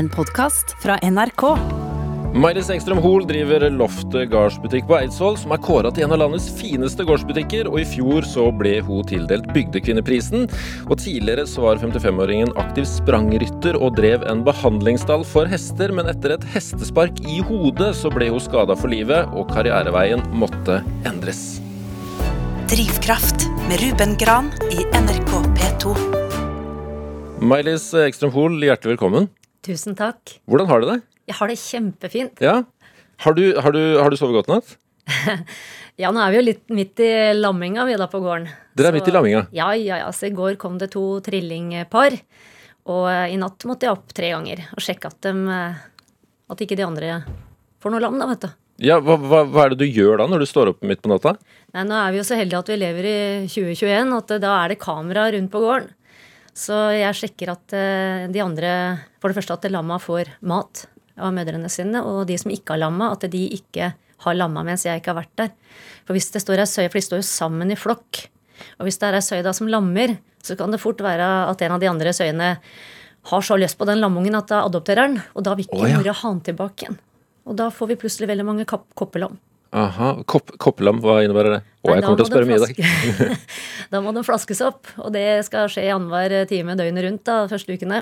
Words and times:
En 0.00 0.08
podkast 0.08 0.70
fra 0.80 0.94
NRK. 1.04 1.42
Mailis 2.32 2.70
Engstrøm 2.72 3.02
Hoel 3.04 3.26
driver 3.28 3.66
Loftet 3.74 4.30
gardsbutikk 4.32 4.86
på 4.88 4.94
Eidsvoll, 4.96 5.34
som 5.36 5.52
er 5.52 5.60
kåra 5.60 5.90
til 5.92 6.06
en 6.06 6.14
av 6.14 6.22
landets 6.22 6.46
fineste 6.56 7.04
gårdsbutikker, 7.04 7.68
og 7.68 7.82
i 7.82 7.84
fjor 7.84 8.24
så 8.24 8.46
ble 8.56 8.78
hun 8.86 9.04
tildelt 9.10 9.50
Bygdekvinneprisen. 9.52 10.46
Og 10.86 10.96
tidligere 11.02 11.44
så 11.44 11.66
var 11.66 11.82
55-åringen 11.82 12.54
aktiv 12.62 12.86
sprangrytter 12.88 13.76
og 13.76 13.98
drev 13.98 14.24
en 14.30 14.40
behandlingsstall 14.46 15.26
for 15.28 15.50
hester, 15.52 15.92
men 15.92 16.08
etter 16.08 16.32
et 16.38 16.46
hestespark 16.54 17.20
i 17.28 17.42
hodet 17.50 17.90
så 17.98 18.08
ble 18.14 18.30
hun 18.32 18.40
skada 18.40 18.78
for 18.80 18.88
livet, 18.94 19.28
og 19.36 19.52
karriereveien 19.52 20.24
måtte 20.32 20.78
endres. 21.10 21.58
Drivkraft 22.72 23.50
med 23.66 23.84
Ruben 23.84 24.16
Gran 24.22 24.48
i 24.72 24.80
NRK 24.96 25.36
P2. 25.60 25.92
Mailis 27.44 27.90
Ekstrøm 28.06 28.32
Hoel, 28.32 28.56
hjertelig 28.64 28.94
velkommen. 28.94 29.28
Tusen 29.66 29.96
takk. 29.98 30.38
Hvordan 30.48 30.70
har 30.70 30.80
du 30.82 30.88
det? 30.92 31.00
Jeg 31.30 31.36
har 31.38 31.50
det 31.50 31.58
kjempefint. 31.60 32.40
Ja? 32.42 32.62
Har 33.20 33.36
du, 33.36 33.44
har 33.60 33.76
du, 33.76 33.82
har 34.00 34.10
du 34.10 34.16
sovet 34.20 34.40
godt 34.40 34.52
natt? 34.52 34.76
Ja, 36.00 36.08
nå 36.14 36.20
er 36.22 36.30
vi 36.32 36.38
jo 36.38 36.44
litt 36.46 36.72
midt 36.72 37.00
i 37.04 37.08
lamminga, 37.36 37.82
vi 37.84 37.96
da 38.00 38.06
på 38.08 38.22
gården. 38.24 38.46
Dere 38.78 38.88
er 38.88 38.94
midt 38.96 39.08
i 39.10 39.12
lamminga? 39.12 39.42
Ja, 39.52 39.66
ja, 39.76 39.98
ja. 40.00 40.06
Så 40.16 40.30
i 40.30 40.32
går 40.32 40.54
kom 40.56 40.78
det 40.80 40.88
to 40.94 41.02
trillingpar. 41.26 42.16
Og 42.88 43.04
eh, 43.10 43.34
i 43.34 43.36
natt 43.36 43.66
måtte 43.68 43.84
jeg 43.84 43.98
opp 43.98 44.14
tre 44.16 44.30
ganger 44.32 44.62
og 44.72 44.80
sjekke 44.80 45.10
at, 45.10 45.18
dem, 45.26 45.42
eh, 45.52 45.82
at 46.48 46.62
ikke 46.64 46.78
de 46.78 46.86
andre 46.86 47.18
får 47.84 47.92
noe 47.92 48.00
lam, 48.00 48.16
da, 48.20 48.30
vet 48.30 48.46
du. 48.46 48.48
Ja, 48.80 48.96
hva, 49.04 49.18
hva, 49.20 49.42
hva 49.44 49.66
er 49.66 49.74
det 49.74 49.82
du 49.82 49.92
gjør 49.92 50.22
da, 50.22 50.28
når 50.30 50.40
du 50.40 50.48
står 50.48 50.72
opp 50.72 50.88
midt 50.88 51.02
på 51.04 51.12
natta? 51.12 51.34
Nei, 51.76 51.84
nå 51.84 51.98
er 52.00 52.14
vi 52.14 52.22
jo 52.22 52.26
så 52.30 52.38
heldige 52.40 52.62
at 52.64 52.72
vi 52.72 52.78
lever 52.80 53.10
i 53.10 53.18
2021, 53.52 54.14
at 54.22 54.32
eh, 54.38 54.40
da 54.46 54.56
er 54.62 54.72
det 54.72 54.80
kamera 54.80 55.26
rundt 55.36 55.52
på 55.52 55.60
gården. 55.66 55.92
Så 56.60 56.76
jeg 56.92 57.16
sjekker 57.16 57.54
at 57.54 57.74
eh, 57.76 58.26
de 58.32 58.42
andre 58.44 58.70
For 59.20 59.30
det 59.30 59.38
første 59.38 59.56
at 59.56 59.70
lamma 59.72 60.00
får 60.02 60.34
mat 60.44 60.84
av 61.20 61.34
mødrene 61.36 61.68
sine, 61.72 62.00
og 62.00 62.22
de 62.28 62.36
som 62.40 62.52
ikke 62.52 62.74
har 62.74 62.80
lamma, 62.86 63.10
at 63.12 63.26
de 63.28 63.40
ikke 63.52 63.90
har 64.24 64.36
lamma 64.36 64.62
mens 64.64 64.86
jeg 64.86 65.00
ikke 65.00 65.12
har 65.12 65.18
vært 65.18 65.34
der. 65.36 65.50
For 66.08 66.16
hvis 66.16 66.30
det 66.32 66.40
står 66.40 66.62
ei 66.62 66.68
søye, 66.70 66.88
for 66.88 66.96
de 66.96 67.04
står 67.04 67.20
jo 67.20 67.26
sammen 67.28 67.72
i 67.72 67.76
flokk, 67.76 68.22
og 68.78 68.88
hvis 68.88 68.96
det 69.02 69.08
er 69.08 69.18
ei 69.18 69.26
søye 69.26 69.44
da 69.44 69.52
som 69.56 69.68
lammer, 69.68 70.14
så 70.40 70.56
kan 70.56 70.72
det 70.72 70.80
fort 70.80 71.02
være 71.04 71.26
at 71.50 71.60
en 71.66 71.76
av 71.76 71.82
de 71.82 71.90
andre 71.90 72.14
søyene 72.16 72.54
har 73.30 73.44
så 73.44 73.58
lyst 73.60 73.76
på 73.76 73.84
den 73.88 74.00
lammungen 74.00 74.38
at 74.38 74.48
det 74.48 74.62
adopterer 74.62 75.10
den, 75.10 75.20
og 75.36 75.44
da 75.44 75.58
vil 75.58 75.68
ikke 75.68 75.90
ja. 75.90 76.00
mora 76.00 76.16
ha 76.22 76.32
den 76.32 76.42
tilbake 76.48 76.86
igjen. 76.86 76.98
Og 77.48 77.60
da 77.60 77.68
får 77.74 77.92
vi 77.92 78.00
plutselig 78.00 78.30
veldig 78.30 78.48
mange 78.48 78.68
kopp 78.68 78.88
koppelam. 78.96 79.36
Aha, 79.70 80.08
Kopp, 80.26 80.50
Koppelam, 80.58 80.98
hva 81.04 81.20
innebærer 81.22 81.52
det? 81.54 81.60
Å, 81.86 81.92
jeg 81.94 82.02
kommer 82.02 82.18
til 82.18 82.24
å 82.24 82.30
spørre 82.30 82.48
mye 82.48 82.58
i 82.58 82.64
dag. 82.64 83.36
da 83.92 84.00
må 84.02 84.10
den 84.16 84.26
flaskes 84.26 84.60
opp, 84.66 84.88
og 84.98 85.12
det 85.14 85.26
skal 85.46 85.68
skje 85.70 85.84
annenhver 85.94 86.34
time 86.50 86.74
døgnet 86.78 87.06
rundt 87.06 87.22
da, 87.28 87.36
første 87.50 87.76
ukene. 87.78 88.00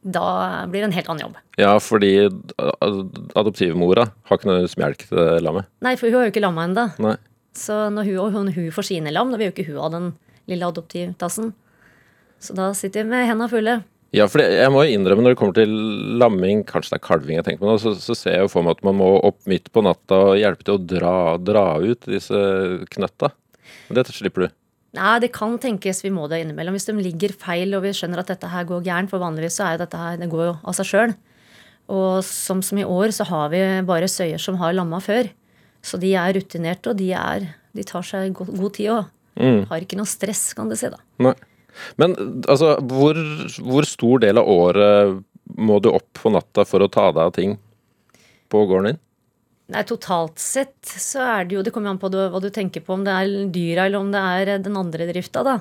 Da 0.00 0.22
blir 0.70 0.80
det 0.84 0.88
en 0.92 0.94
helt 0.96 1.10
annen 1.12 1.24
jobb. 1.26 1.40
Ja, 1.60 1.74
fordi 1.82 2.12
ad- 2.24 3.18
adoptivmora 3.36 4.06
har 4.30 4.38
ikke 4.38 4.48
noe 4.48 4.70
melk 4.80 5.02
til 5.10 5.42
lammet. 5.44 5.66
Nei, 5.84 5.96
for 6.00 6.08
hun 6.08 6.20
har 6.20 6.28
jo 6.28 6.32
ikke 6.32 6.44
lamma 6.46 6.68
ennå. 6.70 7.16
Så 7.58 7.76
når 7.92 8.06
hun, 8.14 8.32
hun, 8.38 8.52
hun 8.54 8.70
får 8.72 8.86
sine 8.92 9.12
lam, 9.12 9.34
da 9.34 9.40
vil 9.42 9.50
jo 9.50 9.56
ikke 9.56 9.66
hun 9.72 9.82
ha 9.82 9.90
den 9.92 10.06
lille 10.48 10.70
adoptivtassen. 10.70 11.50
Så 12.40 12.54
da 12.56 12.70
sitter 12.78 13.04
vi 13.04 13.10
med 13.12 13.26
henda 13.28 13.50
fulle. 13.52 13.80
Ja, 14.16 14.26
for 14.26 14.42
jeg 14.42 14.70
må 14.74 14.82
jo 14.82 14.94
innrømme 14.96 15.22
når 15.22 15.34
det 15.34 15.38
kommer 15.38 15.54
til 15.54 15.74
lamming, 16.18 16.64
kanskje 16.66 16.96
det 16.96 16.98
er 16.98 17.04
kalving 17.04 17.36
jeg 17.38 17.46
tenker 17.46 17.62
på 17.62 17.68
nå, 17.68 17.76
så, 17.78 17.92
så 17.94 18.16
ser 18.18 18.34
jeg 18.34 18.46
jo 18.46 18.50
for 18.50 18.66
meg 18.66 18.78
at 18.78 18.86
man 18.88 18.96
må 18.98 19.10
opp 19.28 19.38
midt 19.50 19.70
på 19.70 19.84
natta 19.86 20.18
og 20.32 20.38
hjelpe 20.40 20.66
til 20.66 20.74
å 20.74 20.82
dra, 20.82 21.12
dra 21.38 21.66
ut 21.78 22.08
disse 22.10 22.40
knøtta. 22.90 23.30
Men 23.86 24.00
dette 24.00 24.14
slipper 24.16 24.48
du. 24.48 24.56
Nei, 24.98 25.12
det 25.22 25.30
kan 25.30 25.54
tenkes 25.62 26.02
vi 26.02 26.10
må 26.10 26.26
det 26.30 26.40
innimellom. 26.42 26.74
Hvis 26.74 26.88
de 26.88 26.96
ligger 26.98 27.36
feil 27.38 27.76
og 27.78 27.84
vi 27.84 27.92
skjønner 27.94 28.24
at 28.24 28.32
dette 28.32 28.50
her 28.50 28.66
går 28.66 28.82
gærent, 28.88 29.12
for 29.12 29.22
vanligvis 29.22 29.60
så 29.60 29.68
er 29.68 29.78
dette 29.84 29.98
her, 30.00 30.18
det 30.18 30.30
går 30.32 30.48
jo 30.48 30.54
av 30.58 30.74
seg 30.80 30.88
sjøl. 30.88 31.14
Og 31.90 32.24
som, 32.26 32.64
som 32.66 32.78
i 32.78 32.86
år 32.86 33.14
så 33.14 33.26
har 33.30 33.52
vi 33.54 33.62
bare 33.86 34.10
søyer 34.10 34.42
som 34.42 34.58
har 34.58 34.74
lamma 34.74 34.98
før. 35.02 35.30
Så 35.86 35.98
de 36.02 36.10
er 36.18 36.34
rutinerte, 36.34 36.90
og 36.90 36.98
de, 36.98 37.12
er, 37.14 37.46
de 37.78 37.86
tar 37.86 38.02
seg 38.06 38.34
god, 38.34 38.50
god 38.58 38.74
tid 38.76 38.90
òg. 38.96 39.16
Mm. 39.40 39.62
har 39.70 39.80
ikke 39.80 39.96
noe 39.96 40.10
stress, 40.10 40.50
kan 40.58 40.68
du 40.68 40.74
si, 40.76 40.90
da. 40.90 40.98
Nei. 41.22 41.32
Men 42.00 42.16
altså, 42.48 42.76
hvor, 42.90 43.18
hvor 43.64 43.88
stor 43.88 44.22
del 44.24 44.40
av 44.40 44.48
året 44.50 45.20
må 45.58 45.80
du 45.82 45.90
opp 45.92 46.22
på 46.22 46.32
natta 46.32 46.64
for 46.68 46.82
å 46.84 46.90
ta 46.92 47.10
deg 47.12 47.22
av 47.24 47.34
ting 47.36 47.56
på 48.50 48.64
gården 48.70 48.92
din? 48.92 49.00
Nei, 49.70 49.84
totalt 49.86 50.40
sett 50.42 50.82
så 50.82 51.22
er 51.22 51.44
det 51.46 51.54
jo 51.54 51.60
Det 51.62 51.70
kommer 51.74 51.92
an 51.92 52.00
på 52.02 52.10
hva 52.10 52.40
du 52.42 52.48
tenker 52.50 52.82
på, 52.82 52.96
om 52.96 53.04
det 53.06 53.14
er 53.14 53.52
dyra 53.54 53.86
eller 53.86 54.02
om 54.02 54.10
det 54.10 54.22
er 54.22 54.64
den 54.64 54.78
andre 54.78 55.06
drifta, 55.12 55.44
da. 55.46 55.60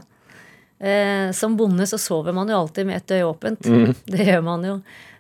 Eh, 0.80 1.30
som 1.36 1.58
bonde 1.60 1.86
så 1.90 2.00
sover 2.00 2.34
man 2.34 2.50
jo 2.50 2.58
alltid 2.58 2.88
med 2.88 3.02
et 3.02 3.16
øye 3.18 3.28
åpent. 3.28 3.68
Det 4.14 4.26
gjør 4.26 4.44
man 4.46 4.66
jo. 4.66 4.76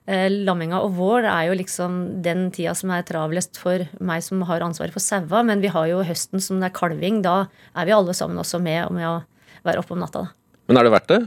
Eh, 0.09 0.25
lamminga 0.31 0.79
og 0.81 0.95
vår 0.97 1.27
er 1.29 1.49
jo 1.49 1.57
liksom 1.59 1.99
den 2.25 2.47
tida 2.55 2.73
som 2.77 2.89
er 2.95 3.05
travlest 3.05 3.59
for 3.61 3.83
meg 4.01 4.23
som 4.25 4.41
har 4.49 4.63
ansvaret 4.65 4.95
for 4.95 5.03
saua, 5.03 5.43
men 5.45 5.61
vi 5.61 5.69
har 5.69 5.89
jo 5.91 6.01
høsten 6.07 6.41
som 6.41 6.63
det 6.63 6.71
er 6.71 6.77
kalving. 6.79 7.21
Da 7.25 7.43
er 7.75 7.89
vi 7.89 7.93
alle 7.93 8.15
sammen 8.17 8.41
også 8.41 8.61
med 8.63 8.89
med 8.95 9.05
å 9.05 9.19
være 9.67 9.83
oppe 9.83 9.93
om 9.93 10.01
natta. 10.01 10.25
da. 10.25 10.38
Men 10.69 10.79
er 10.79 10.85
det 10.85 10.93
verdt 10.93 11.09
det? 11.09 11.21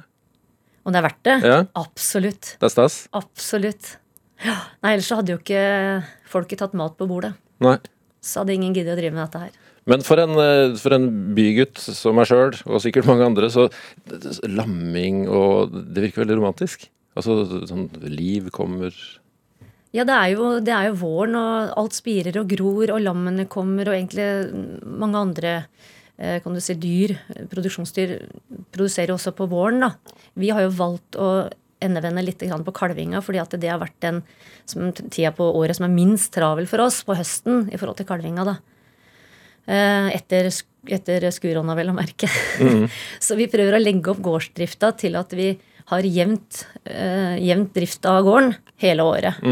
Om 0.82 0.94
det 0.94 0.98
er 0.98 1.06
verdt 1.06 1.24
det? 1.26 1.34
Ja. 1.46 1.58
Absolutt. 1.78 2.54
Det 2.58 2.68
er 2.68 2.72
stas? 2.72 3.00
Absolutt. 3.14 3.96
Ja. 4.42 4.56
Nei, 4.82 4.94
ellers 4.94 5.10
så 5.10 5.18
hadde 5.20 5.34
jo 5.34 5.40
ikke 5.40 5.62
folket 6.30 6.62
tatt 6.62 6.74
mat 6.78 6.94
på 6.98 7.06
bordet. 7.10 7.34
Nei. 7.62 7.76
Så 8.22 8.42
hadde 8.42 8.54
ingen 8.54 8.74
giddet 8.74 8.94
å 8.94 8.98
drive 8.98 9.14
med 9.14 9.24
dette 9.26 9.42
her. 9.44 9.58
Men 9.90 10.04
for 10.06 10.22
en, 10.22 10.34
eh, 10.38 10.76
for 10.78 10.94
en 10.94 11.08
bygutt 11.34 11.78
som 11.82 12.14
meg 12.14 12.28
sjøl, 12.30 12.54
og 12.70 12.82
sikkert 12.82 13.08
mange 13.10 13.26
andre, 13.26 13.50
så 13.50 13.66
lamming 14.46 15.24
og 15.28 15.72
Det 15.72 16.04
virker 16.06 16.22
veldig 16.22 16.38
romantisk. 16.38 16.88
Altså 17.16 17.42
sånn 17.68 17.90
liv 18.08 18.48
kommer 18.50 18.94
Ja, 19.92 20.04
det 20.08 20.14
er, 20.14 20.28
jo, 20.32 20.60
det 20.64 20.72
er 20.72 20.86
jo 20.88 21.00
våren, 21.02 21.34
og 21.36 21.74
alt 21.76 21.92
spirer 21.92 22.38
og 22.40 22.48
gror, 22.48 22.94
og 22.94 23.02
lammene 23.02 23.44
kommer, 23.46 23.90
og 23.90 23.98
egentlig 23.98 24.86
mange 24.86 25.18
andre 25.20 25.66
kan 26.16 26.54
du 26.54 26.60
si, 26.62 26.74
dyr, 26.78 27.16
produksjonsdyr, 27.50 28.12
produserer 28.70 29.14
også 29.14 29.32
på 29.34 29.48
våren. 29.50 29.80
da. 29.80 29.88
Vi 30.38 30.50
har 30.54 30.62
jo 30.62 30.74
valgt 30.76 31.16
å 31.18 31.30
endevende 31.82 32.22
litt 32.22 32.38
på 32.38 32.74
kalvinga, 32.76 33.22
fordi 33.24 33.40
at 33.42 33.56
det 33.58 33.70
har 33.70 33.80
vært 33.82 33.98
den 34.04 34.22
som, 34.68 34.92
tida 34.92 35.32
på 35.34 35.48
året 35.58 35.76
som 35.76 35.88
er 35.88 35.94
minst 35.94 36.32
travel 36.34 36.68
for 36.70 36.84
oss 36.84 37.02
på 37.02 37.16
høsten 37.18 37.68
i 37.72 37.80
forhold 37.80 37.98
til 37.98 38.06
kalvinga. 38.06 38.44
da. 38.44 38.56
Eh, 39.66 40.08
Etter, 40.16 40.50
etter 40.86 41.28
skuronna, 41.34 41.74
vel 41.78 41.90
å 41.92 41.96
merke. 41.96 42.30
Så 43.26 43.36
vi 43.38 43.50
prøver 43.50 43.78
å 43.78 43.82
legge 43.82 44.10
opp 44.14 44.22
gårdsdrifta 44.22 44.92
til 44.98 45.18
at 45.18 45.34
vi 45.38 45.52
har 45.90 46.06
jevnt, 46.06 46.64
eh, 46.86 47.38
jevnt 47.42 47.74
drift 47.74 48.06
av 48.06 48.22
gården 48.26 48.54
hele 48.82 49.02
året. 49.06 49.42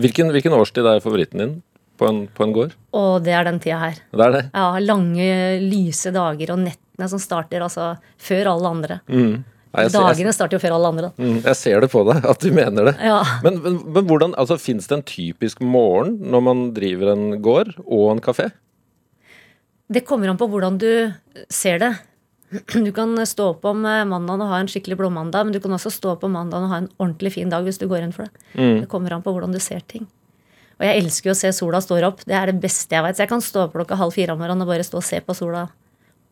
Hvilken, 0.00 0.30
hvilken 0.34 0.54
årstid 0.54 0.86
er 0.86 1.02
favoritten 1.02 1.40
din 1.42 1.54
på 2.00 2.08
en, 2.08 2.22
på 2.32 2.46
en 2.46 2.54
gård? 2.56 2.72
Og 2.96 3.20
det 3.26 3.34
er 3.36 3.44
den 3.46 3.60
tida 3.62 3.78
her. 3.84 4.00
Det 4.16 4.24
er 4.26 4.34
det. 4.38 4.42
Ja, 4.56 4.66
lange, 4.82 5.28
lyse 5.68 6.10
dager 6.16 6.54
og 6.56 6.62
nettene 6.64 7.08
som 7.12 7.20
starter 7.22 7.62
altså 7.68 7.92
før 8.20 8.54
alle 8.56 8.72
andre. 8.74 9.00
Mm. 9.12 9.42
Nei, 9.70 9.84
ser- 9.86 10.02
Dagene 10.02 10.32
starter 10.34 10.56
jo 10.58 10.62
før 10.64 10.72
alle 10.74 10.88
andre. 10.90 11.08
mm, 11.14 11.36
jeg 11.44 11.54
ser 11.60 11.84
det 11.84 11.90
på 11.92 12.00
deg, 12.08 12.24
at 12.26 12.40
du 12.42 12.48
mener 12.56 12.88
det. 12.90 12.96
Ja. 13.06 13.20
Men, 13.44 13.60
men, 13.62 13.76
men 13.94 14.08
hvordan, 14.08 14.32
altså 14.34 14.56
Fins 14.58 14.88
det 14.90 14.96
en 14.98 15.04
typisk 15.06 15.60
morgen 15.62 16.16
når 16.32 16.42
man 16.48 16.64
driver 16.74 17.12
en 17.12 17.28
gård 17.44 17.76
og 17.84 18.08
en 18.16 18.24
kafé? 18.24 18.48
Det 19.90 20.02
kommer 20.06 20.30
an 20.32 20.38
på 20.40 20.48
hvordan 20.50 20.78
du 20.82 20.88
ser 21.50 21.78
det. 21.82 21.92
Du 22.74 22.90
kan 22.90 23.14
stå 23.30 23.52
opp 23.52 23.64
om 23.70 23.84
eh, 23.86 24.00
mandagen 24.10 24.42
og 24.42 24.50
ha 24.50 24.58
en 24.58 24.66
skikkelig 24.70 24.96
blåmandag, 24.98 25.44
men 25.46 25.54
du 25.54 25.60
kan 25.62 25.70
også 25.76 25.92
stå 25.94 26.16
opp 26.16 26.24
om 26.26 26.32
mandagen 26.34 26.66
og 26.66 26.72
ha 26.74 26.80
en 26.82 26.88
ordentlig 26.98 27.30
fin 27.36 27.50
dag 27.52 27.62
hvis 27.62 27.78
du 27.78 27.86
går 27.90 28.02
inn 28.08 28.14
for 28.16 28.26
det. 28.26 28.48
Det 28.58 28.88
kommer 28.90 29.14
an 29.14 29.22
på 29.22 29.30
hvordan 29.36 29.54
du 29.54 29.60
ser 29.62 29.84
ting. 29.86 30.08
Og 30.80 30.86
jeg 30.88 31.02
elsker 31.02 31.28
jo 31.28 31.36
å 31.36 31.38
se 31.38 31.52
sola 31.52 31.82
står 31.84 32.06
opp. 32.08 32.24
Det 32.24 32.34
er 32.36 32.48
det 32.48 32.60
beste 32.62 32.96
jeg 32.96 33.04
vet. 33.04 33.18
Så 33.18 33.26
jeg 33.26 33.30
kan 33.30 33.44
stå 33.44 33.66
opp 33.66 33.74
klokka 33.76 33.98
halv 34.00 34.16
fire 34.16 34.32
om 34.32 34.40
morgenen 34.40 34.64
og 34.64 34.70
bare 34.72 34.86
stå 34.86 34.96
og 35.02 35.04
se 35.04 35.20
på 35.20 35.36
sola. 35.36 35.66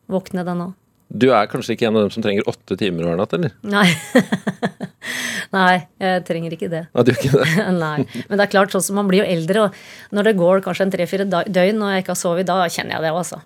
Våkne 0.09 0.41
den 0.47 0.63
òg. 0.65 0.77
Du 1.09 1.27
er 1.33 1.47
kanskje 1.49 1.73
ikke 1.73 1.87
en 1.89 1.97
av 1.97 2.05
dem 2.05 2.11
som 2.13 2.23
trenger 2.25 2.49
åtte 2.49 2.75
timer 2.77 3.07
hver 3.07 3.17
natt, 3.17 3.31
eller? 3.33 3.53
Nei. 3.65 3.87
Nei, 5.55 5.79
jeg 6.01 6.25
trenger 6.27 6.53
ikke 6.53 6.69
det. 6.69 6.83
Ah, 6.93 7.05
du 7.05 7.13
ikke 7.15 7.31
det? 7.33 7.45
Nei. 7.83 8.03
Men 8.29 8.35
det 8.37 8.45
er 8.45 8.51
klart, 8.51 8.73
sånn 8.73 8.85
som 8.85 8.99
man 8.99 9.09
blir 9.09 9.23
jo 9.23 9.29
eldre, 9.29 9.63
og 9.65 10.13
når 10.17 10.29
det 10.29 10.35
går 10.41 10.61
kanskje 10.65 10.85
en 10.85 10.93
tre-fire 10.93 11.25
døgn 11.29 11.81
og 11.81 11.93
jeg 11.93 12.05
ikke 12.05 12.13
har 12.13 12.21
sovet, 12.21 12.49
da 12.49 12.59
kjenner 12.69 12.97
jeg 12.97 13.07
det 13.07 13.13
også. 13.17 13.41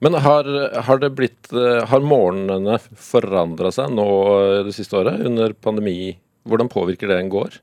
Men 0.00 0.16
har, 0.24 0.48
har 0.86 1.00
det 1.02 1.10
blitt 1.12 1.50
eh, 1.52 1.82
Har 1.90 2.00
morgenene 2.00 2.78
forandra 2.96 3.68
seg 3.76 3.90
nå 3.92 4.06
eh, 4.38 4.60
det 4.64 4.72
siste 4.72 4.96
året, 4.96 5.20
under 5.28 5.52
pandemi? 5.52 6.14
Hvordan 6.48 6.72
påvirker 6.72 7.12
det 7.12 7.18
en 7.20 7.28
gård? 7.32 7.58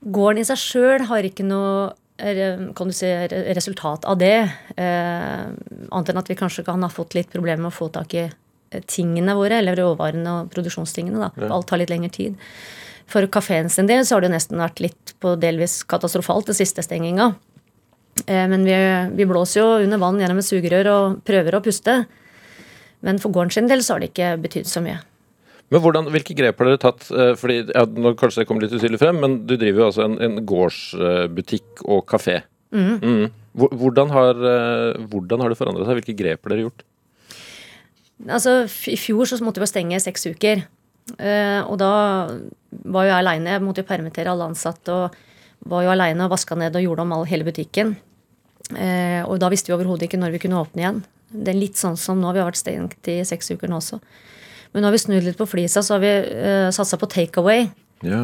Gården 0.00 0.42
i 0.42 0.44
seg 0.48 0.60
sjøl 0.60 1.06
har 1.08 1.26
ikke 1.26 1.46
noe 1.46 1.94
kan 2.16 2.88
du 2.88 2.94
si, 2.96 3.08
resultat 3.56 4.04
av 4.08 4.16
det. 4.18 4.48
Eh, 4.76 5.42
annet 5.90 6.10
enn 6.10 6.20
at 6.20 6.30
vi 6.30 6.36
kanskje 6.38 6.64
kan 6.64 6.82
ha 6.82 6.88
fått 6.88 7.14
litt 7.14 7.28
problemer 7.32 7.66
med 7.66 7.74
å 7.74 7.76
få 7.76 7.90
tak 7.92 8.14
i 8.16 8.22
eh, 8.24 8.82
tingene 8.88 9.34
våre, 9.36 9.58
eller 9.60 9.76
råvarene 9.76 10.32
og 10.32 10.52
produksjonstingene. 10.54 11.20
da. 11.20 11.48
Alt 11.52 11.68
tar 11.68 11.82
litt 11.82 11.92
lengre 11.92 12.12
tid. 12.14 12.38
For 13.06 13.26
kafeen 13.30 13.68
sin 13.70 13.86
del 13.86 14.06
så 14.06 14.16
har 14.16 14.24
det 14.24 14.30
jo 14.30 14.36
nesten 14.36 14.62
vært 14.62 14.80
litt 14.82 15.12
på 15.20 15.36
delvis 15.38 15.82
katastrofalt, 15.84 16.48
det 16.48 16.56
siste 16.58 16.82
stenginga. 16.82 17.34
Eh, 18.24 18.46
Men 18.48 18.64
vi, 18.64 18.78
vi 19.12 19.28
blåser 19.28 19.60
jo 19.60 19.84
under 19.84 20.00
vann 20.00 20.20
gjennom 20.20 20.40
et 20.40 20.48
sugerør 20.48 20.92
og 20.94 21.20
prøver 21.28 21.58
å 21.58 21.62
puste. 21.64 22.06
Men 23.04 23.20
for 23.20 23.28
gården 23.28 23.52
sin 23.52 23.68
del 23.68 23.84
så 23.84 23.94
har 23.94 24.00
det 24.00 24.14
ikke 24.14 24.38
betydd 24.40 24.72
så 24.72 24.80
mye. 24.80 25.02
Men 25.72 25.82
hvordan, 25.82 26.06
hvilke 26.14 26.34
grep 26.38 26.60
har 26.60 26.68
dere 26.68 26.82
tatt? 26.82 27.08
Eh, 27.10 27.32
fordi, 27.38 27.58
ja, 27.72 27.82
nå 27.90 28.12
Kanskje 28.18 28.42
det 28.42 28.48
kommer 28.48 28.64
litt 28.64 28.74
utydelig 28.76 29.00
frem, 29.02 29.18
men 29.22 29.40
du 29.48 29.56
driver 29.56 29.82
jo 29.82 29.88
altså 29.88 30.04
en, 30.04 30.18
en 30.22 30.38
gårdsbutikk 30.46 31.82
og 31.84 32.04
kafé. 32.10 32.40
Mm. 32.76 33.26
Hvordan, 33.56 34.12
har, 34.14 34.38
eh, 34.52 35.06
hvordan 35.10 35.42
har 35.42 35.50
det 35.50 35.58
forandret 35.58 35.88
seg? 35.88 35.98
Hvilke 36.00 36.16
grep 36.18 36.46
har 36.46 36.54
dere 36.54 36.66
gjort? 36.68 36.86
Altså, 38.26 38.60
I 38.92 38.98
fjor 39.00 39.28
så 39.28 39.40
måtte 39.44 39.62
vi 39.62 39.70
stenge 39.70 40.02
seks 40.02 40.28
uker. 40.30 40.62
Eh, 41.18 41.60
og 41.66 41.78
da 41.82 41.90
var 42.86 43.06
jo 43.06 43.10
jeg 43.10 43.18
aleine. 43.18 43.56
Jeg 43.56 43.64
måtte 43.64 43.82
jo 43.82 43.90
permittere 43.90 44.30
alle 44.30 44.46
ansatte. 44.52 44.94
Og 44.94 45.66
var 45.66 45.82
jo 45.82 45.90
aleine 45.96 46.28
og 46.28 46.34
vaska 46.36 46.58
ned 46.58 46.78
og 46.78 46.86
gjorde 46.86 47.06
om 47.08 47.16
all, 47.16 47.26
hele 47.26 47.46
butikken. 47.46 47.96
og 48.66 49.36
da 49.38 49.48
visste 49.50 49.70
vi 49.70 49.74
overhodet 49.76 50.06
ikke 50.06 50.18
når 50.18 50.32
vi 50.34 50.40
kunne 50.42 50.58
åpne 50.58 50.82
igjen. 50.82 50.96
Det 51.30 51.52
er 51.52 51.58
litt 51.58 51.78
sånn 51.78 51.96
som 51.98 52.18
nå. 52.22 52.32
Vi 52.34 52.42
har 52.42 52.48
vært 52.50 52.60
stengt 52.60 53.10
i 53.10 53.18
seks 53.26 53.50
uker 53.54 53.70
nå 53.70 53.78
også. 53.80 53.98
Men 54.72 54.82
nå 54.82 54.88
har 54.88 54.96
vi 54.96 55.04
snudd 55.04 55.26
litt 55.26 55.38
på 55.38 55.48
flisa, 55.48 55.80
så 55.84 55.90
har 55.96 56.02
vi 56.02 56.12
uh, 56.26 56.68
satsa 56.74 56.96
på 57.00 57.10
takeaway. 57.12 57.60
Ja. 58.06 58.22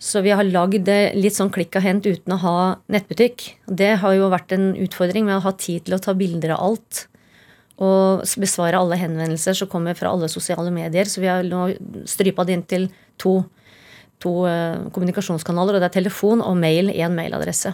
Så 0.00 0.22
vi 0.24 0.32
har 0.32 0.46
lagd 0.48 0.88
litt 1.12 1.36
sånn 1.36 1.50
klikk 1.52 1.76
og 1.76 1.82
hent 1.84 2.06
uten 2.08 2.32
å 2.32 2.38
ha 2.40 2.80
nettbutikk. 2.88 3.60
Det 3.68 4.00
har 4.00 4.14
jo 4.16 4.32
vært 4.32 4.54
en 4.56 4.72
utfordring 4.80 5.26
med 5.26 5.36
å 5.36 5.44
ha 5.44 5.52
tid 5.60 5.84
til 5.84 5.94
å 5.98 6.00
ta 6.00 6.14
bilder 6.16 6.56
av 6.56 6.60
alt. 6.70 7.04
Og 7.80 8.24
besvare 8.40 8.80
alle 8.80 8.96
henvendelser 9.00 9.54
som 9.58 9.68
kommer 9.68 9.94
fra 9.96 10.10
alle 10.12 10.28
sosiale 10.32 10.70
medier. 10.72 11.04
Så 11.04 11.20
vi 11.20 11.28
har 11.28 11.44
nå 11.44 11.68
strypa 12.08 12.44
det 12.48 12.54
inn 12.56 12.64
til 12.64 12.88
to, 13.20 13.44
to 14.24 14.48
uh, 14.48 14.88
kommunikasjonskanaler. 14.96 15.76
Og 15.76 15.80
det 15.84 15.88
er 15.90 15.98
telefon 16.00 16.40
og 16.44 16.56
mail, 16.56 16.88
én 16.96 17.12
mailadresse. 17.16 17.70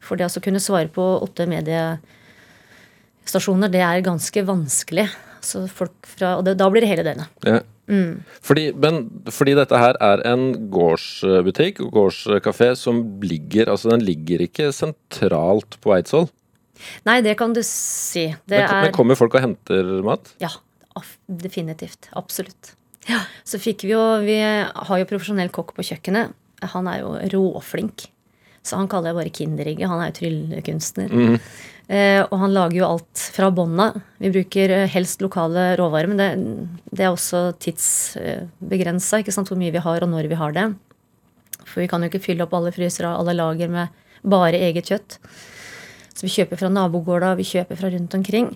For 0.00 0.16
det 0.16 0.32
å 0.32 0.44
kunne 0.44 0.64
svare 0.64 0.88
på 0.88 1.20
åtte 1.20 1.46
mediestasjoner, 1.52 3.68
det 3.72 3.82
er 3.84 4.06
ganske 4.08 4.40
vanskelig. 4.48 5.08
Så 5.44 5.64
folk 5.70 6.08
fra, 6.08 6.36
og 6.38 6.46
det, 6.46 6.56
da 6.60 6.68
blir 6.72 6.84
det 6.84 6.90
hele 6.90 7.04
døgnet. 7.06 7.34
Ja. 7.46 7.60
Mm. 7.88 8.20
Fordi, 8.44 8.66
men 8.76 9.04
fordi 9.32 9.54
dette 9.56 9.78
her 9.80 9.96
er 10.04 10.20
en 10.28 10.50
gårdsbutikk 10.72 11.80
og 11.86 11.94
gårdskafé 11.94 12.74
som 12.76 12.98
ligger 13.24 13.70
Altså 13.72 13.88
den 13.94 14.02
ligger 14.04 14.42
ikke 14.44 14.66
sentralt 14.76 15.78
på 15.80 15.94
Eidsvoll? 15.96 16.28
Nei, 17.08 17.22
det 17.24 17.38
kan 17.40 17.54
du 17.56 17.62
si. 17.64 18.26
Det 18.44 18.60
men, 18.60 18.74
men 18.84 18.92
kommer 18.94 19.16
folk 19.18 19.38
og 19.38 19.42
henter 19.46 19.88
mat? 20.04 20.34
Ja, 20.42 20.52
definitivt. 21.26 22.10
Absolutt. 22.18 22.74
Ja, 23.08 23.22
så 23.46 23.56
fikk 23.62 23.86
vi 23.86 23.94
jo 23.94 24.02
Vi 24.26 24.36
har 24.36 25.00
jo 25.00 25.08
profesjonell 25.08 25.50
kokk 25.54 25.72
på 25.76 25.86
kjøkkenet. 25.88 26.36
Han 26.74 26.90
er 26.90 27.00
jo 27.00 27.16
råflink. 27.32 28.08
Så 28.66 28.78
han 28.78 28.88
kaller 28.90 29.12
jeg 29.12 29.18
bare 29.18 29.34
Kinderegget. 29.34 29.90
Han 29.90 30.02
er 30.02 30.10
jo 30.10 30.16
tryllekunstner. 30.18 31.12
Mm. 31.12 31.36
Eh, 31.88 32.20
og 32.20 32.34
han 32.42 32.52
lager 32.52 32.76
jo 32.82 32.88
alt 32.88 33.22
fra 33.32 33.48
bånda. 33.54 33.88
Vi 34.20 34.30
bruker 34.34 34.74
eh, 34.76 34.90
helst 34.92 35.22
lokale 35.24 35.70
råvarer, 35.80 36.10
men 36.10 36.20
det, 36.20 36.28
det 36.92 37.06
er 37.06 37.14
også 37.14 37.54
tidsbegrensa 37.64 39.22
hvor 39.24 39.56
mye 39.56 39.72
vi 39.72 39.84
har, 39.84 40.04
og 40.04 40.12
når 40.12 40.28
vi 40.28 40.36
har 40.36 40.52
det. 40.56 40.66
For 41.64 41.80
vi 41.80 41.88
kan 41.88 42.04
jo 42.04 42.10
ikke 42.12 42.24
fylle 42.26 42.44
opp 42.44 42.52
alle 42.58 42.74
frysere 42.76 43.14
og 43.14 43.22
alle 43.22 43.38
lager 43.38 43.72
med 43.72 44.04
bare 44.20 44.60
eget 44.68 44.92
kjøtt. 44.92 45.16
Så 46.12 46.26
vi 46.26 46.34
kjøper 46.34 46.60
fra 46.60 46.68
nabogårda, 46.72 47.32
vi 47.38 47.46
kjøper 47.48 47.78
fra 47.80 47.92
rundt 47.94 48.16
omkring. 48.18 48.50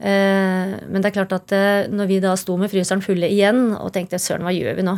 Eh, 0.00 0.72
men 0.88 1.02
det 1.02 1.10
er 1.10 1.18
klart 1.18 1.36
at 1.36 1.52
når 1.92 2.08
vi 2.08 2.22
da 2.24 2.32
sto 2.40 2.56
med 2.60 2.72
fryseren 2.72 3.04
fulle 3.04 3.28
igjen 3.28 3.74
og 3.76 3.92
tenkte 3.92 4.22
søren, 4.22 4.46
hva 4.46 4.56
gjør 4.56 4.80
vi 4.80 4.88
nå? 4.88 4.96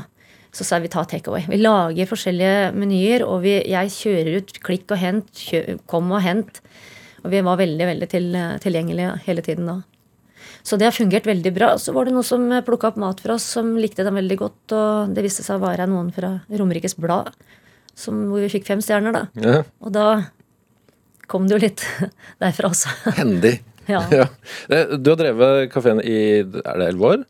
Så 0.56 0.64
sa 0.64 0.78
vi 0.80 0.88
ta 0.88 1.02
takeaway. 1.04 1.44
Vi 1.50 1.58
lager 1.60 2.08
forskjellige 2.08 2.70
menyer, 2.72 3.26
og 3.28 3.42
vi, 3.44 3.58
jeg 3.68 3.92
kjører 3.92 4.38
ut 4.40 4.54
klikk 4.64 4.94
og 4.94 5.02
hent, 5.02 5.28
kjø, 5.36 5.76
kom 5.90 6.08
og 6.16 6.22
hent. 6.24 6.62
Og 7.24 7.28
vi 7.34 7.42
var 7.44 7.58
veldig 7.60 7.90
veldig 7.90 8.08
til, 8.08 8.30
tilgjengelige 8.64 9.18
hele 9.26 9.44
tiden 9.44 9.68
da. 9.68 9.76
Så 10.66 10.78
det 10.78 10.88
har 10.88 10.96
fungert 10.96 11.28
veldig 11.28 11.52
bra. 11.54 11.68
Så 11.78 11.92
var 11.94 12.08
det 12.08 12.14
noen 12.16 12.26
som 12.26 12.48
plukka 12.66 12.90
opp 12.90 12.96
mat 12.98 13.20
fra 13.22 13.36
oss, 13.36 13.44
som 13.56 13.74
likte 13.78 14.06
den 14.06 14.16
veldig 14.16 14.38
godt. 14.40 14.74
Og 14.74 15.12
det 15.14 15.26
viste 15.26 15.44
seg 15.46 15.60
å 15.60 15.66
være 15.66 15.86
noen 15.90 16.08
fra 16.14 16.32
Romerikes 16.50 16.96
Blad, 16.98 17.30
som, 17.96 18.26
hvor 18.30 18.42
vi 18.42 18.50
fikk 18.56 18.66
fem 18.68 18.82
stjerner, 18.82 19.14
da. 19.14 19.24
Ja. 19.38 19.60
Og 19.84 19.94
da 19.94 20.08
kom 21.30 21.46
det 21.46 21.58
jo 21.58 21.62
litt 21.66 21.84
derfra 22.42 22.72
også. 22.72 22.92
Hendig. 23.20 23.58
ja. 23.92 24.02
ja. 24.10 24.28
Eh, 24.72 24.96
du 24.98 25.12
har 25.12 25.20
drevet 25.20 25.70
kafeen 25.74 26.02
i 26.02 26.18
er 26.40 26.48
det 26.50 26.88
elleve 26.88 27.12
år? 27.12 27.26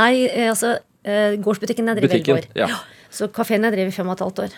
Nei, 0.00 0.14
eh, 0.26 0.48
altså 0.50 0.78
gårdsbutikken 1.04 1.88
jeg 1.88 2.00
drev 2.00 2.14
elleve 2.18 2.36
år. 2.36 2.48
Ja. 2.58 2.68
Så 3.10 3.30
kafeen 3.34 3.64
jeg 3.66 3.74
drev 3.74 3.88
i 3.90 3.94
fem 3.94 4.08
og 4.10 4.18
et 4.18 4.24
halvt 4.26 4.42
år. 4.44 4.56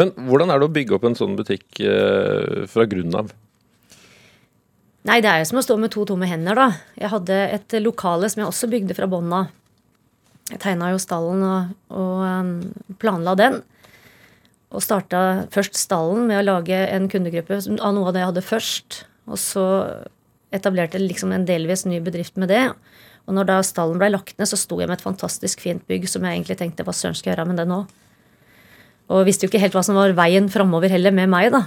Men 0.00 0.10
hvordan 0.28 0.50
er 0.52 0.60
det 0.60 0.68
å 0.68 0.74
bygge 0.74 0.96
opp 0.96 1.06
en 1.08 1.16
sånn 1.18 1.36
butikk 1.38 1.80
fra 2.72 2.86
grunnen 2.90 3.16
av? 3.22 3.30
Nei, 5.04 5.18
det 5.20 5.28
er 5.28 5.42
jo 5.42 5.50
som 5.50 5.60
å 5.60 5.64
stå 5.64 5.76
med 5.80 5.92
to 5.92 6.06
tomme 6.08 6.28
hender, 6.28 6.56
da. 6.56 6.66
Jeg 6.96 7.12
hadde 7.12 7.36
et 7.58 7.76
lokale 7.84 8.30
som 8.32 8.40
jeg 8.40 8.48
også 8.48 8.70
bygde 8.72 8.96
fra 8.96 9.08
bånn 9.10 9.32
av. 9.36 9.50
Jeg 10.48 10.60
tegna 10.60 10.90
jo 10.92 11.00
stallen 11.00 11.44
og, 11.44 11.74
og 11.92 12.22
um, 12.24 12.52
planla 13.00 13.34
den. 13.36 13.58
Og 14.74 14.82
starta 14.84 15.44
først 15.54 15.76
stallen 15.78 16.24
med 16.28 16.40
å 16.40 16.46
lage 16.46 16.78
en 16.88 17.10
kundegruppe 17.12 17.60
av 17.76 17.94
noe 17.96 18.08
av 18.08 18.16
det 18.16 18.22
jeg 18.22 18.30
hadde 18.30 18.44
først. 18.48 18.98
Og 19.28 19.40
så 19.40 19.66
etablerte 20.54 21.00
liksom 21.00 21.32
en 21.36 21.46
delvis 21.48 21.84
ny 21.88 22.00
bedrift 22.04 22.40
med 22.40 22.52
det. 22.52 22.64
Og 23.24 23.36
når 23.36 23.48
da 23.48 23.60
stallen 23.64 24.00
blei 24.00 24.10
lagt 24.12 24.36
ned, 24.38 24.48
så 24.50 24.58
sto 24.60 24.76
jeg 24.80 24.90
med 24.90 24.98
et 24.98 25.04
fantastisk 25.04 25.62
fint 25.64 25.84
bygg 25.88 26.08
som 26.10 26.24
jeg 26.24 26.36
egentlig 26.36 26.58
tenkte 26.60 26.84
hva 26.84 26.92
søren 26.96 27.16
skal 27.16 27.30
jeg 27.30 27.38
gjøre 27.38 27.48
med 27.48 27.62
det 27.62 27.68
nå? 27.70 27.80
Og 29.14 29.24
visste 29.28 29.46
jo 29.46 29.52
ikke 29.52 29.62
helt 29.62 29.76
hva 29.76 29.84
som 29.84 29.96
var 29.96 30.12
veien 30.16 30.50
framover 30.52 30.92
heller 30.92 31.12
med 31.14 31.30
meg, 31.32 31.50
da. 31.52 31.66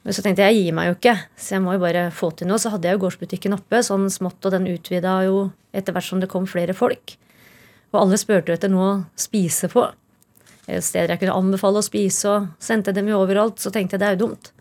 Men 0.00 0.16
så 0.16 0.24
tenkte 0.24 0.44
jeg 0.44 0.56
jeg 0.56 0.66
gir 0.66 0.76
meg 0.76 0.88
jo 0.88 0.96
ikke, 0.96 1.16
så 1.36 1.56
jeg 1.56 1.64
må 1.64 1.74
jo 1.76 1.82
bare 1.82 2.06
få 2.16 2.30
til 2.36 2.48
noe. 2.48 2.60
Så 2.60 2.72
hadde 2.72 2.88
jeg 2.88 2.96
jo 2.96 3.02
gårdsbutikken 3.02 3.56
oppe, 3.56 3.82
sånn 3.84 4.06
smått, 4.12 4.40
og 4.48 4.54
den 4.54 4.68
utvida 4.72 5.18
jo 5.26 5.50
etter 5.76 5.96
hvert 5.96 6.08
som 6.08 6.22
det 6.22 6.30
kom 6.32 6.48
flere 6.48 6.76
folk. 6.76 7.16
Og 7.92 7.98
alle 8.04 8.20
spurte 8.20 8.54
etter 8.54 8.72
noe 8.72 8.88
å 8.88 9.02
spise 9.20 9.68
på. 9.72 9.84
Steder 10.70 11.14
jeg 11.14 11.24
kunne 11.24 11.36
anbefale 11.36 11.82
å 11.82 11.84
spise, 11.84 12.32
og 12.32 12.48
sendte 12.62 12.94
dem 12.96 13.10
jo 13.10 13.20
overalt. 13.20 13.60
Så 13.60 13.72
tenkte 13.74 13.96
jeg 13.96 14.04
det 14.04 14.08
er 14.08 14.16
jo 14.16 14.24
dumt. 14.24 14.52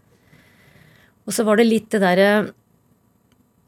Og 1.29 1.35
så 1.35 1.45
var 1.47 1.59
det 1.59 1.69
litt 1.69 1.91
det 1.93 2.01
derre 2.03 2.29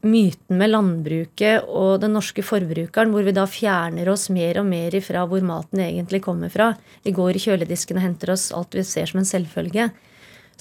myten 0.02 0.58
med 0.58 0.72
landbruket 0.72 1.68
og 1.70 2.00
den 2.02 2.16
norske 2.16 2.42
forbrukeren, 2.42 3.12
hvor 3.14 3.22
vi 3.26 3.34
da 3.36 3.44
fjerner 3.46 4.08
oss 4.10 4.28
mer 4.34 4.58
og 4.58 4.66
mer 4.66 4.94
ifra 4.98 5.26
hvor 5.30 5.44
maten 5.46 5.84
egentlig 5.84 6.22
kommer 6.24 6.50
fra. 6.50 6.72
Vi 7.06 7.14
går 7.14 7.38
i 7.38 7.44
kjøledisken 7.44 8.00
og 8.00 8.06
henter 8.06 8.34
oss 8.34 8.50
alt 8.56 8.74
vi 8.74 8.82
ser 8.86 9.10
som 9.10 9.22
en 9.22 9.28
selvfølge 9.28 9.92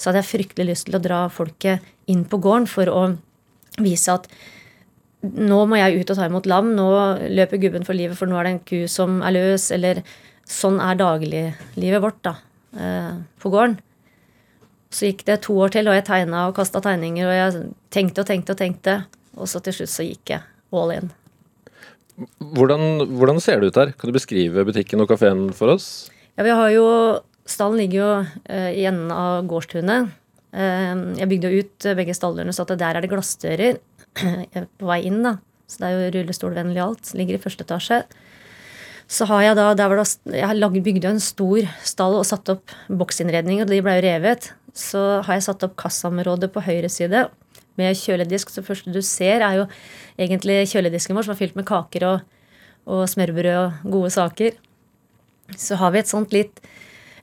så 0.01 0.09
hadde 0.09 0.23
jeg 0.23 0.31
fryktelig 0.31 0.71
lyst 0.71 0.87
til 0.87 0.97
å 0.97 1.03
dra 1.03 1.21
folket 1.31 1.85
inn 2.11 2.23
på 2.29 2.39
gården 2.41 2.67
for 2.69 2.89
å 2.89 3.03
vise 3.81 4.13
at 4.13 4.27
nå 5.21 5.59
må 5.69 5.77
jeg 5.77 6.01
ut 6.01 6.11
og 6.11 6.17
ta 6.17 6.25
imot 6.25 6.47
lam, 6.49 6.71
nå 6.73 6.87
løper 7.29 7.61
gubben 7.61 7.85
for 7.85 7.97
livet, 7.97 8.17
for 8.17 8.29
nå 8.29 8.39
er 8.39 8.47
det 8.47 8.53
en 8.55 8.63
ku 8.65 8.79
som 8.89 9.19
er 9.21 9.35
løs, 9.35 9.67
eller 9.75 10.01
sånn 10.49 10.79
er 10.81 10.97
dagliglivet 10.97 12.01
vårt 12.01 12.17
da, 12.25 12.33
eh, 12.73 13.19
på 13.37 13.51
gården. 13.53 13.77
Så 14.91 15.05
gikk 15.05 15.21
det 15.29 15.43
to 15.45 15.53
år 15.61 15.75
til, 15.75 15.87
og 15.87 15.93
jeg 15.95 16.07
tegna 16.09 16.47
og 16.47 16.55
kasta 16.57 16.81
tegninger, 16.81 17.29
og 17.29 17.37
jeg 17.37 17.69
tenkte 17.93 18.25
og 18.25 18.31
tenkte 18.31 18.55
og 18.55 18.63
tenkte, 18.63 18.95
og 19.37 19.49
så 19.49 19.61
til 19.63 19.75
slutt 19.79 19.93
så 19.93 20.05
gikk 20.05 20.33
jeg 20.35 20.45
all 20.71 20.93
in. 20.95 21.11
Hvordan, 22.55 23.05
hvordan 23.17 23.39
ser 23.41 23.61
det 23.61 23.71
ut 23.71 23.79
her? 23.79 23.93
Kan 23.97 24.11
du 24.11 24.15
beskrive 24.15 24.65
butikken 24.67 25.01
og 25.03 25.09
kafeen 25.09 25.49
for 25.55 25.73
oss? 25.73 26.09
Ja, 26.37 26.45
Vi 26.45 26.55
har 26.55 26.71
jo 26.75 26.87
Stallen 27.49 27.79
ligger 27.81 27.97
jo 27.97 28.09
uh, 28.21 28.71
i 28.71 28.85
enden 28.85 29.09
av 29.11 29.41
gårdstunet. 29.49 30.11
Eh, 30.51 30.99
jeg 31.17 31.27
bygde 31.31 31.49
jo 31.49 31.63
ut 31.63 31.85
begge 31.97 32.13
stallene 32.15 32.51
så 32.53 32.65
at 32.67 32.73
der 32.79 32.99
er 32.99 33.03
det 33.03 33.09
glassdører 33.11 33.79
på 34.79 34.87
vei 34.87 34.99
inn. 35.09 35.23
da. 35.25 35.39
Så 35.67 35.81
det 35.81 35.87
er 35.87 35.95
jo 35.95 36.11
rullestolvennlig 36.17 36.83
alt. 36.83 37.11
Ligger 37.17 37.35
i 37.35 37.41
første 37.41 37.65
etasje. 37.65 38.01
Så 39.11 39.27
har 39.27 39.43
jeg 39.43 39.57
da, 39.59 39.71
der 39.75 39.91
var 39.91 39.99
det, 39.99 40.07
jeg 40.37 40.47
har 40.47 40.55
jo 40.55 41.09
en 41.09 41.19
stor 41.19 41.67
stall 41.83 42.15
og 42.21 42.27
satt 42.27 42.53
opp 42.53 42.71
boksinnredninger, 42.87 43.65
og 43.65 43.73
de 43.73 43.81
ble 43.83 43.97
jo 43.97 44.05
revet. 44.05 44.51
Så 44.71 45.01
har 45.25 45.35
jeg 45.35 45.47
satt 45.49 45.65
opp 45.67 45.75
kassaområdet 45.81 46.51
på 46.53 46.63
høyre 46.63 46.87
side 46.91 47.25
med 47.81 47.97
kjøledisk. 47.97 48.51
Så 48.53 48.61
det 48.61 48.69
første 48.69 48.93
du 48.93 49.01
ser, 49.05 49.43
er 49.43 49.61
jo 49.61 49.67
egentlig 50.21 50.61
kjøledisken 50.71 51.17
vår 51.17 51.27
som 51.27 51.35
er 51.35 51.41
fylt 51.41 51.57
med 51.59 51.67
kaker 51.69 52.07
og, 52.07 52.27
og 52.85 53.07
smørbrød 53.09 53.53
og 53.57 53.93
gode 53.97 54.13
saker. 54.13 54.59
Så 55.57 55.77
har 55.81 55.91
vi 55.91 56.01
et 56.01 56.11
sånt 56.11 56.35
litt 56.35 56.61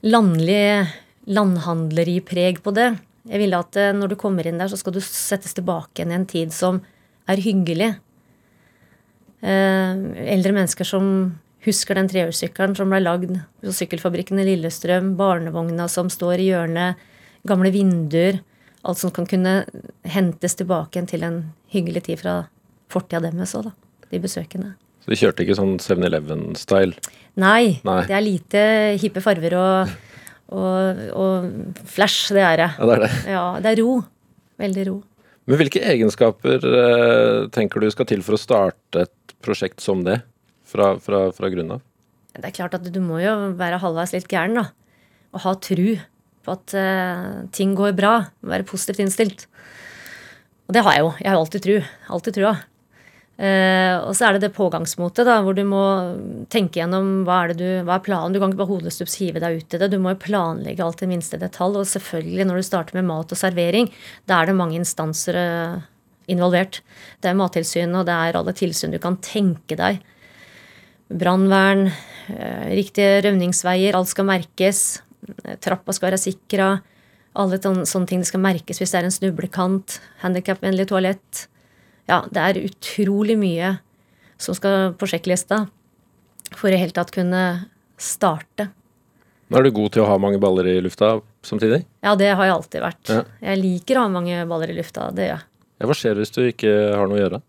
landlig 0.05 0.88
landhandleripreg 1.29 2.62
på 2.65 2.73
det. 2.77 2.93
Jeg 3.29 3.43
ville 3.43 3.61
at 3.61 3.77
eh, 3.77 3.95
når 3.97 4.12
du 4.12 4.21
kommer 4.21 4.47
inn 4.47 4.61
der, 4.61 4.71
så 4.71 4.79
skal 4.81 4.95
du 4.97 5.03
settes 5.05 5.57
tilbake 5.57 6.00
igjen 6.00 6.15
i 6.15 6.19
en 6.21 6.29
tid 6.29 6.55
som 6.55 6.81
er 7.29 7.43
hyggelig. 7.45 7.91
Eh, 9.45 10.00
eldre 10.35 10.55
mennesker 10.57 10.88
som 10.88 11.11
husker 11.67 11.99
den 11.99 12.09
trehjulssykkelen 12.11 12.77
som 12.79 12.91
ble 12.91 13.03
lagd 13.03 13.35
på 13.61 13.75
sykkelfabrikken 13.75 14.41
i 14.41 14.47
Lillestrøm, 14.49 15.12
barnevogna 15.19 15.88
som 15.93 16.09
står 16.12 16.41
i 16.41 16.49
hjørnet, 16.53 17.09
gamle 17.49 17.73
vinduer. 17.75 18.41
Alt 18.87 19.00
som 19.00 19.11
kan 19.14 19.26
kunne 19.26 19.62
hentes 20.06 20.54
tilbake 20.58 21.02
til 21.11 21.25
en 21.26 21.40
hyggelig 21.73 22.04
tid 22.06 22.20
fra 22.23 22.35
fortida 22.92 23.20
deres 23.26 23.54
òg, 23.58 23.70
da. 23.70 23.73
De 24.08 24.20
besøkende. 24.23 24.75
Så 25.04 25.12
de 25.12 25.18
kjørte 25.18 25.44
ikke 25.44 25.56
sånn 25.58 25.75
7-Eleven-style? 25.82 26.97
Nei, 27.38 27.80
Nei, 27.85 27.99
Det 28.08 28.14
er 28.16 28.25
lite 28.25 28.62
hippe 29.02 29.23
farver 29.25 29.56
og, 29.58 29.92
og, 30.54 31.02
og 31.12 31.82
flash, 31.90 32.32
det 32.35 32.44
er 32.44 32.62
det. 32.62 32.70
Ja, 32.78 32.87
det 32.88 32.97
er 32.97 33.04
det. 33.04 33.12
Ja, 33.35 33.44
det 33.64 33.73
er 33.73 33.82
ro. 33.82 33.92
Veldig 34.58 34.87
ro. 34.88 34.97
Men 35.49 35.61
hvilke 35.62 35.80
egenskaper 35.80 36.64
eh, 36.68 37.47
tenker 37.54 37.80
du 37.80 37.88
skal 37.92 38.08
til 38.11 38.25
for 38.25 38.37
å 38.37 38.40
starte 38.40 39.06
et 39.06 39.37
prosjekt 39.44 39.80
som 39.80 40.02
det, 40.04 40.18
fra, 40.68 40.94
fra, 41.00 41.28
fra 41.32 41.49
grunnen 41.52 41.78
av? 41.78 41.85
Det 42.38 42.50
er 42.50 42.56
klart 42.58 42.76
at 42.76 42.85
du 42.92 43.00
må 43.02 43.20
jo 43.23 43.35
være 43.58 43.80
halvveis 43.82 44.12
litt 44.14 44.28
gæren, 44.30 44.58
da. 44.61 44.66
Og 45.32 45.42
ha 45.44 45.54
tru 45.64 45.97
på 46.49 46.57
at 46.57 46.75
uh, 46.75 47.45
ting 47.55 47.76
går 47.78 47.95
bra. 47.99 48.17
Være 48.49 48.67
positivt 48.69 49.05
innstilt. 49.05 49.47
Og 50.69 50.75
det 50.76 50.83
har 50.85 50.97
jeg 50.97 51.05
jo. 51.05 51.14
Jeg 51.21 51.31
har 51.31 51.38
alltid 51.38 51.64
tru. 51.64 51.76
Alltid 52.17 52.40
trua. 52.40 52.57
Uh, 53.38 54.02
og 54.02 54.17
så 54.19 54.26
er 54.26 54.35
det 54.35 54.49
det 54.49 54.57
pågangsmotet, 54.57 55.23
da, 55.28 55.37
hvor 55.47 55.55
du 55.55 55.62
må 55.62 55.83
tenke 56.50 56.81
gjennom 56.81 57.21
hva 57.23 57.45
er, 57.45 57.52
du, 57.55 57.67
hva 57.87 58.00
er 58.00 58.02
planen. 58.02 58.35
Du 58.35 58.40
kan 58.43 58.50
ikke 58.50 58.64
bare 58.64 58.73
hodestups 58.73 59.14
hive 59.21 59.43
deg 59.45 59.61
ut 59.61 59.76
i 59.76 59.81
det. 59.81 59.90
Du 59.93 60.00
må 60.02 60.17
jo 60.17 60.23
planlegge 60.25 60.83
alt 60.83 61.05
i 61.07 61.11
minste 61.11 61.38
detalj. 61.40 61.78
Og 61.78 61.93
selvfølgelig, 61.93 62.49
når 62.49 62.59
du 62.59 62.67
starter 62.67 62.99
med 62.99 63.07
mat 63.12 63.33
og 63.35 63.40
servering, 63.40 63.93
da 64.26 64.40
er 64.40 64.50
det 64.50 64.59
mange 64.59 64.81
instanser 64.81 65.38
uh, 65.38 65.88
involvert. 66.28 66.83
Det 67.23 67.31
er 67.31 67.38
Mattilsynet, 67.38 68.00
og 68.02 68.09
det 68.09 68.17
er 68.17 68.40
alle 68.40 68.57
tilsyn 68.59 68.97
du 68.97 69.00
kan 69.02 69.21
tenke 69.25 69.78
deg. 69.78 70.02
Brannvern, 71.09 71.87
riktige 72.69 73.23
rømningsveier, 73.25 73.97
alt 73.97 74.11
skal 74.11 74.26
merkes. 74.28 74.83
Trappa 75.65 75.93
skal 75.97 76.11
være 76.11 76.21
sikra. 76.23 76.71
Alle 77.39 77.59
sånne 77.63 78.07
ting 78.09 78.23
det 78.23 78.29
skal 78.31 78.43
merkes 78.43 78.81
hvis 78.81 78.93
det 78.95 79.01
er 79.03 79.09
en 79.09 79.15
snublekant. 79.15 79.99
Handikapvennlig 80.25 80.89
toalett 80.91 81.47
ja, 82.09 82.23
det 82.33 82.41
er 82.41 82.63
utrolig 82.65 83.35
mye 83.37 83.75
som 84.41 84.57
skal 84.57 84.95
på 84.97 85.09
sjekklista 85.11 85.67
for 86.57 86.73
i 86.73 86.79
hele 86.81 86.95
tatt 86.97 87.11
kunne 87.13 87.43
starte. 88.01 88.71
Er 89.53 89.65
du 89.65 89.71
god 89.77 89.93
til 89.93 90.05
å 90.05 90.09
ha 90.09 90.17
mange 90.21 90.41
baller 90.41 90.67
i 90.73 90.79
lufta 90.85 91.19
samtidig? 91.45 91.83
Ja, 92.05 92.15
det 92.17 92.31
har 92.33 92.49
jeg 92.49 92.55
alltid 92.55 92.85
vært. 92.85 93.13
Ja. 93.13 93.21
Jeg 93.45 93.61
liker 93.61 94.01
å 94.01 94.07
ha 94.07 94.13
mange 94.13 94.41
baller 94.49 94.73
i 94.73 94.77
lufta. 94.79 95.11
Det 95.13 95.27
gjør 95.29 95.35
jeg. 95.35 95.45
Ja, 95.79 95.89
hva 95.89 95.97
skjer 96.01 96.19
hvis 96.21 96.33
du 96.35 96.41
ikke 96.49 96.73
har 96.97 97.09
noe 97.11 97.19
å 97.19 97.23
gjøre? 97.23 97.41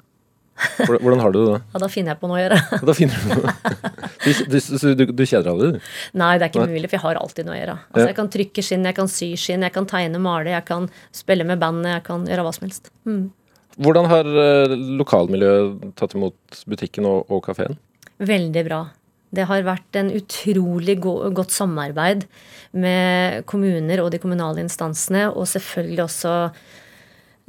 Hvordan 0.83 1.23
har 1.23 1.31
du 1.31 1.39
det 1.39 1.47
da? 1.53 1.59
Ja, 1.73 1.81
Da 1.85 1.89
finner 1.91 2.13
jeg 2.13 2.19
på 2.21 2.29
noe 2.31 2.39
å 2.39 2.43
gjøre. 2.43 2.59
da 2.91 2.95
finner 2.99 3.23
Du 3.23 3.29
noe. 3.39 3.55
Du, 4.19 4.31
du, 4.51 5.03
du, 5.15 5.23
kjeder 5.23 5.47
aldri, 5.53 5.71
du? 5.75 5.89
Nei, 6.19 6.33
det 6.37 6.47
er 6.47 6.51
ikke 6.51 6.67
mulig, 6.67 6.87
for 6.89 6.97
jeg 6.97 7.05
har 7.05 7.19
alltid 7.21 7.47
noe 7.47 7.55
å 7.55 7.59
gjøre. 7.59 7.75
Altså. 7.87 8.05
Jeg 8.05 8.17
kan 8.17 8.31
trykke 8.35 8.65
skinn, 8.65 8.87
jeg 8.89 8.97
kan 8.97 9.11
sy 9.11 9.29
skinn, 9.39 9.65
jeg 9.67 9.75
kan 9.75 9.87
tegne, 9.89 10.21
male, 10.23 10.51
jeg 10.51 10.65
kan 10.67 10.87
spille 11.15 11.47
med 11.47 11.61
bandet, 11.61 11.93
jeg 11.97 12.05
kan 12.09 12.25
gjøre 12.27 12.45
hva 12.47 12.53
som 12.55 12.67
helst. 12.67 12.91
Mm. 13.07 13.27
Hvordan 13.79 14.09
har 14.11 14.27
eh, 14.43 14.77
lokalmiljøet 14.99 15.91
tatt 15.99 16.15
imot 16.17 16.63
butikken 16.67 17.07
og, 17.07 17.31
og 17.31 17.45
kafeen? 17.47 17.77
Veldig 18.19 18.63
bra. 18.67 18.81
Det 19.35 19.45
har 19.45 19.63
vært 19.63 19.99
en 19.99 20.09
utrolig 20.17 20.97
godt 20.99 21.53
samarbeid 21.53 22.25
med 22.81 23.45
kommuner 23.49 24.01
og 24.01 24.11
de 24.13 24.19
kommunale 24.21 24.63
instansene, 24.65 25.27
og 25.29 25.47
selvfølgelig 25.51 26.03
også 26.07 26.33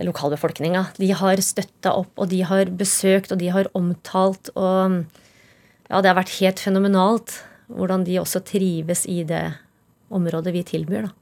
lokalbefolkninga. 0.05 0.85
De 1.00 1.11
har 1.17 1.41
støtta 1.45 1.95
opp, 1.97 2.12
og 2.21 2.31
de 2.31 2.43
har 2.47 2.71
besøkt, 2.73 3.33
og 3.33 3.41
de 3.41 3.50
har 3.53 3.69
omtalt. 3.77 4.53
Og 4.55 5.03
ja, 5.90 5.99
det 5.99 6.12
har 6.12 6.18
vært 6.20 6.37
helt 6.38 6.62
fenomenalt 6.62 7.40
hvordan 7.70 8.04
de 8.06 8.20
også 8.20 8.42
trives 8.47 9.04
i 9.11 9.23
det 9.26 9.42
området 10.11 10.54
vi 10.54 10.62
tilbyr, 10.66 11.09
da. 11.09 11.16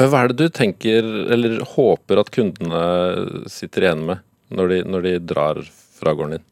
Hva 0.00 0.22
er 0.22 0.30
det 0.30 0.46
du 0.46 0.54
tenker, 0.54 1.04
eller 1.34 1.58
håper 1.74 2.22
at 2.22 2.30
kundene 2.32 2.84
sitter 3.52 3.84
igjen 3.84 4.06
med 4.08 4.22
når 4.56 4.72
de, 4.72 4.78
når 4.88 5.04
de 5.04 5.12
drar 5.32 5.60
fra 5.98 6.14
gården 6.16 6.38
din? 6.38 6.46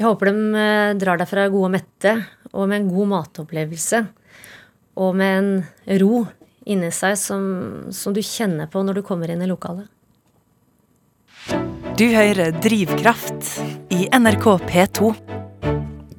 Jeg 0.00 0.08
håper 0.08 0.28
de 0.28 0.60
eh, 0.60 0.90
drar 1.00 1.20
derfra 1.20 1.46
gode 1.52 1.70
og 1.70 1.74
mette, 1.76 2.12
og 2.52 2.68
med 2.68 2.82
en 2.82 2.90
god 2.92 3.10
matopplevelse. 3.14 4.02
Og 5.00 5.16
med 5.16 5.38
en 5.38 5.98
ro 6.02 6.22
inni 6.68 6.90
seg 6.92 7.16
som, 7.20 7.42
som 7.92 8.16
du 8.16 8.20
kjenner 8.24 8.68
på 8.68 8.84
når 8.84 9.00
du 9.00 9.06
kommer 9.06 9.32
inn 9.32 9.44
i 9.44 9.48
lokalet. 9.48 9.88
Du 12.00 12.06
hører 12.12 12.52
Drivkraft 12.60 13.56
i 13.92 14.06
NRK 14.16 14.46
P2. 14.68 15.39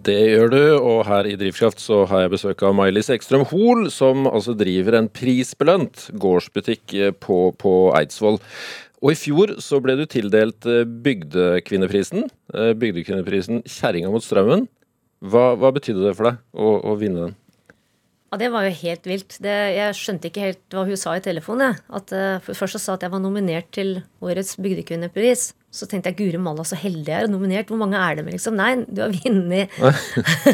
Det 0.02 0.18
gjør 0.18 0.50
du, 0.50 0.62
og 0.80 1.02
her 1.06 1.28
i 1.30 1.36
Drivkraft 1.38 1.82
så 1.84 2.00
har 2.10 2.24
jeg 2.24 2.32
besøk 2.34 2.62
av 2.66 2.74
Mailis 2.74 3.12
Ekstrøm 3.14 3.44
Hoel, 3.52 3.90
som 3.94 4.24
altså 4.30 4.56
driver 4.58 4.96
en 4.98 5.10
prisbelønt 5.12 6.08
gårdsbutikk 6.22 6.96
eh, 6.98 7.12
på, 7.14 7.52
på 7.62 7.74
Eidsvoll. 8.00 8.40
Og 9.02 9.14
i 9.14 9.20
fjor 9.20 9.54
så 9.62 9.82
ble 9.84 9.98
du 10.00 10.08
tildelt 10.10 10.66
eh, 10.70 10.88
Bygdekvinneprisen. 11.06 12.26
Eh, 12.56 12.72
bygdekvinneprisen 12.82 13.62
Kjerringa 13.68 14.10
mot 14.14 14.26
strømmen. 14.26 14.66
Hva, 15.22 15.52
hva 15.60 15.74
betydde 15.76 16.08
det 16.08 16.16
for 16.18 16.32
deg 16.32 16.42
å, 16.56 16.74
å 16.82 16.98
vinne 16.98 17.28
den? 17.28 17.38
Ja, 18.32 18.40
Det 18.42 18.52
var 18.56 18.66
jo 18.66 18.76
helt 18.82 19.08
vilt. 19.12 19.38
Det, 19.44 19.56
jeg 19.76 19.98
skjønte 20.00 20.32
ikke 20.32 20.48
helt 20.48 20.62
hva 20.74 20.88
hun 20.88 20.98
sa 20.98 21.14
i 21.20 21.24
telefonen. 21.24 21.78
At, 21.94 22.14
uh, 22.16 22.40
først 22.48 22.80
så 22.80 22.82
sa 22.82 22.96
at 22.96 23.04
jeg 23.06 23.14
var 23.14 23.22
nominert 23.22 23.68
til 23.76 24.00
årets 24.24 24.56
bygdekvinnepris. 24.56 25.52
Så 25.72 25.88
tenkte 25.88 26.12
jeg 26.12 26.18
guri 26.20 26.40
malla, 26.42 26.66
så 26.68 26.76
heldig 26.76 27.08
jeg 27.08 27.26
er 27.26 27.32
nominert. 27.32 27.70
Hvor 27.72 27.80
mange 27.80 28.00
er 28.00 28.18
det 28.18 28.26
med, 28.28 28.36
liksom? 28.36 28.58
Nei, 28.60 28.74
du 28.92 29.06
har 29.06 29.14
vunnet. 29.16 29.72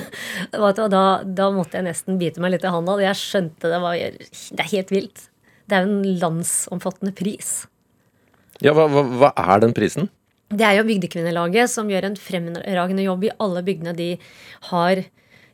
da, 0.94 1.06
da, 1.26 1.48
måtte 1.56 1.80
jeg 1.80 1.88
nesten 1.88 2.20
bite 2.22 2.44
meg 2.44 2.54
litt 2.54 2.68
i 2.68 2.74
handa. 2.74 3.00
Jeg 3.02 3.18
skjønte 3.18 3.72
det 3.74 3.82
var 3.82 3.98
Det 3.98 4.62
er 4.62 4.70
helt 4.76 4.94
vilt. 4.94 5.26
Det 5.68 5.76
er 5.76 5.88
jo 5.88 5.96
en 5.96 6.22
landsomfattende 6.22 7.16
pris. 7.18 7.66
Ja, 8.62 8.76
hva, 8.78 8.86
hva, 8.90 9.04
hva 9.18 9.34
er 9.34 9.66
den 9.66 9.74
prisen? 9.78 10.12
Det 10.48 10.64
er 10.64 10.78
jo 10.78 10.86
Bygdekvinnelaget 10.88 11.74
som 11.74 11.90
gjør 11.92 12.08
en 12.08 12.16
fremragende 12.20 13.04
jobb 13.04 13.26
i 13.28 13.34
alle 13.44 13.66
bygdene 13.68 13.94
de 13.98 14.14
har 14.70 15.02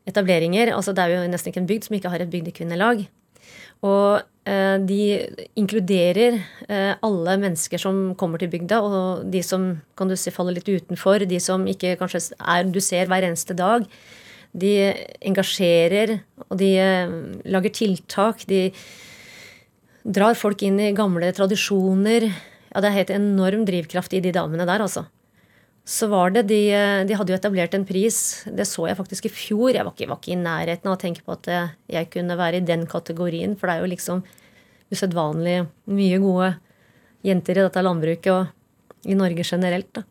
etableringer. 0.06 0.74
Altså 0.76 0.94
det 0.94 1.02
er 1.02 1.16
jo 1.16 1.32
nesten 1.32 1.50
ikke 1.50 1.64
en 1.64 1.72
bygd 1.72 1.88
som 1.88 1.98
ikke 1.98 2.12
har 2.14 2.22
et 2.22 2.32
bygdekvinnelag. 2.36 3.08
Og 3.84 4.22
de 4.44 5.00
inkluderer 5.56 6.36
eh, 6.68 6.96
alle 7.00 7.36
mennesker 7.40 7.80
som 7.80 8.12
kommer 8.20 8.42
til 8.42 8.52
bygda, 8.52 8.82
og 8.84 9.30
de 9.32 9.40
som 9.46 9.70
kan 10.00 10.12
du 10.12 10.18
si, 10.20 10.34
faller 10.36 10.58
litt 10.58 10.68
utenfor, 10.68 11.24
de 11.30 11.40
som 11.40 11.64
ikke 11.70 11.96
kanskje 12.02 12.36
er 12.40 12.68
du 12.68 12.82
ser 12.84 13.08
hver 13.12 13.24
eneste 13.24 13.56
dag. 13.56 13.88
De 14.54 14.74
engasjerer, 15.24 16.18
og 16.50 16.60
de 16.60 16.74
eh, 16.76 17.16
lager 17.56 17.76
tiltak. 17.80 18.44
De 18.50 18.68
drar 20.04 20.36
folk 20.36 20.62
inn 20.68 20.82
i 20.84 20.94
gamle 20.98 21.32
tradisjoner. 21.34 22.28
Ja, 22.74 22.84
det 22.84 22.90
er 22.90 23.00
helt 23.00 23.16
enorm 23.16 23.64
drivkraft 23.70 24.18
i 24.18 24.24
de 24.26 24.36
damene 24.36 24.68
der, 24.68 24.84
altså 24.84 25.08
så 25.84 26.08
var 26.08 26.32
det 26.32 26.46
de, 26.48 26.62
de, 27.08 27.16
hadde 27.20 27.34
jo 27.34 27.38
etablert 27.38 27.74
en 27.76 27.86
pris. 27.86 28.18
Det 28.48 28.66
så 28.70 28.88
jeg 28.88 29.00
faktisk 29.00 29.28
i 29.28 29.34
fjor. 29.34 29.74
Jeg 29.76 29.84
var 29.84 29.92
ikke, 29.92 30.08
var 30.08 30.22
ikke, 30.22 30.32
i 30.32 30.40
nærheten 30.40 30.88
av 30.88 30.96
å 30.96 31.02
tenke 31.02 31.26
på 31.26 31.36
at 31.36 31.50
jeg 31.92 32.08
kunne 32.14 32.38
være 32.40 32.62
i 32.62 32.66
den 32.68 32.86
kategorien. 32.88 33.58
For 33.60 33.68
det 33.68 33.76
er 33.76 33.84
jo 33.84 33.92
liksom 33.92 34.24
usedvanlig 34.94 35.58
mye 35.92 36.22
gode 36.24 36.54
jenter 37.28 37.60
i 37.60 37.66
dette 37.66 37.84
landbruket 37.84 38.32
og 38.32 39.12
i 39.12 39.18
Norge 39.20 39.44
generelt. 39.44 39.92
da. 40.00 40.06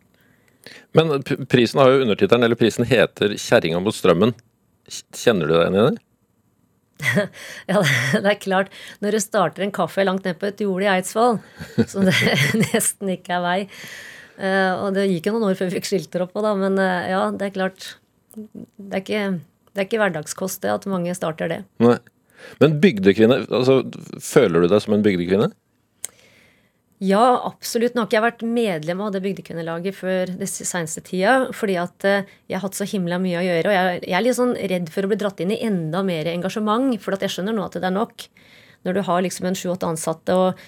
Men 0.96 1.22
prisen 1.50 1.80
har 1.80 1.90
jo 1.90 2.04
undertittelen, 2.04 2.44
eller 2.44 2.58
prisen 2.58 2.86
heter 2.86 3.34
'Kjerringa 3.34 3.80
mot 3.80 3.96
strømmen'. 3.96 4.34
Kjenner 5.16 5.48
du 5.48 5.54
deg 5.54 5.62
igjen 5.62 5.78
i 5.78 5.84
det? 5.88 6.02
ja, 7.72 7.82
det 8.20 8.30
er 8.30 8.38
klart. 8.38 8.72
Når 9.02 9.16
du 9.16 9.20
starter 9.22 9.64
en 9.64 9.74
kaffe 9.74 10.04
langt 10.04 10.26
ned 10.28 10.38
på 10.38 10.50
et 10.50 10.60
jord 10.62 10.84
i 10.84 10.90
Eidsvoll, 10.92 11.40
som 11.86 12.06
det 12.06 12.14
nesten 12.68 13.10
ikke 13.16 13.38
er 13.38 13.44
vei, 13.46 13.60
og 14.42 14.96
det 14.96 15.08
gikk 15.10 15.28
jo 15.28 15.36
noen 15.36 15.50
år 15.50 15.58
før 15.58 15.70
vi 15.70 15.78
fikk 15.78 15.90
skilter 15.90 16.24
oppå, 16.24 16.42
da, 16.44 16.54
men 16.58 16.78
uh, 16.80 17.06
ja, 17.06 17.22
det 17.30 17.48
er 17.48 17.54
klart 17.54 17.84
Det 18.34 18.96
er 18.96 19.02
ikke, 19.02 19.24
det 19.72 19.82
er 19.82 19.88
ikke 19.88 20.00
hverdagskost 20.02 20.64
det 20.64 20.72
at 20.72 20.88
mange 20.90 21.14
starter 21.16 21.50
det. 21.52 21.62
Nei. 21.82 21.98
Men 22.58 22.80
bygdekvinne, 22.82 23.44
altså 23.54 23.82
føler 24.18 24.64
du 24.64 24.72
deg 24.72 24.82
som 24.82 24.96
en 24.96 25.04
bygdekvinne? 25.04 25.52
Ja, 27.02 27.22
absolutt. 27.48 27.96
Nå 27.96 28.02
har 28.02 28.08
ikke 28.08 28.18
jeg 28.18 28.24
vært 28.24 28.42
medlem 28.46 29.00
av 29.02 29.10
det 29.14 29.22
bygdekvinnelaget 29.24 29.96
før 29.98 30.30
det 30.38 30.46
seneste 30.50 31.02
tida, 31.06 31.48
fordi 31.54 31.74
at 31.82 32.06
uh, 32.06 32.28
jeg 32.46 32.56
har 32.56 32.62
hatt 32.62 32.78
så 32.78 32.86
himla 32.86 33.18
mye 33.22 33.40
å 33.40 33.46
gjøre. 33.46 33.70
Og 33.70 33.74
jeg, 33.74 34.02
jeg, 34.04 34.14
er 34.18 34.24
litt 34.26 34.38
sånn 34.38 34.54
redd 34.70 34.92
for 34.94 35.06
å 35.06 35.10
bli 35.10 35.18
dratt 35.18 35.42
inn 35.42 35.54
i 35.54 35.58
enda 35.66 36.04
mer 36.06 36.30
engasjement, 36.30 36.94
for 37.02 37.16
at 37.16 37.24
jeg 37.26 37.34
skjønner 37.34 37.56
nå 37.56 37.66
at 37.66 37.78
det 37.78 37.90
er 37.90 37.96
nok. 37.96 38.28
Når 38.86 38.98
du 38.98 39.02
har 39.08 39.26
liksom 39.26 39.50
en 39.50 39.58
sju-åtte 39.58 39.90
ansatte 39.90 40.38
og 40.38 40.62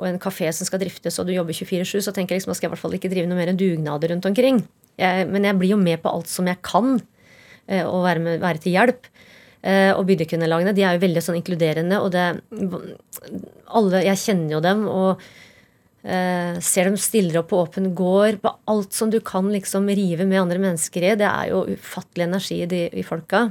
og 0.00 0.08
en 0.08 0.20
kafé 0.22 0.50
som 0.54 0.66
skal 0.66 0.82
driftes, 0.82 1.18
og 1.20 1.28
du 1.28 1.34
jobber 1.36 1.54
24-7, 1.54 2.00
så 2.02 2.14
tenker 2.14 2.34
jeg 2.34 2.42
liksom, 2.42 2.52
da 2.52 2.58
skal 2.58 2.66
jeg 2.66 2.72
i 2.72 2.74
hvert 2.74 2.82
fall 2.82 2.96
ikke 2.96 3.10
drive 3.12 3.30
noe 3.30 3.38
mer 3.38 3.52
enn 3.52 3.60
dugnader 3.60 4.10
rundt 4.10 4.26
omkring. 4.26 4.64
Jeg, 4.98 5.28
men 5.30 5.46
jeg 5.46 5.58
blir 5.60 5.74
jo 5.74 5.78
med 5.80 6.02
på 6.02 6.10
alt 6.10 6.30
som 6.30 6.50
jeg 6.50 6.58
kan, 6.66 6.96
eh, 7.68 7.84
og 7.86 8.02
være, 8.06 8.24
med, 8.24 8.42
være 8.42 8.62
til 8.64 8.74
hjelp. 8.74 9.08
Eh, 9.64 9.92
og 9.94 10.04
bygdekvinnelagene 10.10 10.74
de 10.76 10.84
er 10.84 10.98
jo 10.98 11.04
veldig 11.06 11.22
sånn 11.24 11.38
inkluderende, 11.38 12.02
og 12.02 12.10
det 12.12 12.26
alle, 13.72 14.02
Jeg 14.04 14.20
kjenner 14.20 14.58
jo 14.58 14.60
dem 14.60 14.82
og 14.92 15.22
eh, 16.04 16.58
ser 16.60 16.90
dem 16.90 16.98
stiller 17.00 17.40
opp 17.40 17.48
på 17.54 17.62
åpen 17.62 17.94
gård. 17.96 18.42
På 18.42 18.56
alt 18.70 18.92
som 18.92 19.14
du 19.14 19.20
kan 19.24 19.48
liksom 19.52 19.88
rive 19.88 20.26
med 20.28 20.42
andre 20.42 20.60
mennesker 20.66 21.06
i. 21.06 21.14
Det 21.16 21.30
er 21.30 21.52
jo 21.54 21.64
ufattelig 21.70 22.26
energi 22.26 22.60
i, 22.60 22.68
de, 22.68 22.82
i 22.92 23.06
folka. 23.06 23.46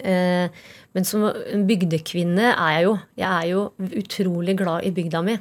Eh, 0.00 0.48
men 0.96 1.06
som 1.06 1.26
bygdekvinne 1.68 2.52
er 2.52 2.76
jeg 2.78 2.86
jo. 2.86 2.94
Jeg 3.20 3.28
er 3.30 3.50
jo 3.50 3.64
utrolig 4.00 4.56
glad 4.58 4.86
i 4.86 4.94
bygda 4.94 5.22
mi. 5.26 5.36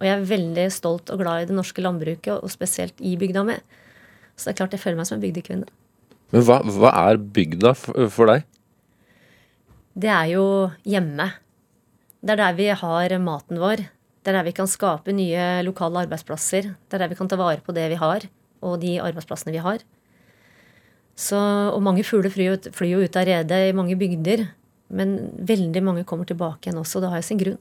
Og 0.00 0.08
jeg 0.08 0.16
er 0.16 0.30
veldig 0.32 0.66
stolt 0.74 1.12
og 1.14 1.20
glad 1.22 1.44
i 1.44 1.48
det 1.50 1.56
norske 1.56 1.82
landbruket, 1.84 2.34
og 2.34 2.50
spesielt 2.50 2.98
i 2.98 3.14
bygda 3.20 3.44
mi. 3.46 3.58
Så 4.34 4.48
det 4.48 4.54
er 4.54 4.60
klart 4.62 4.74
jeg 4.74 4.82
føler 4.82 4.98
meg 4.98 5.08
som 5.08 5.18
en 5.18 5.24
bygdekvinne. 5.24 5.68
Men 6.32 6.44
hva, 6.48 6.58
hva 6.64 6.90
er 7.10 7.20
bygda 7.20 7.74
for 7.76 8.32
deg? 8.32 8.46
Det 9.92 10.08
er 10.08 10.30
jo 10.32 10.44
hjemme. 10.88 11.28
Det 12.22 12.32
er 12.32 12.40
der 12.40 12.56
vi 12.56 12.70
har 12.72 13.18
maten 13.20 13.60
vår. 13.60 13.84
Det 14.22 14.30
er 14.30 14.38
der 14.38 14.46
vi 14.46 14.54
kan 14.56 14.70
skape 14.70 15.12
nye 15.14 15.62
lokale 15.66 16.06
arbeidsplasser. 16.06 16.72
Det 16.72 16.96
er 16.96 17.04
der 17.04 17.12
vi 17.12 17.18
kan 17.18 17.28
ta 17.28 17.36
vare 17.36 17.60
på 17.64 17.74
det 17.76 17.88
vi 17.92 17.98
har, 18.00 18.24
og 18.62 18.78
de 18.80 18.96
arbeidsplassene 19.02 19.52
vi 19.54 19.62
har. 19.62 19.82
Så, 21.18 21.38
og 21.38 21.82
mange 21.84 22.04
fugler 22.06 22.32
flyr, 22.32 22.54
jo- 22.54 22.72
flyr 22.72 22.94
jo 22.96 23.02
ut 23.04 23.18
av 23.20 23.28
redet 23.28 23.60
i 23.68 23.76
mange 23.76 23.98
bygder. 24.00 24.46
Men 24.92 25.16
veldig 25.48 25.82
mange 25.84 26.06
kommer 26.08 26.28
tilbake 26.28 26.68
igjen 26.68 26.80
også, 26.80 26.98
og 26.98 27.04
det 27.04 27.12
har 27.12 27.22
jo 27.22 27.28
sin 27.28 27.40
grunn. 27.40 27.60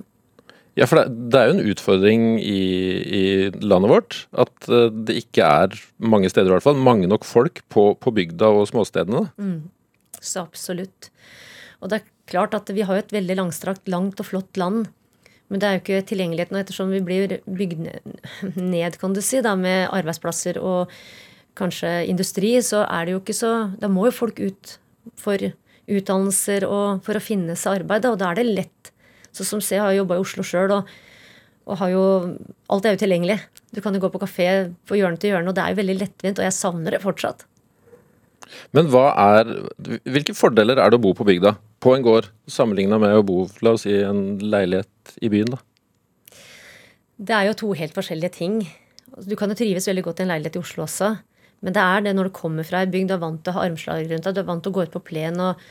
Ja, 0.79 0.87
for 0.87 1.01
det, 1.01 1.31
det 1.33 1.39
er 1.39 1.49
jo 1.49 1.55
en 1.57 1.71
utfordring 1.73 2.21
i, 2.39 2.61
i 3.03 3.23
landet 3.59 3.91
vårt 3.91 4.17
at 4.39 4.69
eh, 4.71 4.87
det 5.03 5.17
ikke 5.25 5.43
er, 5.43 5.75
mange 5.99 6.31
steder 6.31 6.47
i 6.47 6.55
hvert 6.55 6.63
fall, 6.63 6.79
mange 6.79 7.09
nok 7.11 7.27
folk 7.27 7.59
på, 7.71 7.89
på 7.99 8.13
bygda 8.15 8.53
og 8.55 8.69
småstedene. 8.71 9.25
Mm. 9.35 9.67
Så 10.21 10.45
absolutt. 10.45 11.09
Og 11.81 11.91
det 11.91 11.99
er 11.99 12.09
klart 12.31 12.55
at 12.55 12.71
vi 12.71 12.85
har 12.87 12.95
jo 12.95 13.03
et 13.03 13.15
veldig 13.15 13.35
langstrakt, 13.41 13.91
langt 13.91 14.23
og 14.23 14.29
flott 14.29 14.59
land. 14.59 14.87
Men 15.51 15.59
det 15.59 15.67
er 15.67 15.75
jo 15.75 15.81
ikke 15.81 16.05
tilgjengeligheten. 16.07 16.55
Og 16.55 16.63
ettersom 16.63 16.93
vi 16.93 17.01
blir 17.03 17.35
bygd 17.43 17.83
ned, 18.55 18.95
kan 19.01 19.15
du 19.17 19.19
si, 19.25 19.41
da, 19.43 19.57
med 19.59 19.89
arbeidsplasser 19.91 20.61
og 20.61 20.93
kanskje 21.57 21.89
industri, 22.09 22.53
så 22.63 22.85
er 22.87 23.07
det 23.07 23.15
jo 23.15 23.21
ikke 23.21 23.35
så 23.35 23.51
Da 23.79 23.89
må 23.91 24.07
jo 24.07 24.15
folk 24.15 24.39
ut 24.39 24.77
for 25.19 25.37
utdannelser 25.91 26.65
og 26.67 27.01
for 27.05 27.17
å 27.17 27.23
finne 27.23 27.57
seg 27.59 27.81
arbeid, 27.81 28.07
og 28.07 28.19
da 28.21 28.31
er 28.31 28.41
det 28.41 28.49
lett. 28.49 28.91
Så 29.35 29.45
som 29.47 29.63
jeg 29.63 29.81
har 29.81 29.93
jobba 29.95 30.17
i 30.17 30.23
Oslo 30.23 30.43
sjøl, 30.45 30.73
og, 30.75 30.91
og 31.67 31.79
har 31.81 31.93
jo 31.93 32.03
Alt 32.71 32.87
er 32.87 32.95
jo 32.95 33.03
tilgjengelig. 33.03 33.39
Du 33.71 33.81
kan 33.83 33.95
jo 33.95 34.03
gå 34.03 34.11
på 34.11 34.21
kafé 34.21 34.47
på 34.87 34.99
hjørne 34.99 35.19
til 35.19 35.33
hjørne, 35.33 35.51
og 35.51 35.57
det 35.57 35.63
er 35.63 35.73
jo 35.73 35.81
veldig 35.81 35.97
lettvint, 35.99 36.39
og 36.39 36.47
jeg 36.47 36.55
savner 36.55 36.95
det 36.95 37.01
fortsatt. 37.03 37.45
Men 38.75 38.89
hva 38.91 39.11
er, 39.15 39.51
hvilke 40.07 40.35
fordeler 40.35 40.79
er 40.81 40.91
det 40.91 40.99
å 40.99 41.03
bo 41.03 41.13
på 41.15 41.27
bygda, 41.27 41.55
på 41.83 41.95
en 41.95 42.05
gård, 42.05 42.27
sammenligna 42.51 42.99
med 43.01 43.15
å 43.15 43.25
bo 43.25 43.45
la 43.63 43.75
oss 43.77 43.85
si, 43.85 43.93
i 43.95 44.03
en 44.07 44.39
leilighet 44.43 45.15
i 45.23 45.31
byen? 45.31 45.55
da? 45.55 45.61
Det 47.21 47.35
er 47.37 47.49
jo 47.49 47.57
to 47.59 47.71
helt 47.77 47.95
forskjellige 47.95 48.35
ting. 48.39 48.61
Du 49.27 49.35
kan 49.39 49.51
jo 49.51 49.57
trives 49.59 49.87
veldig 49.87 50.03
godt 50.07 50.21
i 50.21 50.25
en 50.25 50.31
leilighet 50.33 50.57
i 50.57 50.63
Oslo 50.63 50.85
også. 50.87 51.13
Men 51.61 51.75
det 51.75 51.81
er 51.83 52.05
det 52.05 52.15
når 52.17 52.29
du 52.29 52.35
kommer 52.35 52.65
fra 52.65 52.81
ei 52.81 52.89
bygd, 52.89 53.11
du 53.11 53.15
er 53.15 53.21
vant 53.21 53.41
til 53.43 53.53
å 53.53 53.59
ha 53.59 53.65
armslag 53.67 54.07
rundt 54.09 54.25
deg, 54.25 54.35
du 54.35 54.41
er 54.41 54.47
vant 54.49 54.63
til 54.65 54.73
å 54.73 54.77
gå 54.77 54.85
ut 54.87 54.95
på 54.95 55.03
plen 55.11 55.37
og, 55.43 55.61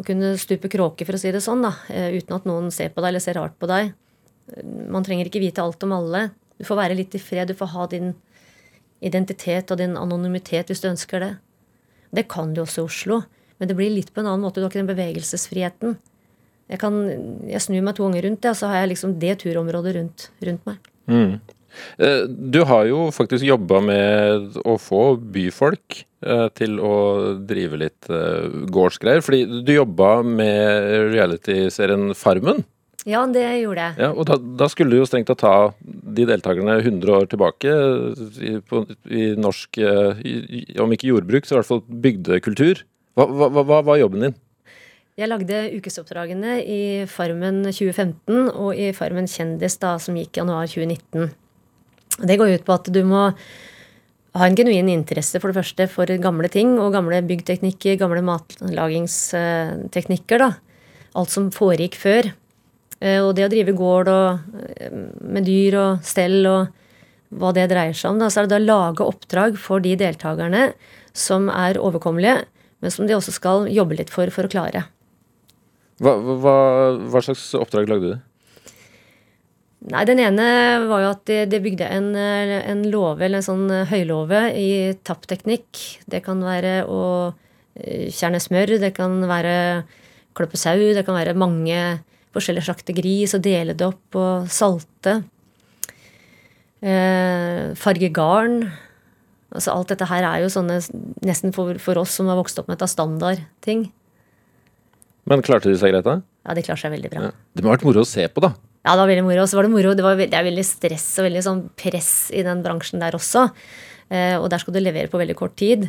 og 0.00 0.08
kunne 0.08 0.32
stupe 0.40 0.70
kråke, 0.72 1.04
for 1.04 1.16
å 1.16 1.20
si 1.20 1.32
det 1.34 1.42
sånn, 1.44 1.64
da, 1.66 1.74
eh, 1.92 2.16
uten 2.16 2.38
at 2.38 2.48
noen 2.48 2.70
ser 2.74 2.94
på 2.94 3.04
deg 3.04 3.12
eller 3.12 3.24
ser 3.24 3.36
rart 3.38 3.56
på 3.60 3.68
deg. 3.70 3.92
Man 4.64 5.04
trenger 5.04 5.28
ikke 5.28 5.42
vite 5.42 5.64
alt 5.64 5.84
om 5.84 5.92
alle. 5.96 6.28
Du 6.60 6.64
får 6.68 6.80
være 6.80 6.96
litt 6.96 7.16
i 7.16 7.20
fred, 7.20 7.50
du 7.50 7.58
får 7.58 7.72
ha 7.74 7.86
din 7.92 8.14
identitet 9.04 9.72
og 9.72 9.80
din 9.80 9.98
anonymitet 10.00 10.70
hvis 10.70 10.80
du 10.80 10.88
ønsker 10.88 11.20
det. 11.20 11.32
Det 12.14 12.26
kan 12.30 12.54
du 12.54 12.62
også 12.62 12.82
i 12.82 12.88
Oslo, 12.88 13.20
men 13.58 13.68
det 13.68 13.76
blir 13.76 13.92
litt 13.92 14.12
på 14.14 14.22
en 14.22 14.30
annen 14.30 14.44
måte. 14.44 14.60
Du 14.60 14.66
har 14.66 14.72
ikke 14.72 14.80
den 14.80 14.92
bevegelsesfriheten. 14.92 15.96
Jeg, 16.72 16.80
kan, 16.80 16.96
jeg 17.50 17.60
snur 17.60 17.84
meg 17.84 17.98
to 17.98 18.06
ganger 18.06 18.24
rundt, 18.28 18.46
og 18.48 18.56
så 18.56 18.70
har 18.70 18.82
jeg 18.82 18.94
liksom 18.94 19.18
det 19.20 19.34
turområdet 19.42 19.96
rundt, 19.98 20.28
rundt 20.46 20.68
meg. 20.68 20.92
Eh, 21.12 21.53
Du 22.28 22.60
har 22.68 22.86
jo 22.90 23.06
faktisk 23.14 23.44
jobba 23.46 23.80
med 23.84 24.58
å 24.64 24.76
få 24.80 25.02
byfolk 25.18 26.02
eh, 26.26 26.46
til 26.58 26.78
å 26.82 26.94
drive 27.46 27.80
litt 27.80 28.10
eh, 28.10 28.46
gårdsgreier. 28.74 29.24
Fordi 29.24 29.62
du 29.66 29.72
jobba 29.76 30.16
med 30.26 31.10
reality-serien 31.14 32.12
Farmen. 32.18 32.62
Ja, 33.04 33.20
det 33.28 33.42
gjorde 33.60 33.82
jeg. 33.90 33.96
Ja, 34.00 34.12
og 34.16 34.24
da, 34.30 34.38
da 34.40 34.66
skulle 34.72 34.94
du 34.94 35.02
jo 35.02 35.04
strengt 35.08 35.28
tatt 35.28 35.42
ta 35.44 35.54
de 35.84 36.24
deltakerne 36.24 36.78
100 36.80 37.12
år 37.18 37.26
tilbake 37.28 37.74
i, 38.40 38.54
på, 38.64 38.80
i 39.12 39.26
norsk 39.36 39.76
eh, 39.82 40.22
i, 40.24 40.32
i- 40.62 40.78
Om 40.80 40.94
ikke 40.96 41.10
jordbruk, 41.10 41.44
så 41.44 41.56
i 41.56 41.60
hvert 41.60 41.68
fall 41.68 41.82
bygdekultur. 42.06 42.80
Hva, 43.14 43.26
hva, 43.28 43.50
hva, 43.60 43.82
var 43.90 44.00
jobben 44.00 44.24
din? 44.24 44.38
Jeg 45.20 45.28
lagde 45.30 45.58
ukesoppdragene 45.76 46.56
i 46.64 46.80
Farmen 47.06 47.60
2015 47.68 48.48
og 48.56 48.72
i 48.74 48.88
Farmen 48.96 49.28
kjendis 49.30 49.76
da, 49.84 49.92
som 50.02 50.16
gikk 50.18 50.40
januar 50.40 50.66
2019. 50.66 51.28
Det 52.22 52.36
går 52.38 52.48
ut 52.54 52.64
på 52.66 52.72
at 52.76 52.84
du 52.92 53.04
må 53.06 53.32
ha 54.34 54.46
en 54.46 54.56
genuin 54.58 54.88
interesse 54.90 55.40
for 55.40 55.48
det 55.50 55.56
første 55.60 55.88
for 55.90 56.06
gamle 56.22 56.48
ting 56.50 56.78
og 56.82 56.92
gamle 56.94 57.22
byggteknikker, 57.26 57.98
gamle 58.00 58.22
matlagingsteknikker. 58.26 60.38
da. 60.38 60.50
Alt 61.14 61.30
som 61.30 61.50
foregikk 61.54 61.94
før. 61.94 62.32
Eh, 63.00 63.20
Og 63.22 63.34
det 63.36 63.44
å 63.46 63.50
drive 63.50 63.72
gård 63.76 64.08
og, 64.08 64.38
eh, 64.80 64.90
med 65.22 65.44
dyr 65.44 65.74
og 65.74 65.98
stell 66.02 66.46
og 66.46 66.68
hva 67.34 67.52
det 67.52 67.70
dreier 67.70 67.94
seg 67.94 68.10
om, 68.10 68.18
da, 68.18 68.26
så 68.26 68.42
er 68.42 68.46
det 68.46 68.60
å 68.60 68.66
lage 68.66 69.04
oppdrag 69.04 69.56
for 69.58 69.80
de 69.80 69.96
deltakerne 69.96 70.72
som 71.12 71.48
er 71.48 71.74
overkommelige, 71.74 72.44
men 72.80 72.90
som 72.90 73.06
de 73.06 73.14
også 73.14 73.32
skal 73.32 73.66
jobbe 73.66 73.96
litt 73.96 74.10
for 74.10 74.30
for 74.30 74.44
å 74.44 74.50
klare. 74.50 74.84
Hva, 76.00 76.16
hva, 76.18 76.98
hva 77.10 77.20
slags 77.22 77.54
oppdrag 77.54 77.88
lagde 77.88 78.14
du? 78.14 78.18
Nei, 79.92 80.04
Den 80.08 80.20
ene 80.22 80.44
var 80.88 81.02
jo 81.02 81.10
at 81.12 81.26
de, 81.28 81.42
de 81.50 81.60
bygde 81.60 81.88
en, 81.92 82.14
eh, 82.16 82.54
en 82.70 82.86
låve, 82.88 83.26
eller 83.26 83.42
en 83.42 83.44
sånn 83.44 83.66
eh, 83.68 83.84
høylåve, 83.90 84.46
i 84.56 84.68
tappteknikk. 85.04 85.82
Det 86.08 86.22
kan 86.24 86.40
være 86.44 86.78
å 86.88 87.02
eh, 87.76 88.08
kjerne 88.08 88.40
smør, 88.40 88.78
det 88.80 88.94
kan 88.96 89.18
være 89.28 89.84
klippe 90.34 90.58
sau, 90.58 90.80
det 90.96 91.04
kan 91.04 91.18
være 91.18 91.36
mange 91.36 92.00
forskjellige 92.34 92.66
slakte 92.66 92.96
gris 92.96 93.36
og 93.36 93.44
dele 93.44 93.76
det 93.76 93.86
opp 93.86 94.18
og 94.18 94.48
salte. 94.50 95.20
Eh, 96.80 97.76
farge 97.80 98.10
garn. 98.16 98.62
Altså 99.54 99.76
Alt 99.76 99.92
dette 99.92 100.08
her 100.10 100.24
er 100.32 100.42
jo 100.42 100.50
sånne, 100.50 100.80
nesten 101.28 101.52
for, 101.54 101.76
for 101.78 102.00
oss 102.00 102.16
som 102.18 102.32
har 102.32 102.40
vokst 102.40 102.58
opp 102.58 102.72
med 102.72 102.78
dette, 102.78 102.90
standardting. 102.90 103.90
Men 105.28 105.44
klarte 105.44 105.70
de 105.70 105.76
seg 105.80 105.92
greit, 105.92 106.08
da? 106.08 106.22
Ja, 106.44 106.56
de 106.56 106.64
klarte 106.64 106.88
seg 106.88 106.96
veldig 106.96 107.12
bra. 107.12 107.28
Ja. 107.28 107.36
Det 107.52 107.64
må 107.64 107.70
ha 107.70 107.76
vært 107.76 107.86
moro 107.86 108.02
å 108.02 108.08
se 108.08 108.26
på, 108.32 108.42
da. 108.44 108.56
Ja, 108.84 108.92
det 108.92 109.00
var 109.00 109.08
veldig 109.08 109.24
moro. 109.24 109.42
Og 109.42 109.48
så 109.48 109.56
var 109.56 109.66
det 109.66 109.72
moro. 109.72 109.94
Det, 109.96 110.04
var, 110.04 110.20
det 110.20 110.36
er 110.36 110.44
veldig 110.44 110.64
stress 110.68 111.08
og 111.18 111.28
veldig 111.28 111.42
sånn 111.46 111.66
press 111.80 112.12
i 112.36 112.44
den 112.44 112.60
bransjen 112.64 113.00
der 113.00 113.16
også. 113.16 113.48
Eh, 114.12 114.36
og 114.36 114.50
der 114.52 114.60
skal 114.60 114.76
du 114.76 114.82
levere 114.82 115.08
på 115.08 115.20
veldig 115.20 115.36
kort 115.38 115.56
tid. 115.60 115.88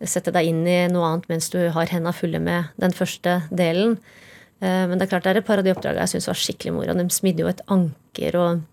Sette 0.00 0.32
deg 0.32 0.48
inn 0.48 0.62
i 0.64 0.78
noe 0.92 1.08
annet 1.08 1.26
mens 1.28 1.50
du 1.52 1.58
har 1.74 1.90
henda 1.90 2.14
fulle 2.16 2.38
med 2.42 2.70
den 2.80 2.94
første 2.94 3.40
delen. 3.50 3.98
Eh, 4.62 4.86
men 4.86 4.94
det 4.94 5.08
er 5.08 5.12
klart 5.16 5.26
det 5.26 5.34
er 5.34 5.42
et 5.42 5.48
par 5.50 5.58
av 5.58 5.66
de 5.66 5.74
oppdragene 5.74 6.06
jeg 6.06 6.14
syns 6.14 6.30
var 6.30 6.40
skikkelig 6.44 6.76
moro. 6.78 6.96
De 6.96 7.08
smidde 7.18 7.44
jo 7.44 7.50
et 7.50 7.64
anker 7.70 8.38
og 8.40 8.66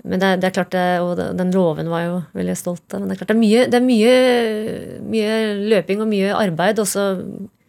Men 0.00 0.16
det, 0.16 0.28
det 0.40 0.46
er 0.48 0.54
klart 0.56 0.74
Og 1.04 1.18
den 1.36 1.50
låven 1.52 1.90
var 1.92 2.02
jo 2.06 2.20
veldig 2.32 2.54
stolt 2.56 2.94
av. 2.94 3.02
Men 3.02 3.10
det 3.10 3.14
er 3.14 3.20
klart 3.20 3.34
det 3.34 3.36
er 3.36 3.44
mye, 3.44 3.64
det 3.68 3.78
er 3.78 3.84
mye, 3.84 4.12
mye 5.12 5.34
løping 5.70 6.00
og 6.00 6.08
mye 6.08 6.34
arbeid. 6.34 6.80
Og 6.80 6.88
så 6.88 7.10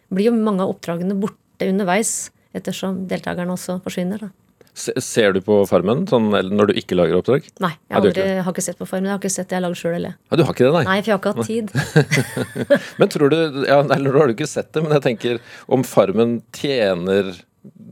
blir 0.08 0.32
jo 0.32 0.38
mange 0.38 0.64
av 0.64 0.72
oppdragene 0.72 1.20
borte 1.20 1.68
underveis 1.68 2.32
ettersom 2.56 3.04
deltakerne 3.06 3.52
også 3.52 3.82
forsvinner. 3.84 4.24
da. 4.26 4.41
Se, 4.72 4.92
ser 5.04 5.34
du 5.36 5.42
på 5.44 5.58
Farmen 5.68 6.06
sånn, 6.08 6.30
når 6.32 6.70
du 6.70 6.78
ikke 6.80 6.96
lager 6.96 7.18
oppdrag? 7.18 7.44
Nei, 7.60 7.74
jeg 7.90 7.98
aldri, 7.98 8.12
ikke 8.14 8.44
har 8.46 8.54
ikke 8.54 8.64
sett 8.64 8.78
på 8.78 8.86
Farmen. 8.88 9.10
Jeg 9.10 9.12
har 9.12 9.20
ikke 9.20 9.32
sett 9.34 9.50
det 9.50 9.58
jeg 9.58 9.64
lager 9.66 9.80
sjøl 9.82 9.96
heller. 9.98 10.14
Ja, 10.30 10.38
du 10.40 10.42
har 10.48 10.56
ikke 10.56 10.64
det, 10.64 10.72
nei? 10.78 10.84
Nei, 10.88 10.96
for 11.02 11.10
jeg 11.10 11.16
har 11.16 11.20
ikke 11.20 11.32
hatt 11.36 11.50
tid. 11.50 12.86
Men 13.02 13.12
tror 13.12 13.32
du 13.34 13.38
ja, 13.68 13.78
Eller 13.84 14.16
har 14.16 14.30
du 14.30 14.34
ikke 14.36 14.48
sett 14.48 14.70
det, 14.72 14.80
men 14.84 14.94
jeg 14.96 15.04
tenker 15.04 15.42
om 15.72 15.84
Farmen 15.86 16.38
tjener 16.56 17.34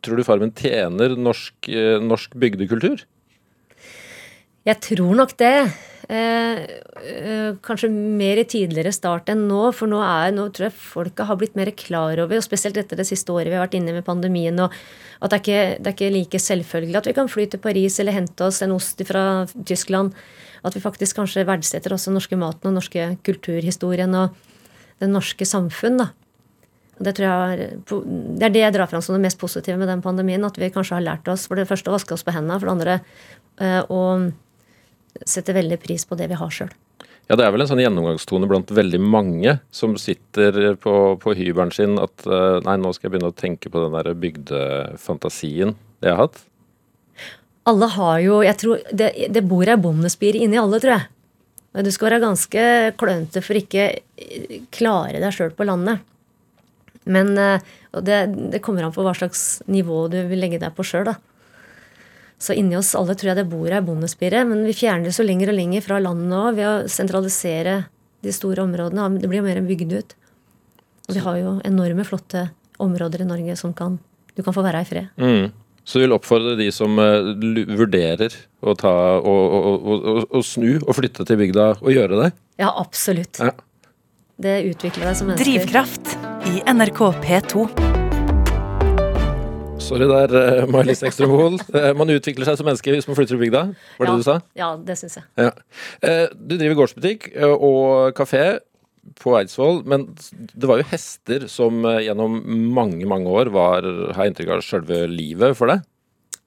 Tror 0.03 0.19
du 0.19 0.25
Farmen 0.27 0.51
tjener 0.57 1.13
norsk, 1.21 1.69
eh, 1.69 2.01
norsk 2.03 2.33
bygdekultur? 2.41 3.05
Jeg 4.67 4.81
tror 4.83 5.15
nok 5.21 5.37
det. 5.41 5.53
Eh, 6.11 6.59
eh, 7.07 7.55
kanskje 7.63 7.89
mer 7.91 8.41
i 8.41 8.45
tidligere 8.49 8.91
start 8.91 9.29
enn 9.31 9.45
nå, 9.47 9.61
for 9.77 9.87
nå, 9.87 10.01
er, 10.03 10.33
nå 10.35 10.49
tror 10.51 10.67
jeg 10.67 10.75
folka 10.75 11.27
har 11.29 11.39
blitt 11.39 11.55
mer 11.55 11.71
klar 11.79 12.19
over, 12.19 12.41
og 12.41 12.43
spesielt 12.43 12.81
etter 12.81 12.99
det 12.99 13.07
siste 13.07 13.31
året 13.31 13.53
vi 13.53 13.55
har 13.55 13.63
vært 13.63 13.77
inne 13.79 13.95
med 13.95 14.07
pandemien, 14.09 14.59
og 14.59 14.75
at 15.21 15.31
det 15.31 15.39
er 15.39 15.45
ikke, 15.45 15.61
det 15.79 15.93
er 15.93 15.95
ikke 15.95 16.11
like 16.17 16.41
selvfølgelig 16.43 16.99
at 16.99 17.11
vi 17.11 17.15
kan 17.21 17.31
fly 17.31 17.47
til 17.53 17.63
Paris 17.63 18.01
eller 18.03 18.17
hente 18.17 18.49
oss 18.49 18.59
en 18.67 18.75
ost 18.75 19.05
fra 19.07 19.25
Tyskland. 19.55 20.17
At 20.67 20.75
vi 20.75 20.83
faktisk 20.83 21.21
kanskje 21.21 21.47
verdsetter 21.47 21.95
også 21.95 22.11
norske 22.13 22.41
maten 22.41 22.73
og 22.73 22.81
norske 22.81 23.07
kulturhistorien 23.25 24.17
og 24.19 24.35
det 24.99 25.13
norske 25.13 25.47
samfunn. 25.47 26.01
da. 26.01 26.11
Det, 26.99 27.15
jeg 27.23 27.71
det 27.87 28.49
er 28.49 28.53
det 28.53 28.65
jeg 28.65 28.75
drar 28.75 28.91
fram 28.91 29.05
som 29.05 29.15
det 29.15 29.23
mest 29.29 29.39
positive 29.41 29.79
med 29.81 29.89
den 29.89 30.03
pandemien. 30.05 30.45
At 30.45 30.59
vi 30.59 30.73
kanskje 30.73 30.99
har 30.99 31.07
lært 31.07 31.29
oss 31.33 31.47
for 31.47 31.61
det 31.61 31.69
første 31.69 31.93
å 31.93 31.97
vaske 31.97 32.17
oss 32.17 32.27
på 32.27 32.35
hendene, 32.35 32.59
for 32.61 32.69
det 32.69 32.77
andre 32.77 32.99
eh, 33.61 33.85
å 33.89 34.01
sette 35.27 35.55
veldig 35.57 35.81
pris 35.83 36.07
på 36.07 36.19
det 36.19 36.31
vi 36.31 36.39
har 36.39 36.55
sjøl. 36.55 36.73
Ja, 37.31 37.37
det 37.39 37.45
er 37.47 37.53
vel 37.55 37.63
en 37.63 37.69
sånn 37.71 37.79
gjennomgangstone 37.79 38.49
blant 38.51 38.73
veldig 38.75 38.99
mange 39.07 39.53
som 39.71 39.93
sitter 40.01 40.75
på, 40.83 40.95
på 41.23 41.35
hybelen 41.39 41.71
sin 41.71 41.95
at 42.03 42.27
eh, 42.27 42.59
nei, 42.67 42.75
nå 42.83 42.91
skal 42.91 43.07
jeg 43.07 43.15
begynne 43.15 43.31
å 43.31 43.37
tenke 43.39 43.71
på 43.71 43.85
den 43.85 43.95
der 43.95 44.17
bygdefantasien 44.19 45.77
jeg 46.03 46.11
har 46.11 46.25
hatt. 46.25 46.41
Alle 47.71 47.87
har 47.95 48.19
jo 48.25 48.41
jeg 48.43 48.59
tror, 48.59 48.83
Det, 48.91 49.13
det 49.31 49.47
bor 49.47 49.69
ei 49.69 49.79
bondespire 49.79 50.43
inni 50.43 50.59
alle, 50.59 50.83
tror 50.83 50.97
jeg. 50.97 51.07
Men 51.71 51.87
du 51.87 51.93
skal 51.95 52.09
være 52.09 52.25
ganske 52.25 52.63
klønete 52.99 53.45
for 53.47 53.63
ikke 53.63 53.87
eh, 53.95 54.61
klare 54.75 55.23
deg 55.23 55.37
sjøl 55.37 55.55
på 55.55 55.69
landet. 55.71 56.03
Men 57.07 57.37
eh, 57.39 57.63
det, 58.03 58.25
det 58.57 58.63
kommer 58.65 58.89
an 58.89 58.95
på 58.97 59.07
hva 59.07 59.15
slags 59.15 59.61
nivå 59.71 60.09
du 60.11 60.19
vil 60.33 60.43
legge 60.43 60.59
deg 60.63 60.75
på 60.75 60.87
sjøl, 60.87 61.07
da. 61.13 61.21
Så 62.41 62.57
inni 62.57 62.79
oss 62.79 62.95
alle 62.97 63.15
tror 63.19 63.33
jeg 63.33 63.41
det 63.43 63.49
bor 63.51 63.69
ei 63.69 63.83
bondespire, 63.85 64.47
men 64.49 64.65
vi 64.65 64.77
fjerner 64.77 65.11
det 65.11 65.17
så 65.17 65.27
lenger 65.27 65.53
og 65.53 65.59
lenger 65.59 65.85
fra 65.85 65.99
landet 66.01 66.31
nå 66.33 66.45
ved 66.57 66.69
å 66.69 66.77
sentralisere 66.89 67.83
de 68.25 68.33
store 68.33 68.65
områdene. 68.65 69.21
Det 69.21 69.29
blir 69.29 69.43
jo 69.43 69.49
mer 69.49 69.61
en 69.61 69.69
bygd 69.69 69.93
ut. 69.93 70.15
Og 71.09 71.17
vi 71.19 71.25
har 71.25 71.41
jo 71.41 71.57
enorme, 71.69 72.07
flotte 72.09 72.49
områder 72.81 73.25
i 73.25 73.29
Norge 73.29 73.59
som 73.61 73.75
kan 73.77 73.99
du 74.37 74.45
kan 74.47 74.57
få 74.57 74.65
være 74.65 74.81
i 74.81 74.89
fred. 74.89 75.11
Mm. 75.21 75.51
Så 75.85 75.99
du 75.99 76.05
vil 76.05 76.15
oppfordre 76.15 76.55
de 76.57 76.69
som 76.73 76.97
eh, 77.03 77.33
vurderer 77.77 78.37
å 78.61 78.77
ta 78.79 78.93
og, 79.19 79.27
og, 79.27 79.69
og, 79.81 80.09
og, 80.13 80.21
og 80.39 80.47
snu 80.47 80.79
og 80.79 80.95
flytte 80.97 81.27
til 81.29 81.41
bygda, 81.41 81.71
og 81.81 81.93
gjøre 81.93 82.25
det? 82.25 82.31
Ja, 82.63 82.73
absolutt. 82.73 83.43
Ja. 83.43 83.53
Det 84.41 84.61
utvikler 84.71 85.11
deg 85.11 85.19
som 85.19 85.33
menneske. 85.33 85.45
Drivkraft 85.45 86.15
i 86.49 86.63
NRK 86.73 87.03
P2. 87.25 87.90
Sorry 89.91 90.07
der, 90.07 90.35
eh, 90.39 90.67
May-Lise 90.71 91.09
Ekstrøm 91.09 91.33
Hoel. 91.35 91.57
Eh, 91.75 91.93
Man 91.99 92.13
utvikler 92.15 92.47
seg 92.47 92.59
som 92.61 92.69
menneske 92.69 92.93
hvis 92.95 93.09
man 93.09 93.17
flytter 93.19 93.35
til 93.35 93.43
bygda. 93.43 93.63
Var 93.99 94.07
det 94.07 94.13
ja, 94.13 94.17
du 94.21 94.27
sa? 94.27 94.37
Ja, 94.59 94.69
det 94.87 94.99
syns 95.01 95.19
jeg. 95.19 95.25
Ja. 95.41 95.51
Eh, 96.07 96.27
Du 96.35 96.57
driver 96.57 96.79
gårdsbutikk 96.83 97.31
og 97.51 98.15
kafé 98.19 98.61
på 99.19 99.33
Eidsvoll, 99.39 99.81
men 99.89 100.05
det 100.55 100.69
var 100.69 100.79
jo 100.79 100.87
hester 100.93 101.49
som 101.51 101.83
gjennom 101.83 102.37
mange, 102.77 103.07
mange 103.09 103.33
år 103.33 103.51
var, 103.51 103.87
har 104.15 104.27
jeg 104.27 104.35
inntrykk 104.35 104.53
av, 104.55 104.63
sjølve 104.63 105.01
livet 105.11 105.57
for 105.59 105.73
deg? 105.73 105.83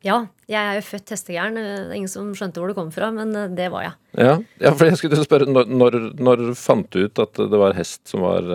Ja, 0.04 0.22
jeg 0.52 0.60
er 0.60 0.78
jo 0.78 0.86
født 0.86 1.14
hestegæren. 1.16 1.58
Ingen 1.96 2.12
som 2.12 2.32
skjønte 2.36 2.60
hvor 2.62 2.72
det 2.72 2.78
kom 2.78 2.92
fra, 2.94 3.10
men 3.16 3.32
det 3.58 3.70
var 3.74 3.88
jeg. 3.88 3.94
Ja, 4.20 4.38
ja 4.62 4.74
for 4.76 4.88
jeg 4.88 5.00
skulle 5.00 5.24
spørre, 5.26 5.48
når, 5.50 5.72
når, 5.72 6.00
når 6.20 6.44
fant 6.60 6.90
du 6.94 7.06
ut 7.08 7.24
at 7.24 7.40
det 7.40 7.60
var 7.60 7.76
hest 7.76 8.04
som 8.12 8.24
var, 8.24 8.48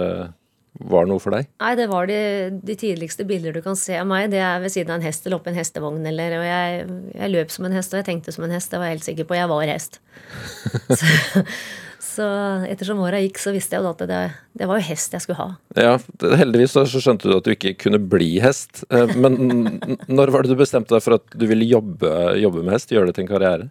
var 0.78 1.08
noe 1.10 1.20
for 1.22 1.34
deg? 1.34 1.48
Nei, 1.62 1.72
det 1.78 1.88
var 1.90 2.06
de, 2.10 2.18
de 2.64 2.76
tidligste 2.78 3.26
bilder 3.28 3.56
du 3.56 3.62
kan 3.64 3.76
se 3.78 3.96
av 3.98 4.06
meg. 4.08 4.28
Det 4.32 4.38
er 4.42 4.60
ved 4.62 4.74
siden 4.74 4.92
av 4.94 5.00
en 5.00 5.06
hest 5.08 5.26
eller 5.26 5.38
oppi 5.40 5.50
en 5.52 5.58
hestevogn. 5.58 6.04
Eller, 6.06 6.36
og 6.38 6.46
jeg, 6.46 6.86
jeg 7.18 7.32
løp 7.34 7.54
som 7.54 7.66
en 7.68 7.74
hest, 7.78 7.94
og 7.94 8.00
jeg 8.02 8.08
tenkte 8.10 8.34
som 8.34 8.46
en 8.46 8.54
hest. 8.54 8.70
Det 8.70 8.80
var 8.80 8.90
jeg 8.90 8.98
helt 8.98 9.08
sikker 9.08 9.28
på. 9.28 9.38
Jeg 9.38 9.50
var 9.50 9.72
hest. 9.72 9.98
så, 11.00 11.08
så 12.04 12.28
ettersom 12.70 13.02
åra 13.02 13.20
gikk, 13.24 13.40
så 13.42 13.54
visste 13.54 13.78
jeg 13.78 13.84
jo 13.86 13.90
at 13.90 14.04
det, 14.10 14.20
det 14.60 14.68
var 14.70 14.80
jo 14.80 14.88
hest 14.88 15.16
jeg 15.18 15.24
skulle 15.26 15.40
ha. 15.40 15.48
Ja, 15.78 15.96
heldigvis 16.42 16.76
så 16.76 16.86
så 16.90 17.02
skjønte 17.02 17.30
du 17.30 17.36
at 17.38 17.48
du 17.48 17.54
ikke 17.56 17.74
kunne 17.86 18.00
bli 18.02 18.36
hest. 18.44 18.84
Eh, 18.94 19.16
Men 19.18 19.80
når 20.06 20.34
var 20.34 20.46
det 20.46 20.54
du 20.54 20.62
bestemte 20.62 20.94
deg 20.94 21.04
for 21.04 21.18
at 21.18 21.34
du 21.34 21.48
ville 21.50 21.66
jobbe, 21.68 22.14
jobbe 22.38 22.62
med 22.62 22.76
hest? 22.78 22.94
Gjøre 22.94 23.10
det 23.10 23.18
til 23.18 23.26
en 23.26 23.34
karriere? 23.34 23.68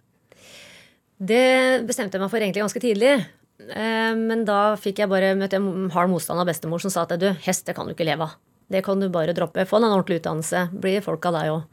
Det 1.18 1.82
bestemte 1.88 2.14
jeg 2.18 2.22
meg 2.22 2.30
for 2.30 2.44
egentlig 2.44 2.62
ganske 2.62 2.82
tidlig. 2.84 3.14
Eh, 3.60 4.14
Men 4.16 4.46
da 4.46 4.76
fikk 4.80 5.02
jeg 5.02 5.10
bare 5.12 5.36
møte 5.38 5.58
en 5.58 5.90
hard 5.94 6.12
motstand 6.12 6.42
av 6.42 6.50
bestemor 6.50 6.82
som 6.84 6.94
sa 6.94 7.06
at 7.08 7.16
du, 7.20 7.32
hest 7.46 7.66
det 7.66 7.76
kan 7.78 7.88
du 7.88 7.96
ikke 7.96 8.08
leve 8.08 8.28
av. 8.28 8.38
Det 8.68 8.84
kan 8.84 9.00
du 9.00 9.08
bare 9.10 9.34
droppe. 9.34 9.64
Få 9.66 9.80
deg 9.80 9.88
en 9.88 9.96
ordentlig 9.96 10.20
utdannelse. 10.22 10.68
Blir 10.76 11.04
folk 11.06 11.26
av 11.30 11.38
deg 11.40 11.54
òg. 11.56 11.66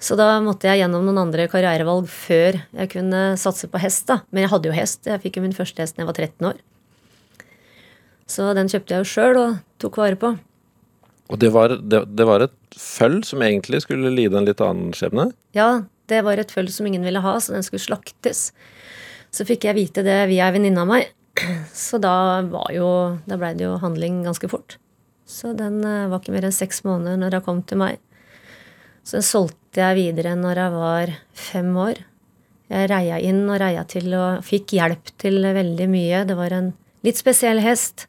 Så 0.00 0.14
da 0.16 0.38
måtte 0.40 0.70
jeg 0.70 0.84
gjennom 0.84 1.04
noen 1.04 1.18
andre 1.24 1.48
karrierevalg 1.50 2.06
før 2.08 2.60
jeg 2.62 2.90
kunne 2.92 3.22
satse 3.40 3.66
på 3.68 3.80
hest. 3.82 4.06
da. 4.06 4.20
Men 4.30 4.46
jeg 4.46 4.52
hadde 4.54 4.70
jo 4.70 4.76
hest. 4.76 5.06
Jeg 5.10 5.20
fikk 5.24 5.36
jo 5.38 5.44
min 5.44 5.56
første 5.56 5.82
hest 5.82 5.96
da 5.96 6.04
jeg 6.04 6.10
var 6.10 6.18
13 6.18 6.48
år. 6.52 6.60
Så 8.28 8.52
den 8.54 8.70
kjøpte 8.70 8.94
jeg 8.94 9.04
jo 9.04 9.10
sjøl 9.10 9.40
og 9.40 9.58
tok 9.82 9.98
vare 10.00 10.18
på. 10.20 10.32
Og 11.28 11.40
det 11.42 11.50
var, 11.52 11.74
det, 11.76 12.04
det 12.16 12.26
var 12.28 12.46
et 12.46 12.78
føll 12.78 13.20
som 13.26 13.42
egentlig 13.44 13.82
skulle 13.84 14.12
lide 14.14 14.38
en 14.38 14.46
litt 14.48 14.62
annen 14.64 14.94
skjebne? 14.96 15.28
Ja, 15.56 15.84
det 16.08 16.22
var 16.24 16.40
et 16.40 16.52
føll 16.54 16.70
som 16.72 16.88
ingen 16.88 17.04
ville 17.04 17.20
ha, 17.24 17.34
så 17.40 17.52
den 17.56 17.66
skulle 17.66 17.84
slaktes. 17.84 18.48
Så 19.38 19.46
fikk 19.46 19.68
jeg 19.68 19.76
vite 19.76 20.02
det 20.02 20.18
via 20.32 20.48
ei 20.48 20.56
venninne 20.56 20.82
av 20.82 20.90
meg. 20.90 21.12
Så 21.70 22.00
da 22.02 22.42
Da 22.42 23.36
blei 23.38 23.54
det 23.54 23.68
jo 23.68 23.78
handling 23.78 24.24
ganske 24.26 24.50
fort. 24.50 24.78
Så 25.28 25.52
den 25.54 25.84
eh, 25.84 26.08
var 26.08 26.18
ikke 26.18 26.34
mer 26.34 26.48
enn 26.48 26.56
seks 26.56 26.82
måneder 26.86 27.18
når 27.20 27.38
hun 27.38 27.44
kom 27.46 27.62
til 27.62 27.78
meg. 27.82 27.98
Så 29.04 29.18
den 29.18 29.26
solgte 29.28 29.84
jeg 29.84 29.98
videre 29.98 30.32
når 30.40 30.62
jeg 30.62 30.74
var 30.74 31.12
fem 31.36 31.68
år. 31.76 32.00
Jeg 32.72 32.88
reia 32.90 33.18
inn 33.24 33.42
og 33.46 33.60
reia 33.60 33.84
til 33.88 34.10
og 34.16 34.42
fikk 34.44 34.74
hjelp 34.76 35.12
til 35.20 35.44
veldig 35.44 35.88
mye. 35.92 36.24
Det 36.28 36.36
var 36.36 36.56
en 36.56 36.72
litt 37.06 37.20
spesiell 37.20 37.60
hest 37.64 38.08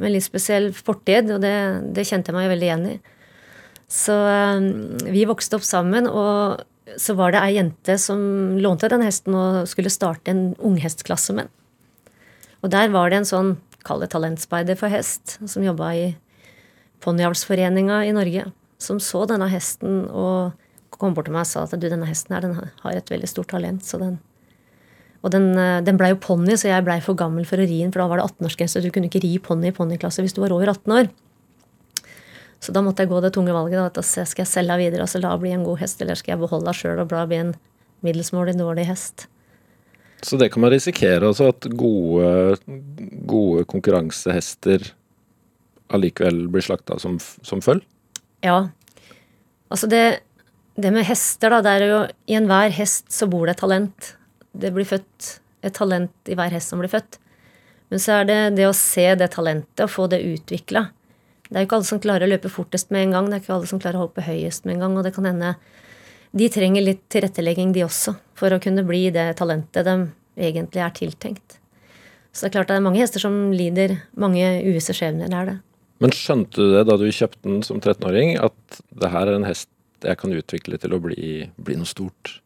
med 0.00 0.14
litt 0.14 0.26
spesiell 0.26 0.70
fortid, 0.74 1.30
og 1.30 1.40
det, 1.44 1.54
det 1.94 2.06
kjente 2.08 2.32
jeg 2.32 2.38
meg 2.38 2.50
veldig 2.50 2.68
igjen 2.68 2.86
i. 2.90 2.98
Så 3.90 4.18
eh, 4.34 4.68
vi 5.14 5.24
vokste 5.30 5.58
opp 5.58 5.66
sammen, 5.66 6.10
og 6.10 6.66
så 6.98 7.14
var 7.18 7.34
det 7.34 7.42
ei 7.44 7.56
jente 7.58 7.96
som 8.00 8.20
lånte 8.60 8.90
den 8.90 9.04
hesten 9.04 9.36
og 9.36 9.68
skulle 9.70 9.92
starte 9.92 10.32
en 10.32 10.54
unghestklasse 10.56 11.36
med 11.36 11.46
den. 11.46 11.52
Og 12.60 12.72
der 12.72 12.90
var 12.92 13.10
det 13.10 13.20
en 13.20 13.28
sånn, 13.28 13.52
kall 13.86 14.02
det 14.02 14.10
talentspeider 14.12 14.76
for 14.76 14.92
hest, 14.92 15.38
som 15.48 15.64
jobba 15.64 15.92
i 15.96 16.08
Ponyavlsforeninga 17.00 18.02
i 18.04 18.16
Norge, 18.16 18.50
som 18.80 18.98
så 19.00 19.24
denne 19.28 19.48
hesten 19.52 20.04
og 20.08 20.58
kom 21.00 21.14
bort 21.16 21.30
til 21.30 21.36
meg 21.36 21.46
og 21.46 21.48
sa 21.48 21.62
at 21.64 21.76
du, 21.80 21.86
denne 21.88 22.08
hesten 22.08 22.36
her, 22.36 22.44
den 22.44 22.58
har 22.58 22.96
et 22.96 23.08
veldig 23.12 23.30
stort 23.30 23.48
talent. 23.54 23.86
så 23.86 24.00
den 24.00 24.18
og 25.20 25.34
den, 25.34 25.50
eh, 25.58 25.82
den 25.84 25.98
blei 26.00 26.14
jo 26.14 26.20
ponni, 26.20 26.56
så 26.56 26.70
jeg 26.70 26.84
blei 26.86 27.00
for 27.04 27.18
gammel 27.18 27.44
for 27.44 27.60
å 27.60 27.66
ri 27.68 27.82
den, 27.82 27.92
for 27.92 28.00
da 28.00 28.08
var 28.08 28.20
det 28.20 28.28
18-årsgrense. 28.30 28.80
Du 28.80 28.90
kunne 28.90 29.10
ikke 29.10 29.20
ri 29.20 29.36
ponni 29.38 29.68
i 29.68 29.76
ponniklasse 29.76 30.24
hvis 30.24 30.32
du 30.32 30.40
var 30.40 30.54
over 30.56 30.72
18 30.72 30.94
år. 30.96 31.10
Så 32.60 32.74
da 32.76 32.82
måtte 32.84 33.04
jeg 33.04 33.10
gå 33.10 33.20
det 33.24 33.32
tunge 33.34 33.54
valget. 33.56 33.78
da, 33.78 33.86
at 33.88 33.96
da 33.96 34.02
Skal 34.04 34.44
jeg 34.44 34.52
selge 34.52 34.76
videre 34.76 35.02
og 35.02 35.08
så 35.08 35.20
la 35.20 35.32
henne 35.32 35.42
bli 35.42 35.52
en 35.56 35.64
god 35.64 35.80
hest, 35.80 36.00
eller 36.02 36.14
skal 36.14 36.34
jeg 36.34 36.42
beholde 36.42 36.74
sjøl 36.76 37.00
og 37.00 37.08
bla 37.08 37.26
bli 37.26 37.40
en 37.40 37.54
middelsmålig 38.04 38.58
dårlig 38.58 38.86
hest? 38.86 39.26
Så 40.22 40.36
det 40.36 40.50
kan 40.52 40.60
man 40.60 40.70
risikere 40.70 41.30
også, 41.30 41.48
at 41.48 41.68
gode, 41.72 42.58
gode 43.26 43.64
konkurransehester 43.64 44.92
allikevel 45.90 46.44
blir 46.52 46.64
slakta 46.64 46.98
som, 47.00 47.16
som 47.18 47.62
føll? 47.64 47.80
Ja. 48.44 48.68
Altså 49.72 49.88
det, 49.88 50.20
det 50.76 50.92
med 50.92 51.08
hester, 51.08 51.50
da, 51.50 51.62
det 51.64 51.72
er 51.72 51.86
jo 51.88 52.00
I 52.28 52.36
enhver 52.38 52.76
hest 52.76 53.08
så 53.14 53.28
bor 53.30 53.48
det 53.48 53.56
et 53.56 53.64
talent. 53.64 54.12
Det 54.52 54.72
blir 54.74 54.88
født 54.88 55.34
et 55.64 55.76
talent 55.76 56.30
i 56.30 56.36
hver 56.36 56.52
hest 56.52 56.72
som 56.72 56.80
blir 56.82 56.92
født. 56.92 57.18
Men 57.90 58.02
så 58.02 58.20
er 58.20 58.28
det 58.28 58.40
det 58.60 58.68
å 58.68 58.76
se 58.76 59.08
det 59.18 59.32
talentet 59.34 59.86
og 59.86 59.92
få 59.92 60.06
det 60.10 60.20
utvikla. 60.22 60.90
Det 61.50 61.58
er 61.58 61.64
jo 61.64 61.66
ikke 61.66 61.78
alle 61.80 61.88
som 61.88 62.00
klarer 62.02 62.26
å 62.26 62.30
løpe 62.30 62.50
fortest 62.52 62.92
med 62.94 63.08
en 63.08 63.14
gang. 63.16 63.28
Det 63.28 63.36
er 63.36 63.42
ikke 63.42 63.54
alle 63.56 63.70
som 63.70 63.80
klarer 63.82 63.98
å 63.98 64.04
hoppe 64.06 64.22
høyest 64.22 64.66
med 64.66 64.76
en 64.76 64.84
gang. 64.84 64.98
Og 64.98 65.06
det 65.06 65.14
kan 65.16 65.26
hende 65.26 65.54
de 66.30 66.46
trenger 66.46 66.84
litt 66.86 67.02
tilrettelegging, 67.10 67.72
de 67.74 67.82
også, 67.82 68.14
for 68.38 68.54
å 68.54 68.60
kunne 68.62 68.84
bli 68.86 69.08
det 69.10 69.32
talentet 69.40 69.88
de 69.88 69.96
egentlig 70.38 70.84
er 70.84 70.94
tiltenkt. 70.94 71.56
Så 72.30 72.44
det 72.44 72.52
er 72.52 72.54
klart 72.60 72.70
det 72.70 72.76
er 72.78 72.84
mange 72.84 73.02
hester 73.02 73.22
som 73.22 73.50
lider 73.50 73.96
mange 74.14 74.44
uvisse 74.62 74.94
skjebner. 74.94 75.26
Det 75.26 75.40
er 75.40 75.50
det. 75.50 75.56
Men 76.00 76.14
skjønte 76.14 76.62
du 76.62 76.76
det 76.76 76.84
da 76.86 76.96
du 76.96 77.08
kjøpte 77.10 77.42
den 77.48 77.64
som 77.66 77.80
13-åring, 77.82 78.36
at 78.38 78.80
det 79.02 79.10
her 79.10 79.26
er 79.26 79.40
en 79.40 79.48
hest 79.48 79.68
jeg 80.00 80.16
kan 80.22 80.32
utvikle 80.32 80.78
til 80.80 80.94
å 80.96 81.00
bli, 81.02 81.50
bli 81.60 81.76
noe 81.76 81.88
stort? 81.88 82.38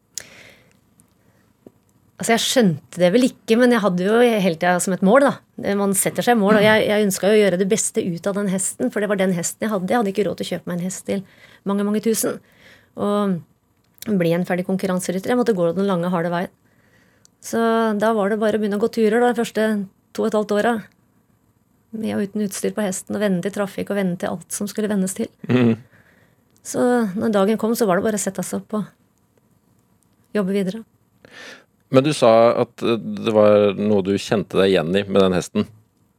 Altså, 2.15 2.37
jeg 2.37 2.43
skjønte 2.45 3.01
det 3.03 3.09
vel 3.11 3.27
ikke, 3.27 3.57
men 3.59 3.73
jeg 3.75 3.83
hadde 3.83 4.05
jo 4.07 4.19
hele 4.23 4.55
tida 4.55 4.77
som 4.83 4.95
et 4.95 5.03
mål, 5.03 5.25
da. 5.27 5.33
Man 5.75 5.97
setter 5.99 6.23
seg 6.23 6.37
mål, 6.39 6.61
og 6.61 6.67
jeg, 6.67 6.85
jeg 6.87 7.07
ønska 7.09 7.27
å 7.27 7.35
gjøre 7.35 7.59
det 7.59 7.67
beste 7.73 8.05
ut 8.07 8.29
av 8.31 8.37
den 8.39 8.51
hesten, 8.53 8.93
for 8.95 9.03
det 9.03 9.09
var 9.11 9.19
den 9.19 9.35
hesten 9.35 9.67
jeg 9.67 9.73
hadde. 9.73 9.91
Jeg 9.91 9.99
hadde 9.99 10.13
ikke 10.13 10.27
råd 10.29 10.39
til 10.39 10.47
å 10.47 10.51
kjøpe 10.53 10.71
meg 10.71 10.79
en 10.79 10.87
hest 10.87 11.03
til 11.09 11.25
mange, 11.67 11.87
mange 11.89 12.03
tusen. 12.05 12.39
Og 12.95 14.15
bli 14.21 14.31
en 14.37 14.47
ferdig 14.47 14.67
konkurranserytter. 14.69 15.33
Jeg 15.33 15.41
måtte 15.41 15.57
gå 15.59 15.67
den 15.75 15.91
lange, 15.91 16.13
harde 16.13 16.31
veien. 16.31 16.53
Så 17.45 17.59
da 18.01 18.13
var 18.17 18.31
det 18.31 18.39
bare 18.41 18.57
å 18.57 18.63
begynne 18.63 18.79
å 18.79 18.85
gå 18.85 18.93
turer 18.95 19.19
da, 19.19 19.33
de 19.35 19.41
første 19.43 19.67
to 20.15 20.23
og 20.23 20.31
et 20.31 20.39
halvt 20.39 20.55
åra. 20.55 20.75
Med 21.99 22.15
og 22.15 22.29
uten 22.29 22.47
utstyr 22.47 22.73
på 22.77 22.85
hesten, 22.87 23.19
og 23.19 23.23
vende 23.27 23.43
til 23.45 23.57
trafikk 23.59 23.91
og 23.91 23.99
vende 23.99 24.21
til 24.23 24.31
alt 24.31 24.55
som 24.55 24.71
skulle 24.71 24.89
vendes 24.91 25.19
til. 25.19 25.29
Så 26.65 26.81
når 27.19 27.35
dagen 27.35 27.59
kom, 27.61 27.75
så 27.77 27.91
var 27.91 27.99
det 27.99 28.07
bare 28.07 28.23
å 28.23 28.23
sette 28.23 28.47
seg 28.47 28.63
opp 28.63 28.79
og 28.79 30.39
jobbe 30.39 30.55
videre. 30.57 30.85
Men 31.95 32.05
du 32.07 32.13
sa 32.17 32.35
at 32.65 32.83
eh, 32.83 32.99
det 32.99 33.35
var 33.35 33.79
noe 33.79 34.05
du 34.07 34.15
kjente 34.19 34.59
deg 34.59 34.73
igjen 34.73 34.95
i 34.99 35.05
med 35.07 35.21
den 35.23 35.37
hesten. 35.37 35.69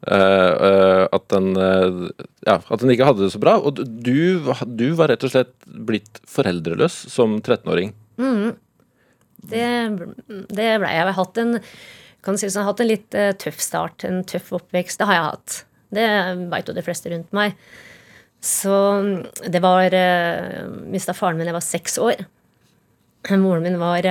Uh, 0.05 0.53
uh, 0.61 1.03
at, 1.15 1.23
den, 1.33 1.55
uh, 1.57 2.11
ja, 2.45 2.59
at 2.61 2.81
den 2.81 2.91
ikke 2.93 3.07
hadde 3.07 3.23
det 3.25 3.31
så 3.33 3.41
bra. 3.41 3.55
Og 3.57 3.79
du, 3.81 4.37
du 4.77 4.87
var 4.99 5.09
rett 5.09 5.25
og 5.25 5.33
slett 5.33 5.55
blitt 5.65 6.21
foreldreløs 6.29 6.97
som 7.09 7.39
13-åring. 7.39 7.89
Det, 9.45 9.69
det 10.29 10.69
ble 10.81 10.91
jeg. 10.91 10.99
Jeg 10.99 11.07
har 11.07 11.17
hatt 11.17 11.41
en, 11.41 11.57
si 12.37 12.51
sånn, 12.51 12.67
hatt 12.67 12.83
en 12.85 12.91
litt 12.91 13.17
tøff 13.41 13.57
start, 13.61 14.05
en 14.05 14.21
tøff 14.29 14.53
oppvekst. 14.59 15.01
Det 15.01 15.09
har 15.09 15.17
jeg 15.17 15.27
hatt. 15.31 15.57
Det 15.95 16.07
veit 16.53 16.69
jo 16.69 16.77
de 16.77 16.85
fleste 16.85 17.11
rundt 17.13 17.33
meg. 17.35 17.57
Så 18.45 18.77
mm, 19.01 19.49
det 19.49 19.61
var 19.63 19.89
uh, 19.89 20.65
Mista 20.93 21.15
faren 21.17 21.39
min 21.39 21.47
da 21.47 21.53
jeg 21.53 21.57
var 21.57 21.65
seks 21.65 21.97
år. 21.97 22.25
Moren 23.41 23.65
min 23.65 23.79
var 23.81 24.05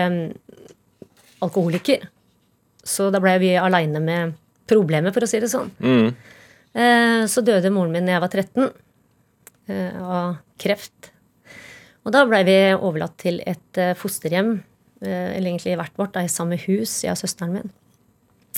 alkoholiker. 1.46 2.08
Så 2.84 3.08
da 3.12 3.20
ble 3.22 3.36
vi 3.40 3.54
aleine 3.56 4.00
med 4.02 4.34
problemet, 4.68 5.14
for 5.14 5.24
å 5.24 5.28
si 5.28 5.40
det 5.40 5.52
sånn. 5.52 5.70
Mm. 5.80 6.14
så 7.30 7.42
døde 7.46 7.70
moren 7.70 7.92
min 7.94 8.08
da 8.08 8.16
jeg 8.16 8.22
var 8.24 8.32
13 8.32 8.64
eh, 9.70 10.00
av 10.02 10.38
kreft. 10.60 11.12
Og 12.04 12.12
da 12.12 12.24
blei 12.28 12.42
vi 12.44 12.58
overlatt 12.74 13.16
til 13.22 13.40
et 13.48 13.80
eh, 13.80 13.96
fosterhjem, 13.96 14.58
eh, 15.04 15.36
eller 15.36 15.52
egentlig 15.52 15.76
hvert 15.80 16.00
vårt, 16.00 16.18
i 16.20 16.32
samme 16.32 16.58
hus, 16.66 16.98
jeg 17.04 17.14
og 17.14 17.20
søsteren 17.20 17.56
min. 17.56 17.72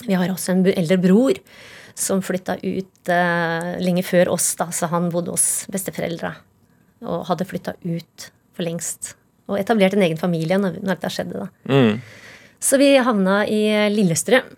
Vi 0.07 0.17
har 0.19 0.31
også 0.33 0.53
en 0.53 0.65
eldre 0.75 0.99
bror 1.01 1.39
som 1.97 2.21
flytta 2.25 2.59
ut 2.61 3.13
eh, 3.13 3.71
lenge 3.81 4.05
før 4.05 4.35
oss, 4.35 4.51
da, 4.59 4.69
så 4.75 4.91
han 4.93 5.09
bodde 5.15 5.33
hos 5.35 5.65
besteforeldra. 5.73 6.35
Og 7.07 7.27
hadde 7.31 7.47
flytta 7.49 7.77
ut 7.87 8.29
for 8.57 8.67
lengst. 8.67 9.15
Og 9.47 9.61
etablert 9.61 9.95
en 9.95 10.05
egen 10.05 10.19
familie 10.19 10.59
når, 10.59 10.81
når 10.83 10.99
dette 10.99 11.13
skjedde. 11.15 11.47
da. 11.47 11.73
Så 12.63 12.79
vi 12.81 12.95
havna 12.97 13.43
i 13.49 13.61
Lillestrøm. 13.93 14.55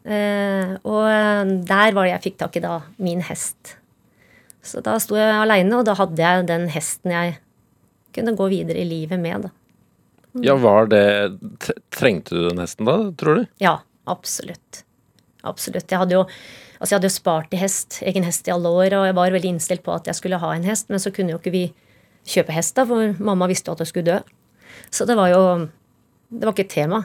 Eh, 0.00 0.72
og 0.88 1.52
der 1.68 1.92
var 1.92 2.06
det 2.06 2.14
jeg 2.14 2.24
fikk 2.30 2.40
tak 2.40 2.56
i 2.56 2.64
da 2.64 2.80
min 3.02 3.22
hest. 3.26 3.76
Så 4.64 4.82
da 4.84 4.96
sto 5.00 5.16
jeg 5.16 5.32
aleine, 5.40 5.78
og 5.78 5.86
da 5.88 5.96
hadde 5.96 6.20
jeg 6.20 6.48
den 6.48 6.68
hesten 6.72 7.14
jeg 7.14 7.38
kunne 8.16 8.36
gå 8.36 8.48
videre 8.52 8.82
i 8.82 8.88
livet 8.88 9.20
med. 9.20 9.46
da. 9.46 9.50
Ja, 10.44 10.54
var 10.60 10.86
det 10.90 11.38
Trengte 11.90 12.36
du 12.36 12.48
den 12.48 12.60
hesten 12.62 12.86
da, 12.86 12.96
tror 13.18 13.40
du? 13.40 13.46
Ja, 13.62 13.80
absolutt. 14.06 14.84
absolutt. 15.42 15.90
Jeg 15.90 15.98
hadde 15.98 16.18
jo 16.20 16.26
Altså, 16.80 16.94
jeg 16.94 16.96
hadde 16.96 17.08
jo 17.10 17.12
spart 17.12 17.50
til 17.52 17.60
hest, 17.60 17.98
egen 18.08 18.24
hest 18.24 18.46
i 18.48 18.52
alle 18.54 18.70
år, 18.72 18.94
og 18.96 19.02
jeg 19.04 19.14
var 19.18 19.32
veldig 19.34 19.50
innstilt 19.52 19.82
på 19.84 19.92
at 19.92 20.06
jeg 20.08 20.16
skulle 20.16 20.38
ha 20.40 20.52
en 20.56 20.64
hest, 20.64 20.86
men 20.88 20.96
så 20.96 21.10
kunne 21.12 21.34
jo 21.34 21.36
ikke 21.36 21.52
vi 21.52 21.74
kjøpe 22.24 22.54
hest, 22.56 22.72
da, 22.78 22.86
for 22.88 23.18
mamma 23.20 23.48
visste 23.50 23.68
jo 23.68 23.74
at 23.76 23.82
jeg 23.84 23.90
skulle 23.90 24.06
dø. 24.08 24.16
Så 24.88 25.04
det 25.04 25.16
var 25.18 25.28
jo 25.28 25.42
Det 26.30 26.46
var 26.46 26.54
ikke 26.54 26.64
et 26.64 26.72
tema. 26.72 27.02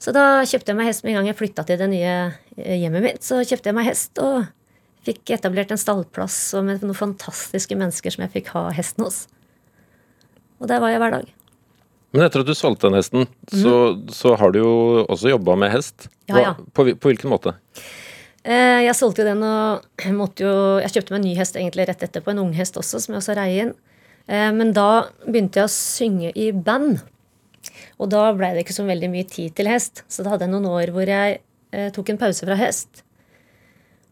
Så 0.00 0.12
da 0.12 0.42
kjøpte 0.44 0.72
jeg 0.72 0.76
meg 0.78 0.90
hest 0.90 1.04
med 1.04 1.14
en 1.14 1.18
gang 1.20 1.30
jeg 1.30 1.38
flytta 1.38 1.64
til 1.66 1.78
det 1.80 1.88
nye 1.90 2.12
eh, 2.58 2.76
hjemmet 2.82 3.04
mitt. 3.04 3.22
Så 3.24 3.40
kjøpte 3.42 3.70
jeg 3.70 3.76
meg 3.78 3.88
hest 3.88 4.20
og 4.22 4.44
fikk 5.06 5.30
etablert 5.36 5.70
en 5.72 5.80
stallplass 5.80 6.36
med 6.66 6.82
noen 6.82 6.98
fantastiske 6.98 7.76
mennesker 7.78 8.12
som 8.12 8.24
jeg 8.26 8.32
fikk 8.40 8.52
ha 8.56 8.66
hesten 8.76 9.06
hos. 9.06 9.24
Og 10.60 10.68
der 10.70 10.80
var 10.82 10.92
jeg 10.92 11.00
hver 11.02 11.14
dag. 11.18 11.30
Men 12.14 12.24
etter 12.26 12.42
at 12.42 12.48
du 12.48 12.54
solgte 12.56 12.88
den 12.88 12.96
hesten, 12.96 13.26
så, 13.52 13.72
så 14.14 14.34
har 14.40 14.52
du 14.54 14.60
jo 14.62 14.72
også 15.04 15.30
jobba 15.34 15.56
med 15.60 15.72
hest. 15.74 16.06
Ja, 16.30 16.38
ja. 16.40 16.52
På, 16.72 16.86
på 16.86 17.10
hvilken 17.10 17.30
måte? 17.32 17.52
Eh, 18.46 18.84
Jeg 18.86 18.94
solgte 18.96 19.24
jo 19.24 19.30
den 19.32 19.42
og 19.44 19.84
måtte 20.20 20.46
jo 20.46 20.54
Jeg 20.84 20.94
kjøpte 20.96 21.14
meg 21.16 21.20
en 21.22 21.28
ny 21.28 21.34
hest 21.40 21.58
egentlig 21.58 21.88
rett 21.90 22.04
etterpå, 22.06 22.32
en 22.32 22.44
unghest 22.46 22.78
også, 22.80 23.02
som 23.02 23.14
jeg 23.16 23.22
også 23.24 23.36
rei 23.38 23.50
inn. 23.64 23.74
Eh, 24.28 24.48
Men 24.54 24.72
da 24.76 24.88
begynte 25.26 25.60
jeg 25.62 25.68
å 25.70 25.74
synge 25.76 26.32
i 26.34 26.50
band. 26.52 27.02
Og 28.00 28.10
da 28.12 28.28
blei 28.36 28.52
det 28.54 28.64
ikke 28.64 28.76
så 28.76 28.86
veldig 28.88 29.10
mye 29.12 29.26
tid 29.30 29.56
til 29.56 29.70
hest. 29.70 30.04
Så 30.08 30.24
da 30.24 30.34
hadde 30.34 30.46
jeg 30.48 30.54
noen 30.54 30.68
år 30.70 30.92
hvor 30.94 31.10
jeg 31.10 31.40
eh, 31.72 31.90
tok 31.94 32.12
en 32.12 32.20
pause 32.20 32.46
fra 32.46 32.58
hest. 32.60 33.02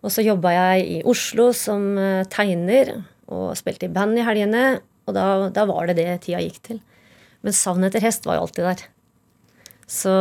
Og 0.04 0.12
så 0.12 0.24
jobba 0.24 0.52
jeg 0.52 0.88
i 0.98 0.98
Oslo 1.08 1.50
som 1.56 1.94
eh, 2.00 2.26
tegner 2.32 2.96
og 3.32 3.54
spilte 3.58 3.88
i 3.88 3.92
band 3.92 4.20
i 4.20 4.26
helgene. 4.26 4.64
Og 5.08 5.16
da, 5.16 5.26
da 5.52 5.64
var 5.68 5.88
det 5.88 5.98
det 6.00 6.08
tida 6.24 6.42
gikk 6.44 6.60
til. 6.64 6.82
Men 7.44 7.56
savnet 7.56 7.92
etter 7.92 8.04
hest 8.04 8.28
var 8.28 8.38
jo 8.38 8.46
alltid 8.46 8.68
der. 8.68 8.84
Så 9.90 10.12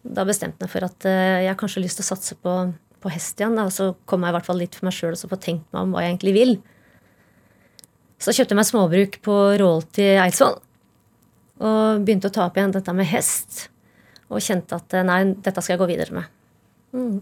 da 0.00 0.24
bestemte 0.24 0.64
jeg 0.64 0.68
meg 0.68 0.72
for 0.72 0.86
at 0.88 1.08
eh, 1.08 1.40
jeg 1.44 1.52
har 1.52 1.60
kanskje 1.60 1.84
lyst 1.84 2.00
til 2.00 2.06
å 2.06 2.10
satse 2.12 2.36
på, 2.40 2.56
på 3.00 3.12
hest 3.12 3.40
igjen. 3.40 3.56
Da. 3.58 3.68
Og 3.68 3.74
så 3.76 3.92
kom 4.08 4.24
jeg 4.24 4.32
i 4.32 4.38
hvert 4.38 4.48
fall 4.48 4.60
litt 4.62 4.76
for 4.76 4.88
meg 4.88 4.96
sjøl 4.96 5.14
og 5.16 5.20
så 5.20 5.30
få 5.32 5.40
tenkt 5.40 5.68
meg 5.72 5.84
om 5.84 5.94
hva 5.94 6.04
jeg 6.04 6.14
egentlig 6.14 6.36
vil. 6.36 6.54
Så 8.20 8.34
kjøpte 8.36 8.52
jeg 8.52 8.60
meg 8.60 8.68
småbruk 8.68 9.20
på 9.24 9.36
Rålt 9.60 10.00
i 10.00 10.10
Eidsvoll. 10.20 10.58
Og 11.60 12.06
begynte 12.06 12.30
å 12.30 12.34
ta 12.34 12.46
opp 12.48 12.56
igjen 12.58 12.72
dette 12.74 12.94
med 12.96 13.08
hest. 13.10 13.66
Og 14.30 14.42
kjente 14.44 14.78
at 14.78 14.96
eh, 14.96 15.06
nei, 15.06 15.20
dette 15.44 15.62
skal 15.62 15.76
jeg 15.76 15.82
gå 15.82 15.90
videre 15.90 16.16
med. 16.16 17.20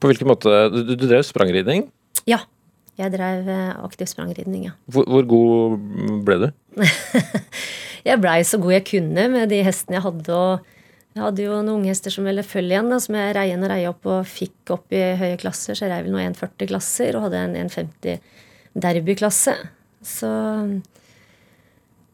På 0.00 0.10
hvilken 0.10 0.30
måte? 0.30 0.52
Du, 0.72 0.82
du 0.94 1.06
drev 1.06 1.24
sprangridning. 1.26 1.88
Ja. 2.30 2.44
Jeg 3.00 3.14
drev 3.14 3.48
eh, 3.48 3.72
aktiv 3.80 4.10
sprangridning, 4.10 4.68
ja. 4.68 4.74
Hvor, 4.92 5.06
hvor 5.08 5.26
god 5.28 6.20
ble 6.26 6.36
du? 6.42 6.50
Jeg 8.00 8.16
blei 8.16 8.38
så 8.48 8.56
god 8.56 8.78
jeg 8.78 8.84
kunne 8.88 9.26
med 9.28 9.50
de 9.52 9.58
hestene 9.60 9.98
jeg 9.98 10.04
hadde. 10.06 10.32
og 10.32 10.78
jeg 11.10 11.24
hadde 11.24 11.42
jo 11.42 11.56
noen 11.58 11.82
unghester 11.82 12.12
som 12.14 12.24
ville 12.28 12.44
følge 12.46 12.76
igjen, 12.76 12.90
da, 12.92 12.96
som 13.02 13.16
jeg 13.18 13.34
rei 13.34 13.48
inn 13.50 13.64
og 13.66 13.68
rei 13.72 13.80
opp 13.90 14.06
og 14.06 14.28
fikk 14.30 14.70
opp 14.76 14.94
i 14.94 15.02
høye 15.18 15.36
klasser. 15.42 15.74
Så 15.74 15.84
jeg 15.84 15.92
rei 15.92 16.04
vel 16.06 16.14
noen 16.14 16.30
1,40-klasser 16.30 17.18
og 17.18 17.26
hadde 17.26 17.40
en 17.48 17.56
1,50 17.66 18.20
derbyklasse. 18.80 19.56
Så 20.06 20.30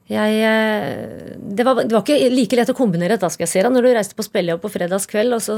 jeg 0.06 0.34
eh, 0.46 1.34
det 1.56 1.64
var, 1.66 1.80
det 1.82 1.90
var 1.90 2.04
ikke 2.04 2.30
like 2.30 2.58
lett 2.58 2.70
å 2.70 2.76
kombinere 2.78 3.16
dette, 3.16 3.30
skal 3.34 3.42
jeg 3.42 3.50
si. 3.50 3.62
da, 3.64 3.70
Når 3.74 3.86
du 3.86 3.92
reiste 3.96 4.18
på 4.18 4.26
spillejobb 4.26 4.62
på 4.62 4.70
fredagskveld, 4.70 5.34
og 5.34 5.42
så 5.42 5.56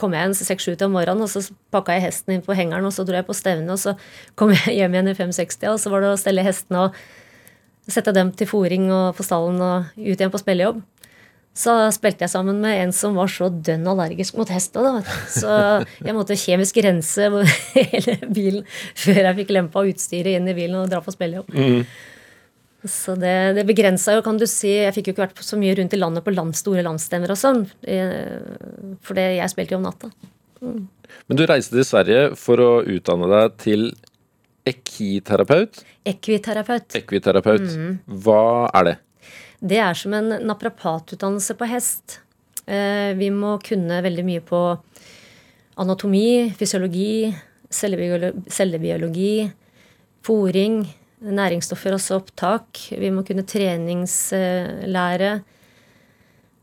kom 0.00 0.14
jeg 0.16 0.30
en 0.30 0.36
seks-sju 0.36 0.72
til 0.72 0.86
om 0.88 0.94
morgenen, 0.96 1.26
og 1.26 1.28
så 1.28 1.42
pakka 1.74 1.98
jeg 1.98 2.06
hesten 2.06 2.36
inn 2.36 2.44
på 2.44 2.56
hengeren, 2.56 2.86
og 2.88 2.94
så 2.96 3.04
dro 3.04 3.18
jeg 3.18 3.28
på 3.28 3.36
stevne, 3.36 3.74
og 3.74 3.82
så 3.82 3.96
kom 4.40 4.54
jeg 4.56 4.78
hjem 4.78 4.96
igjen 4.96 5.10
i 5.12 5.16
560, 5.18 5.68
og 5.74 5.82
så 5.82 5.92
var 5.92 6.04
det 6.04 6.14
å 6.14 6.20
stelle 6.20 6.44
hestene 6.46 6.86
og 6.86 6.96
sette 7.90 8.14
dem 8.16 8.30
til 8.36 8.48
fòring 8.48 8.88
og 8.94 9.18
på 9.18 9.26
stallen 9.26 9.60
og 9.66 9.92
ut 9.98 10.14
igjen 10.14 10.32
på 10.32 10.40
spillejobb. 10.40 10.80
Så 11.60 11.74
spilte 11.92 12.24
jeg 12.24 12.32
sammen 12.32 12.60
med 12.62 12.78
en 12.78 12.92
som 12.94 13.16
var 13.18 13.28
så 13.28 13.48
dønn 13.50 13.88
allergisk 13.90 14.36
mot 14.38 14.48
hest. 14.54 14.78
Så 15.34 15.50
jeg 15.98 16.14
måtte 16.16 16.38
kjemisk 16.38 16.78
rense 16.86 17.26
hele 17.74 18.16
bilen 18.30 18.62
før 18.94 19.26
jeg 19.26 19.38
fikk 19.42 19.52
lempa 19.58 19.82
utstyret 19.90 20.38
inn 20.38 20.48
i 20.48 20.54
bilen 20.56 20.78
og 20.80 20.88
dra 20.92 21.02
på 21.04 21.12
spillejobb. 21.12 21.50
Så 22.84 23.12
det, 23.20 23.54
det 23.58 23.66
begrensa 23.68 24.14
jo, 24.16 24.22
kan 24.24 24.38
du 24.40 24.46
si 24.48 24.70
Jeg 24.72 24.94
fikk 24.96 25.10
jo 25.10 25.12
ikke 25.12 25.26
vært 25.26 25.42
så 25.44 25.58
mye 25.60 25.74
rundt 25.76 25.92
i 25.92 25.98
landet 26.00 26.24
på 26.24 26.32
land, 26.32 26.54
store 26.56 26.80
landsstemmer 26.86 27.34
og 27.34 27.36
sånn. 27.40 27.66
for 27.68 29.04
For 29.04 29.20
jeg 29.20 29.50
spilte 29.52 29.74
jo 29.76 29.80
om 29.82 29.88
natta. 29.88 30.08
Men 30.60 31.36
du 31.36 31.44
reiste 31.48 31.76
til 31.76 31.84
Sverige 31.88 32.22
for 32.40 32.60
å 32.64 32.70
utdanne 32.88 33.28
deg 33.28 33.54
til 33.60 33.86
ekiterapeut. 34.68 35.82
Ekviterapeut. 36.08 36.96
Ekviterapeut. 37.00 37.68
Hva 38.24 38.42
er 38.80 38.88
det? 38.90 38.96
Det 39.60 39.78
er 39.84 39.96
som 39.98 40.14
en 40.16 40.30
naprapatutdannelse 40.48 41.56
på 41.60 41.68
hest. 41.68 42.18
Eh, 42.66 43.12
Vi 43.16 43.28
må 43.30 43.58
kunne 43.64 44.00
veldig 44.04 44.24
mye 44.24 44.40
på 44.44 44.60
anatomi, 45.80 46.52
fysiologi, 46.56 47.34
cellebiolo- 47.70 48.34
cellebiologi, 48.48 49.50
fòring, 50.24 50.82
næringsstoffer, 51.20 51.94
også 51.96 52.18
opptak. 52.20 52.80
Vi 52.96 53.10
må 53.12 53.24
kunne 53.26 53.44
treningslære. 53.48 55.32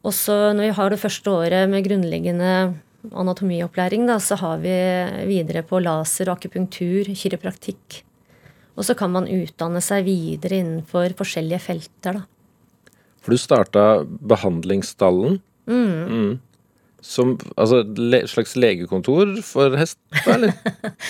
Også 0.07 0.35
når 0.55 0.69
vi 0.69 0.75
har 0.77 0.89
det 0.93 0.99
første 1.01 1.31
året 1.31 1.69
med 1.69 1.85
grunnleggende 1.85 2.51
anatomiopplæring, 3.07 4.07
da, 4.07 4.17
så 4.19 4.37
har 4.39 4.57
vi 4.63 4.73
videre 5.29 5.63
på 5.67 5.79
laser, 5.83 6.31
akupunktur, 6.31 7.07
kiropraktikk. 7.13 8.01
Og 8.77 8.85
så 8.85 8.93
kan 8.97 9.11
man 9.13 9.29
utdanne 9.29 9.81
seg 9.81 10.05
videre 10.05 10.61
innenfor 10.61 11.15
forskjellige 11.17 11.63
felter, 11.63 12.19
da. 12.19 12.25
For 13.25 13.33
du 13.33 13.41
starta 13.41 13.85
behandlingsstallen. 14.05 15.41
Mm. 15.67 16.37
Som 17.03 17.33
altså 17.57 17.81
le, 17.83 18.21
slags 18.29 18.55
legekontor 18.55 19.33
for 19.45 19.75
hest, 19.79 19.99
da, 20.23 20.37
eller? 20.37 20.55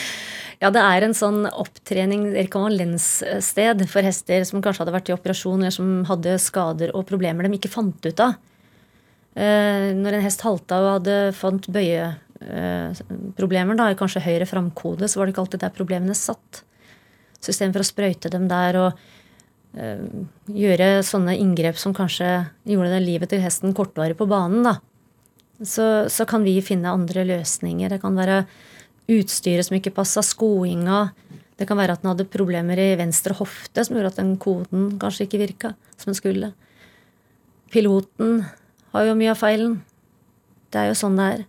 Ja, 0.58 0.72
det 0.74 0.82
er 0.82 1.06
en 1.06 1.14
sånn 1.14 1.44
opptrening, 1.46 2.32
rekonvalenssted 2.34 3.84
for 3.92 4.06
hester 4.06 4.42
som 4.48 4.62
kanskje 4.66 4.82
hadde 4.84 4.94
vært 4.96 5.10
i 5.12 5.14
operasjon, 5.14 5.62
eller 5.62 5.76
som 5.76 5.90
hadde 6.10 6.34
skader 6.42 6.94
og 6.98 7.06
problemer 7.10 7.46
de 7.46 7.60
ikke 7.60 7.76
fant 7.76 8.08
ut 8.08 8.24
av. 8.24 8.32
Eh, 9.38 9.94
når 9.94 10.18
en 10.18 10.26
hest 10.26 10.42
halta 10.42 10.80
og 10.82 10.96
hadde 10.96 11.18
fant 11.38 11.68
bøyeproblemer, 11.76 13.78
da, 13.78 13.92
kanskje 14.00 14.26
høyre 14.26 14.48
framkode, 14.50 15.06
så 15.06 15.20
var 15.20 15.28
det 15.28 15.36
ikke 15.36 15.44
alltid 15.46 15.62
der 15.62 15.78
problemene 15.78 16.16
satt. 16.18 16.64
Så 17.38 17.54
istedenfor 17.54 17.86
å 17.86 17.92
sprøyte 17.92 18.34
dem 18.34 18.50
der 18.50 18.74
og 18.82 18.90
eh, 19.78 20.02
gjøre 20.50 21.06
sånne 21.06 21.38
inngrep 21.38 21.78
som 21.78 21.94
kanskje 21.94 22.50
gjorde 22.66 22.96
det 22.96 23.06
livet 23.06 23.30
til 23.30 23.46
hesten 23.46 23.78
kortvarig 23.78 24.18
på 24.18 24.26
banen, 24.30 24.66
da, 24.66 24.82
så, 25.62 26.10
så 26.10 26.26
kan 26.30 26.42
vi 26.42 26.58
finne 26.66 26.98
andre 26.98 27.22
løsninger. 27.30 27.94
Det 27.94 28.02
kan 28.02 28.18
være 28.18 28.42
utstyret 29.08 29.68
som 29.68 29.78
ikke 29.78 29.96
passa, 29.96 30.24
skoinga. 30.26 31.08
Det 31.58 31.66
kan 31.68 31.80
være 31.80 31.98
at 31.98 32.04
den 32.04 32.12
hadde 32.12 32.30
problemer 32.30 32.80
i 32.80 32.94
venstre 33.00 33.36
hofte 33.38 33.86
som 33.86 33.98
gjorde 33.98 34.14
at 34.14 34.22
den 34.22 34.36
koden 34.42 34.96
kanskje 35.02 35.26
ikke 35.26 35.42
virka 35.42 35.74
som 35.98 36.12
den 36.12 36.20
skulle. 36.20 36.52
Piloten 37.74 38.44
har 38.94 39.08
jo 39.08 39.16
mye 39.18 39.34
av 39.34 39.40
feilen. 39.40 39.80
Det 40.72 40.84
er 40.84 40.92
jo 40.92 41.00
sånn 41.00 41.18
det 41.20 41.30
er. 41.38 41.48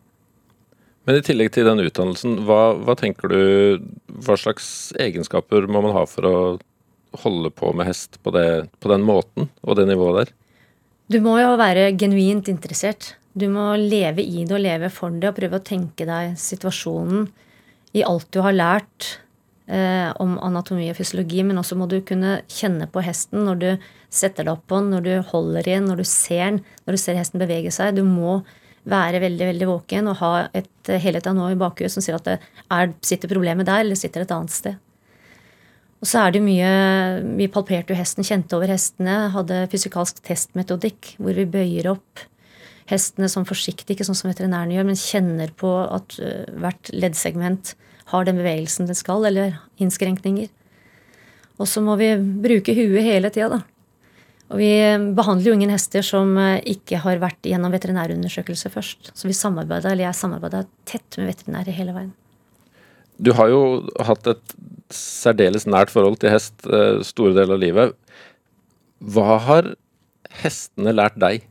Men 1.08 1.18
i 1.18 1.24
tillegg 1.24 1.52
til 1.54 1.64
den 1.64 1.80
utdannelsen, 1.80 2.40
hva, 2.44 2.76
hva 2.84 2.94
tenker 2.98 3.30
du 3.32 3.84
Hva 4.26 4.34
slags 4.36 4.90
egenskaper 5.00 5.64
må 5.70 5.80
man 5.80 5.94
ha 5.96 6.02
for 6.10 6.26
å 6.28 6.34
holde 7.22 7.48
på 7.54 7.70
med 7.72 7.88
hest 7.88 8.18
på, 8.20 8.32
det, 8.34 8.68
på 8.76 8.90
den 8.92 9.06
måten 9.06 9.48
og 9.62 9.78
det 9.78 9.86
nivået 9.88 10.18
der? 10.18 10.34
Du 11.08 11.22
må 11.24 11.38
jo 11.40 11.54
være 11.56 11.86
genuint 11.96 12.50
interessert. 12.52 13.14
Du 13.32 13.46
må 13.52 13.70
leve 13.80 14.20
i 14.20 14.42
det 14.44 14.56
og 14.56 14.60
leve 14.60 14.90
for 14.92 15.14
det 15.14 15.30
og 15.30 15.38
prøve 15.38 15.60
å 15.60 15.64
tenke 15.64 16.04
deg 16.08 16.34
situasjonen 16.40 17.28
i 17.96 18.04
alt 18.06 18.28
du 18.34 18.40
har 18.44 18.56
lært 18.56 19.08
eh, 19.66 20.10
om 20.20 20.36
anatomi 20.44 20.90
og 20.90 20.98
fysiologi, 20.98 21.42
men 21.46 21.60
også 21.60 21.78
må 21.78 21.88
du 21.90 22.00
kunne 22.06 22.40
kjenne 22.52 22.88
på 22.90 23.04
hesten 23.04 23.46
når 23.48 23.62
du 23.62 23.68
setter 24.08 24.46
deg 24.46 24.54
opp 24.54 24.66
på 24.68 24.80
den, 24.80 24.92
når 24.94 25.06
du 25.06 25.30
holder 25.32 25.66
i 25.66 25.76
den, 25.76 25.88
når 25.90 26.02
du 26.02 26.08
ser 26.08 26.44
den, 26.44 26.62
når 26.86 26.96
du 26.96 27.02
ser 27.02 27.20
hesten 27.20 27.42
bevege 27.42 27.72
seg. 27.74 27.96
Du 27.98 28.04
må 28.06 28.40
være 28.88 29.20
veldig 29.20 29.50
veldig 29.50 29.68
våken 29.68 30.08
og 30.08 30.20
ha 30.22 30.32
et 30.56 30.92
helheten 31.02 31.36
nå 31.36 31.50
i 31.52 31.58
bakhuet 31.60 31.92
som 31.92 32.04
sier 32.04 32.16
at 32.16 32.28
det 32.28 32.38
er, 32.72 32.92
sitter 33.04 33.30
problemet 33.30 33.68
der, 33.68 33.82
eller 33.84 33.98
sitter 33.98 34.24
et 34.24 34.32
annet 34.32 34.54
sted. 34.54 34.78
Og 35.98 36.06
så 36.06 36.20
er 36.22 36.34
det 36.36 36.44
mye 36.44 36.68
Vi 37.40 37.48
palperte 37.50 37.90
jo 37.90 37.98
hesten, 37.98 38.26
kjente 38.26 38.54
over 38.54 38.70
hestene, 38.70 39.32
hadde 39.34 39.64
fysikalsk 39.72 40.22
testmetodikk 40.24 41.16
hvor 41.18 41.34
vi 41.34 41.48
bøyer 41.50 41.90
opp 41.90 42.28
hestene 42.88 43.28
sånn 43.28 43.46
forsiktig, 43.48 43.94
ikke 43.94 44.06
sånn 44.08 44.16
som 44.16 44.30
veterinærene 44.30 44.76
gjør, 44.76 44.86
men 44.88 44.98
kjenner 45.00 45.50
på 45.60 45.72
at 45.84 46.16
hvert 46.56 46.92
leddsegment 46.94 47.74
har 48.08 48.24
den 48.24 48.38
bevegelsen 48.40 48.88
det 48.88 48.96
skal, 48.96 49.26
eller 49.28 49.58
innskrenkninger. 49.82 50.48
Og 51.58 51.68
så 51.68 51.82
må 51.84 51.98
vi 52.00 52.14
bruke 52.16 52.72
huet 52.72 53.04
hele 53.04 53.28
tida, 53.34 53.58
da. 53.58 53.64
Og 54.48 54.56
vi 54.62 54.70
behandler 55.12 55.50
jo 55.50 55.56
ingen 55.58 55.74
hester 55.74 56.00
som 56.06 56.30
ikke 56.40 57.02
har 57.02 57.18
vært 57.20 57.44
gjennom 57.44 57.74
veterinærundersøkelse 57.74 58.70
først. 58.72 59.10
Så 59.12 59.28
vi 59.28 59.36
samarbeider, 59.36 59.90
eller 59.90 60.06
jeg 60.06 60.16
samarbeider 60.16 60.64
tett 60.88 61.18
med 61.20 61.28
veterinærer 61.34 61.76
hele 61.76 61.92
veien. 61.92 62.14
Du 63.20 63.34
har 63.36 63.50
jo 63.52 63.60
hatt 64.08 64.30
et 64.30 64.56
særdeles 64.94 65.66
nært 65.68 65.92
forhold 65.92 66.16
til 66.22 66.32
hest 66.32 66.64
store 67.10 67.34
deler 67.36 67.58
av 67.58 67.60
livet. 67.60 67.92
Hva 69.04 69.36
har 69.44 69.74
hestene 70.40 70.96
lært 70.96 71.20
deg? 71.20 71.44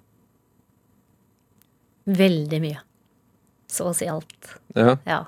Veldig 2.08 2.60
mye. 2.63 2.84
Så 3.67 3.89
å 3.89 3.96
si 3.96 4.08
alt. 4.08 4.54
Ja. 4.76 4.96
Ja. 5.08 5.24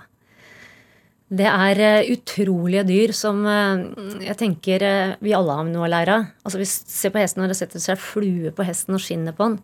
Det 1.30 1.46
er 1.46 1.80
eh, 1.86 2.08
utrolige 2.15 2.82
dyr 2.88 3.12
som 3.13 3.44
eh, 3.46 3.84
jeg 4.26 4.38
tenker 4.39 4.86
eh, 4.86 5.12
vi 5.22 5.36
alle 5.38 5.60
har 5.60 5.68
noe 5.68 5.86
å 5.86 5.92
lære 5.92 6.15
av. 6.15 6.32
Altså 6.42 6.62
Hvis 6.62 6.80
du 6.88 6.96
ser 6.96 7.13
på 7.13 7.22
hesten 7.22 7.44
når 7.44 7.54
det 7.54 7.60
setter 7.60 7.84
seg 7.84 8.02
flue 8.02 8.54
på 8.56 8.65
hesten 8.65 8.98
og 8.98 9.04
skinner 9.04 9.36
på 9.38 9.52
den, 9.52 9.60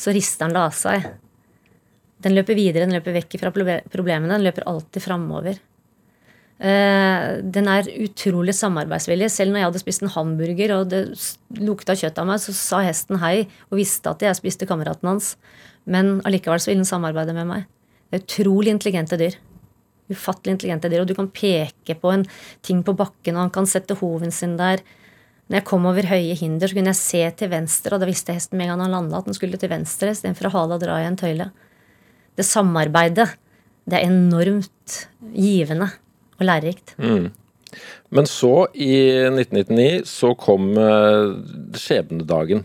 så 0.00 0.14
rister 0.16 0.46
den 0.46 0.56
det 0.56 0.62
av 0.62 0.78
seg. 0.78 1.10
Den 2.24 2.36
løper 2.38 2.56
videre, 2.56 2.86
den 2.86 2.96
løper 2.96 3.18
vekk 3.18 3.36
fra 3.42 3.52
problemene. 3.52 4.32
Den 4.32 4.46
løper 4.46 4.64
alltid 4.70 5.04
framover. 5.04 5.58
Den 6.62 7.68
er 7.68 7.88
utrolig 7.90 8.54
samarbeidsvillig. 8.54 9.26
Selv 9.34 9.50
når 9.50 9.58
jeg 9.58 9.68
hadde 9.68 9.80
spist 9.82 10.04
en 10.06 10.12
hamburger 10.14 10.74
og 10.76 10.92
det 10.92 11.00
lukta 11.58 11.96
kjøtt 11.98 12.20
av 12.22 12.28
meg, 12.30 12.38
så 12.40 12.54
sa 12.54 12.80
hesten 12.86 13.18
hei 13.18 13.48
og 13.66 13.80
visste 13.80 14.14
at 14.14 14.22
jeg 14.22 14.38
spiste 14.38 14.68
kameraten 14.70 15.10
hans. 15.10 15.32
Men 15.84 16.20
allikevel 16.28 16.60
så 16.62 16.70
vil 16.70 16.82
den 16.82 16.88
samarbeide 16.88 17.34
med 17.36 17.48
meg. 17.48 17.64
Det 18.10 18.20
er 18.20 18.26
utrolig 18.26 18.74
intelligente 18.74 19.18
dyr 19.18 19.38
ufattelig 20.12 20.56
intelligente 20.56 20.90
dyr. 20.90 21.02
Og 21.02 21.10
du 21.10 21.16
kan 21.18 21.30
peke 21.32 21.96
på 21.98 22.12
en 22.12 22.24
ting 22.64 22.82
på 22.86 22.94
bakken, 22.98 23.36
og 23.36 23.46
han 23.46 23.54
kan 23.54 23.68
sette 23.68 23.96
hoven 24.00 24.34
sin 24.34 24.56
der. 24.60 24.82
Når 25.48 25.58
jeg 25.58 25.68
kom 25.68 25.86
over 25.90 26.08
høye 26.08 26.36
hinder, 26.38 26.68
så 26.68 26.78
kunne 26.78 26.92
jeg 26.92 27.00
se 27.00 27.22
til 27.36 27.52
venstre, 27.52 27.94
og 27.94 28.02
da 28.02 28.08
visste 28.08 28.34
hesten 28.36 28.56
med 28.58 28.68
en 28.68 28.74
gang 28.74 28.86
han 28.86 28.96
landa 28.96 29.20
at 29.20 29.28
den 29.28 29.36
skulle 29.36 29.60
til 29.60 29.72
venstre 29.72 30.14
istedenfor 30.14 30.48
å 30.48 30.54
hale 30.54 30.78
og 30.78 30.84
dra 30.84 31.00
i 31.02 31.08
en 31.08 31.18
tøyle. 31.18 31.50
Det 32.38 32.46
samarbeidet, 32.48 33.28
det 33.84 33.98
er 33.98 34.08
enormt 34.08 34.98
givende 35.34 35.90
og 36.38 36.46
lærerikt. 36.48 36.94
Mm. 37.02 37.32
Men 38.12 38.28
så, 38.28 38.68
i 38.72 38.94
1999, 39.28 40.06
så 40.08 40.32
kom 40.38 40.70
uh, 40.76 41.34
skjebnedagen 41.76 42.64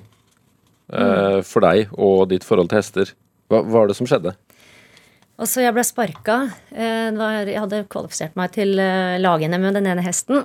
uh, 0.94 1.40
for 1.46 1.66
deg 1.66 1.94
og 1.94 2.28
ditt 2.32 2.46
forhold 2.48 2.72
til 2.72 2.82
hester. 2.82 3.14
Hva 3.52 3.64
var 3.68 3.90
det 3.90 3.98
som 3.98 4.08
skjedde? 4.10 4.36
Og 5.38 5.46
så 5.46 5.62
jeg 5.62 5.74
ble 5.76 5.84
sparka. 5.86 6.38
Eh, 6.74 7.14
jeg 7.14 7.62
hadde 7.62 7.84
kvalifisert 7.92 8.38
meg 8.40 8.56
til 8.56 8.74
lagene 8.74 9.22
lag-NM 9.22 9.68
med 9.68 9.78
den 9.78 9.90
ene 9.92 10.06
hesten. 10.06 10.42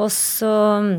Og 0.00 0.10
så 0.10 0.50
mm, 0.82 0.96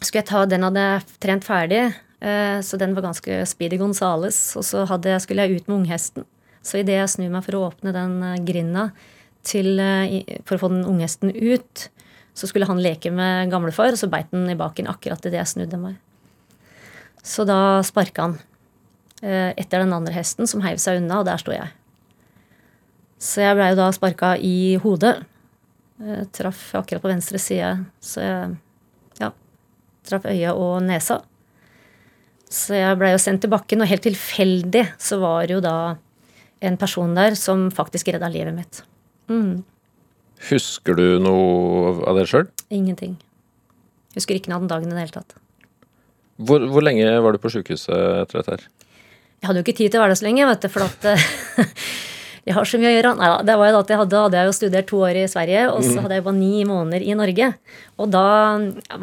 skulle 0.00 0.22
jeg 0.22 0.30
ta 0.30 0.46
Den 0.48 0.64
hadde 0.64 0.86
jeg 0.86 1.18
trent 1.20 1.44
ferdig, 1.44 1.82
eh, 2.24 2.58
så 2.64 2.80
den 2.80 2.96
var 2.96 3.10
ganske 3.10 3.42
speedy 3.50 3.76
Gonzales. 3.80 4.40
Og 4.56 4.64
så 4.64 4.86
hadde, 4.88 5.18
skulle 5.20 5.44
jeg 5.44 5.60
ut 5.60 5.68
med 5.68 5.82
unghesten. 5.82 6.24
Så 6.64 6.80
idet 6.80 6.96
jeg 6.96 7.12
snur 7.12 7.32
meg 7.32 7.44
for 7.44 7.58
å 7.58 7.64
åpne 7.68 7.92
den 7.96 8.16
grinda 8.48 8.90
til, 9.44 9.80
for 10.44 10.56
å 10.56 10.60
få 10.64 10.68
den 10.72 10.84
unghesten 10.84 11.32
ut, 11.32 11.86
så 12.36 12.48
skulle 12.48 12.68
han 12.68 12.80
leke 12.84 13.08
med 13.12 13.48
gamlefar, 13.52 13.94
og 13.94 14.00
så 14.00 14.08
beit 14.12 14.28
den 14.32 14.44
i 14.52 14.58
baken 14.60 14.88
akkurat 14.92 15.24
idet 15.24 15.40
jeg 15.40 15.52
snudde 15.54 15.80
meg. 15.80 15.96
Så 17.22 17.44
da 17.48 17.80
sparka 17.86 18.28
han 18.28 18.38
etter 19.20 19.82
den 19.82 19.92
andre 19.92 20.14
hesten, 20.16 20.48
som 20.48 20.62
heiv 20.64 20.78
seg 20.80 21.02
unna, 21.02 21.20
og 21.20 21.26
der 21.28 21.40
sto 21.40 21.52
jeg. 21.52 21.68
Så 23.20 23.42
jeg 23.44 23.56
blei 23.58 23.66
jo 23.74 23.76
da 23.76 23.90
sparka 23.92 24.32
i 24.40 24.78
hodet. 24.80 25.18
Jeg 26.00 26.30
traff 26.32 26.70
akkurat 26.78 27.02
på 27.04 27.10
venstre 27.10 27.40
side, 27.42 27.74
så 28.00 28.22
jeg 28.24 28.54
ja, 29.20 29.28
traff 30.08 30.24
øyet 30.24 30.54
og 30.54 30.78
nesa. 30.86 31.18
Så 32.48 32.78
jeg 32.78 32.96
blei 32.98 33.12
jo 33.12 33.20
sendt 33.20 33.44
til 33.44 33.52
bakken, 33.52 33.84
og 33.84 33.90
helt 33.90 34.06
tilfeldig 34.08 34.86
så 34.96 35.20
var 35.20 35.44
det 35.44 35.58
jo 35.58 35.60
da 35.68 35.74
en 36.64 36.80
person 36.80 37.12
der 37.16 37.36
som 37.36 37.68
faktisk 37.72 38.08
redda 38.08 38.32
livet 38.32 38.56
mitt. 38.56 38.80
Mm. 39.28 39.60
Husker 40.48 40.96
du 40.96 41.20
noe 41.20 41.92
av 42.08 42.16
det 42.16 42.24
sjøl? 42.32 42.48
Ingenting. 42.72 43.18
Husker 44.16 44.40
ikke 44.40 44.48
noe 44.48 44.62
av 44.62 44.64
den 44.64 44.72
dagen 44.72 44.90
i 44.90 44.96
det 44.96 45.04
hele 45.04 45.18
tatt. 45.20 45.36
Hvor, 46.40 46.62
hvor, 46.72 46.84
lenge 46.84 47.08
var 47.20 47.36
du 47.36 47.42
på 47.42 47.52
sjukehuset 47.52 47.90
etter 48.22 48.40
dette 48.40 48.54
her? 48.54 48.68
Jeg 49.40 49.48
hadde 49.48 49.60
jo 49.60 49.66
ikke 49.66 49.76
tid 49.76 49.92
til 49.92 50.00
å 50.00 50.04
være 50.04 50.14
der 50.14 50.20
så 50.20 50.26
lenge, 50.26 50.46
vet 50.48 50.64
du, 50.64 50.68
for 50.72 50.84
at 50.86 51.06
jeg 52.48 52.56
har 52.56 52.68
så 52.68 52.80
mye 52.80 52.90
å 52.90 52.94
gjøre. 52.94 53.12
Nei 53.20 53.30
da, 53.32 53.38
det 53.48 53.56
var 53.60 53.70
jo 53.70 53.80
at 53.80 53.92
jeg 53.92 54.00
hadde, 54.02 54.22
hadde 54.24 54.40
jeg 54.40 54.50
jo 54.50 54.56
studert 54.56 54.88
to 54.90 55.00
år 55.06 55.20
i 55.20 55.26
Sverige, 55.32 55.66
og 55.72 55.84
så 55.84 55.94
mm. 55.96 56.00
hadde 56.04 56.18
jeg 56.18 56.26
bare 56.28 56.38
ni 56.40 56.64
måneder 56.68 57.04
i 57.04 57.16
Norge. 57.18 57.50
Og 58.00 58.12
da 58.12 58.26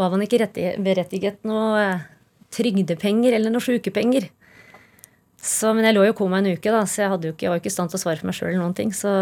var 0.01 0.13
man 0.13 0.25
ikke 0.25 0.49
berettiget 0.85 1.39
noe 1.47 1.87
trygdepenger 2.53 3.37
eller 3.37 3.53
noe 3.53 3.63
sykepenger. 3.63 4.29
Så, 5.47 5.71
men 5.77 5.85
jeg 5.85 5.95
lå 5.95 6.07
jo 6.07 6.13
i 6.15 6.17
koma 6.17 6.41
en 6.41 6.49
uke, 6.49 6.71
da, 6.73 6.81
så 6.89 7.03
jeg, 7.03 7.19
ikke, 7.31 7.45
jeg 7.45 7.53
var 7.53 7.61
ikke 7.61 7.69
i 7.69 7.75
stand 7.75 7.93
til 7.93 7.99
å 7.99 8.01
svare 8.01 8.19
for 8.19 8.29
meg 8.29 8.37
sjøl. 8.37 8.57
Så 8.97 9.13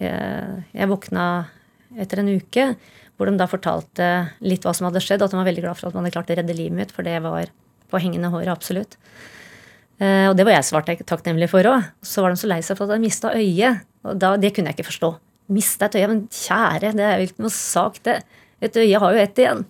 jeg, 0.00 0.62
jeg 0.72 0.90
våkna 0.90 1.26
etter 2.00 2.22
en 2.22 2.32
uke 2.32 2.64
hvor 3.20 3.28
de 3.28 3.36
da 3.36 3.44
fortalte 3.50 4.06
litt 4.40 4.64
hva 4.64 4.72
som 4.72 4.86
hadde 4.88 5.02
skjedd, 5.04 5.20
at 5.20 5.32
de 5.32 5.36
var 5.36 5.44
veldig 5.44 5.66
glad 5.66 5.76
for 5.76 5.90
at 5.90 5.96
man 5.96 6.06
hadde 6.06 6.14
klart 6.14 6.30
å 6.32 6.36
redde 6.38 6.56
livet 6.56 6.78
mitt, 6.78 6.94
for 6.96 7.04
det 7.04 7.18
var 7.20 7.50
på 7.92 8.00
hengende 8.00 8.30
håret, 8.32 8.48
absolutt. 8.48 8.96
Eh, 10.00 10.30
og 10.30 10.36
det 10.38 10.46
var 10.48 10.56
jeg 10.56 10.68
svart 10.70 10.88
takknemlig 11.04 11.50
for 11.52 11.68
òg. 11.68 11.90
Så 12.00 12.24
var 12.24 12.32
de 12.32 12.40
så 12.40 12.48
lei 12.48 12.62
seg 12.64 12.78
for 12.78 12.88
at 12.88 12.96
jeg 12.96 13.04
mista 13.04 13.34
øyet. 13.36 13.82
Og 14.08 14.16
da, 14.16 14.32
det 14.40 14.54
kunne 14.56 14.72
jeg 14.72 14.78
ikke 14.78 14.88
forstå. 14.88 15.10
Mista 15.52 15.90
et 15.90 15.98
øye? 16.00 16.08
Men 16.08 16.22
kjære, 16.32 16.94
det 16.96 17.04
er 17.04 17.20
jo 17.20 17.28
ikke 17.28 17.44
noe 17.44 17.52
sak, 17.52 18.00
det. 18.08 18.16
Et 18.64 18.78
øye 18.80 19.02
har 19.02 19.12
jo 19.12 19.20
ett 19.20 19.42
igjen. 19.44 19.66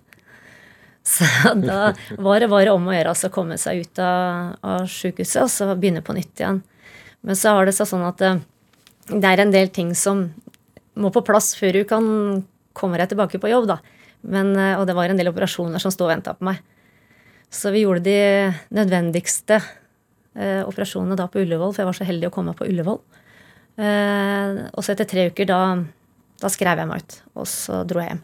Så 1.11 1.25
da 1.57 1.91
var 2.21 2.39
det 2.39 2.51
bare 2.51 2.71
om 2.77 2.87
å 2.87 2.95
gjøre 2.95 3.11
altså, 3.11 3.31
komme 3.33 3.57
seg 3.59 3.83
ut 3.83 3.99
av, 4.05 4.55
av 4.63 4.87
sykehuset 4.87 5.41
og 5.41 5.49
så 5.49 5.67
begynne 5.73 6.03
på 6.05 6.15
nytt 6.15 6.43
igjen. 6.43 6.61
Men 7.25 7.37
så 7.37 7.55
har 7.57 7.65
det 7.65 7.73
seg 7.73 7.89
sånn 7.89 8.05
at 8.05 8.21
eh, 8.21 8.37
det 9.09 9.27
er 9.27 9.41
en 9.41 9.53
del 9.53 9.71
ting 9.73 9.95
som 9.97 10.27
må 11.01 11.09
på 11.11 11.23
plass 11.25 11.55
før 11.57 11.79
du 11.79 11.87
kan 11.89 12.05
komme 12.77 12.99
jeg 13.01 13.13
tilbake 13.13 13.41
på 13.41 13.51
jobb. 13.51 13.67
da. 13.67 13.79
Men, 14.21 14.55
eh, 14.55 14.77
og 14.79 14.87
det 14.87 14.95
var 14.97 15.09
en 15.09 15.17
del 15.19 15.31
operasjoner 15.31 15.81
som 15.81 15.93
sto 15.93 16.05
og 16.05 16.13
venta 16.13 16.35
på 16.37 16.45
meg. 16.45 16.61
Så 17.51 17.71
vi 17.73 17.83
gjorde 17.83 18.05
de 18.05 18.53
nødvendigste 18.71 19.59
eh, 19.59 20.61
operasjonene 20.63 21.17
da 21.19 21.27
på 21.27 21.41
Ullevål, 21.43 21.73
for 21.73 21.83
jeg 21.83 21.89
var 21.89 21.99
så 21.99 22.07
heldig 22.07 22.29
å 22.29 22.35
komme 22.35 22.55
på 22.55 22.67
Ullevål. 22.69 23.01
Eh, 23.81 24.61
og 24.71 24.83
så 24.83 24.93
etter 24.93 25.09
tre 25.09 25.29
uker, 25.31 25.49
da, 25.49 25.61
da 26.41 26.51
skrev 26.51 26.79
jeg 26.83 26.89
meg 26.89 27.03
ut, 27.03 27.17
og 27.35 27.49
så 27.49 27.81
dro 27.87 28.03
jeg 28.03 28.13
hjem. 28.13 28.23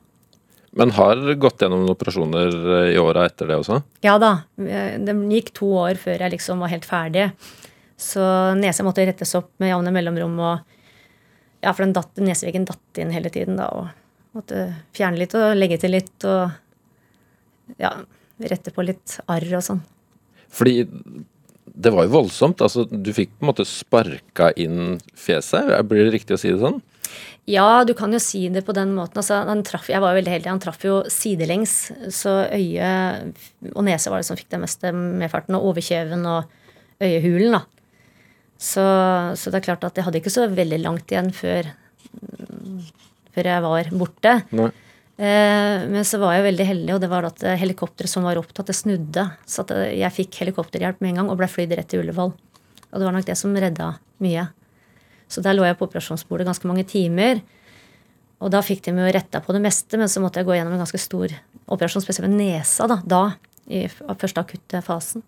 Men 0.77 0.91
har 0.93 1.21
gått 1.41 1.63
gjennom 1.63 1.87
operasjoner 1.89 2.57
eh, 2.77 2.89
i 2.93 2.99
åra 3.01 3.25
etter 3.27 3.49
det 3.49 3.59
også? 3.61 3.81
Ja 4.05 4.17
da. 4.21 4.33
Eh, 4.61 4.97
det 5.01 5.15
gikk 5.33 5.53
to 5.57 5.71
år 5.81 5.99
før 6.01 6.21
jeg 6.21 6.35
liksom 6.35 6.61
var 6.61 6.73
helt 6.73 6.87
ferdig. 6.87 7.29
Så 7.97 8.21
nesa 8.59 8.85
måtte 8.85 9.05
rettes 9.07 9.33
opp 9.39 9.55
med 9.61 9.71
jevne 9.71 9.93
mellomrom. 9.95 10.35
og 10.37 11.63
ja, 11.65 11.71
For 11.71 11.81
den 11.81 11.95
datt, 11.97 12.13
neseveggen 12.21 12.67
datt 12.69 13.01
inn 13.01 13.13
hele 13.15 13.31
tiden. 13.33 13.57
da, 13.57 13.71
og 13.73 13.87
Måtte 14.35 14.67
fjerne 14.95 15.21
litt 15.21 15.35
og 15.37 15.55
legge 15.57 15.79
til 15.81 15.95
litt 15.95 16.27
og 16.27 17.77
ja, 17.79 17.93
rette 18.43 18.73
på 18.73 18.85
litt 18.85 19.17
arr 19.31 19.47
og 19.57 19.65
sånn. 19.65 19.81
Fordi 20.53 20.83
det 21.77 21.93
var 21.93 22.07
jo 22.07 22.15
voldsomt. 22.15 22.61
altså 22.63 22.85
Du 22.89 23.11
fikk 23.13 23.33
på 23.35 23.45
en 23.45 23.51
måte 23.51 23.67
sparka 23.67 24.51
inn 24.59 24.97
fjeset. 25.17 25.71
Blir 25.87 26.07
det 26.07 26.15
riktig 26.15 26.37
å 26.37 26.41
si 26.41 26.53
det 26.53 26.61
sånn? 26.61 26.79
Ja, 27.47 27.85
du 27.87 27.93
kan 27.95 28.11
jo 28.11 28.19
si 28.19 28.41
det 28.51 28.65
på 28.67 28.75
den 28.75 28.91
måten. 28.97 29.21
Altså, 29.21 29.39
traff, 29.67 29.87
jeg 29.91 30.03
var 30.03 30.11
jo 30.11 30.19
veldig 30.19 30.33
heldig. 30.33 30.51
Han 30.51 30.63
traff 30.63 30.83
jo 30.83 30.99
sidelengs, 31.11 31.77
så 32.11 32.41
øye 32.51 32.89
og 33.71 33.85
nese 33.87 34.11
var 34.11 34.19
det 34.19 34.27
som 34.27 34.39
fikk 34.39 34.51
det 34.51 34.61
meste 34.65 34.91
medfarten. 34.91 35.55
Og 35.55 35.71
overkjeven 35.71 36.27
og 36.27 36.49
øyehulen, 37.03 37.55
da. 37.55 37.63
Så, 38.57 38.83
så, 39.37 39.51
det 39.53 39.59
er 39.61 39.67
klart 39.69 39.85
at 39.85 39.97
jeg 39.97 40.07
hadde 40.07 40.19
ikke 40.19 40.33
så 40.33 40.47
veldig 40.49 40.79
langt 40.81 41.11
igjen 41.13 41.29
før, 41.35 41.69
før 43.37 43.51
jeg 43.53 43.65
var 43.67 43.89
borte. 44.01 44.35
Nei. 44.57 44.71
Eh, 45.17 45.85
men 45.89 46.05
så 46.05 46.19
var 46.21 46.35
jeg 46.35 46.45
veldig 46.49 46.67
heldig, 46.71 46.91
og 46.95 47.01
det 47.01 47.09
var 47.13 47.29
at 47.29 47.45
helikopteret 47.61 48.11
som 48.11 48.25
var 48.25 48.41
opptatt, 48.41 48.67
det 48.69 48.77
snudde. 48.77 49.29
Så 49.49 49.63
at 49.65 49.73
jeg 49.93 50.15
fikk 50.17 50.41
helikopterhjelp 50.43 51.01
med 51.01 51.13
en 51.13 51.21
gang 51.21 51.31
og 51.33 51.39
ble 51.39 51.49
flydd 51.49 51.77
rett 51.77 51.89
til 51.93 52.03
Ullevål. 52.03 52.33
Og 52.87 52.97
det 52.97 53.07
var 53.07 53.15
nok 53.15 53.29
det 53.29 53.37
som 53.39 53.55
redda 53.55 53.93
mye. 54.23 54.47
Så 55.27 55.43
der 55.43 55.55
lå 55.57 55.65
jeg 55.67 55.77
på 55.79 55.87
operasjonsbordet 55.87 56.47
ganske 56.47 56.69
mange 56.69 56.85
timer. 56.87 57.41
Og 58.37 58.51
da 58.53 58.61
fikk 58.63 58.85
de 58.85 58.93
jo 58.93 59.13
retta 59.13 59.41
på 59.43 59.55
det 59.55 59.63
meste, 59.63 59.97
men 59.99 60.09
så 60.11 60.21
måtte 60.23 60.41
jeg 60.41 60.47
gå 60.47 60.55
gjennom 60.55 60.75
en 60.75 60.83
ganske 60.83 61.01
stor 61.01 61.33
operasjon, 61.67 62.03
spesielt 62.05 62.29
med 62.29 62.37
nesa, 62.39 62.87
da, 62.89 63.01
da 63.03 63.23
i 63.67 63.87
første 63.89 64.43
akutte 64.43 64.81
fasen. 64.85 65.25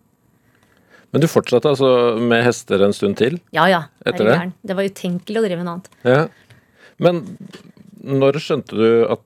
Men 1.09 1.23
du 1.23 1.27
fortsatte 1.27 1.71
altså 1.71 1.89
med 2.21 2.43
hester 2.45 2.83
en 2.85 2.93
stund 2.93 3.17
til? 3.19 3.39
Ja, 3.55 3.65
ja. 3.71 3.81
Etter 4.05 4.29
det? 4.29 4.37
Det 4.61 4.77
var 4.77 4.85
utenkelig 4.85 5.41
å 5.41 5.43
drive 5.45 5.57
med 5.57 5.67
noe 5.67 5.79
annet. 5.79 5.89
Ja. 6.05 6.21
Men 7.01 7.23
når 8.03 8.39
skjønte 8.43 8.77
du 8.77 9.05
at 9.11 9.23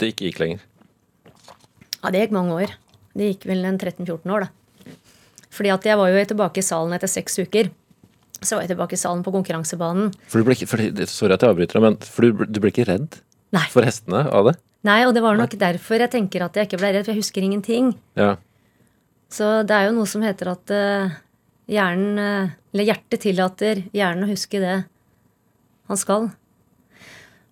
det 0.00 0.12
ikke 0.12 0.28
gikk 0.28 0.40
lenger? 0.42 0.64
Ja, 2.00 2.10
det 2.12 2.24
gikk 2.24 2.34
mange 2.34 2.56
år. 2.56 2.72
Det 3.16 3.32
gikk 3.32 3.46
vel 3.50 3.66
en 3.68 3.78
13-14 3.78 4.32
år, 4.32 4.46
da. 4.46 4.94
Fordi 5.50 5.72
at 5.74 5.86
jeg 5.86 5.98
var 5.98 6.10
jo 6.10 6.24
tilbake 6.30 6.62
i 6.62 6.64
salen 6.64 6.94
etter 6.96 7.10
seks 7.10 7.40
uker. 7.42 7.70
Så 8.40 8.56
var 8.56 8.64
jeg 8.64 8.72
tilbake 8.72 8.96
i 8.96 9.00
salen 9.00 9.24
på 9.26 9.32
konkurransebanen. 9.34 10.14
For 10.30 10.40
du 10.40 10.46
ble 10.46 10.56
ikke, 10.56 10.70
for, 10.70 10.80
sorry 11.10 11.36
at 11.36 11.44
jeg 11.44 11.52
avbryter, 11.52 11.82
men 11.84 11.98
for 12.06 12.24
du, 12.24 12.44
du 12.46 12.60
ble 12.62 12.72
ikke 12.72 12.86
redd 12.88 13.18
Nei. 13.52 13.66
for 13.72 13.84
hestene 13.84 14.24
av 14.30 14.48
det? 14.48 14.56
Nei, 14.88 15.02
og 15.04 15.12
det 15.12 15.24
var 15.24 15.36
nok 15.36 15.52
Nei. 15.56 15.60
derfor 15.60 16.00
jeg 16.00 16.12
tenker 16.14 16.46
at 16.46 16.56
jeg 16.56 16.70
ikke 16.70 16.80
ble 16.80 16.94
redd, 16.94 17.04
for 17.04 17.12
jeg 17.12 17.20
husker 17.20 17.44
ingenting. 17.44 17.92
Ja. 18.16 18.38
Så 19.30 19.60
det 19.68 19.76
er 19.76 19.90
jo 19.90 19.96
noe 19.98 20.08
som 20.08 20.24
heter 20.24 20.54
at 20.54 20.72
uh, 20.72 21.18
hjernen, 21.70 22.16
uh, 22.16 22.54
eller 22.72 22.88
hjertet 22.88 23.26
tillater 23.26 23.84
hjernen 23.92 24.24
å 24.24 24.30
huske 24.30 24.62
det 24.62 24.78
han 25.90 26.00
skal. 26.00 26.30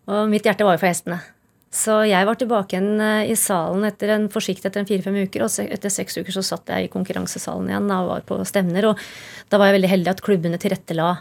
Og 0.09 0.31
mitt 0.33 0.47
hjerte 0.47 0.65
var 0.67 0.77
jo 0.77 0.83
for 0.83 0.91
hestene. 0.91 1.21
Så 1.69 1.99
jeg 2.09 2.25
var 2.25 2.39
tilbake 2.41 2.75
igjen 2.79 3.01
eh, 3.05 3.29
i 3.29 3.35
salen 3.37 3.85
etter 3.85 4.15
en 4.15 4.29
forsiktig 4.33 4.71
etter 4.71 4.81
en 4.81 4.89
fire-fem 4.89 5.19
uker. 5.29 5.45
Og 5.45 5.67
etter 5.69 5.93
seks 5.93 6.17
uker 6.17 6.33
så 6.33 6.45
satt 6.55 6.73
jeg 6.73 6.87
i 6.87 6.93
konkurransesalen 6.93 7.69
igjen 7.69 7.91
og 7.93 8.13
var 8.15 8.25
på 8.29 8.39
stevner. 8.49 8.89
Og 8.89 9.03
da 9.53 9.61
var 9.61 9.69
jeg 9.69 9.79
veldig 9.79 9.93
heldig 9.93 10.15
at 10.15 10.25
klubbene 10.25 10.61
tilrettela 10.61 11.19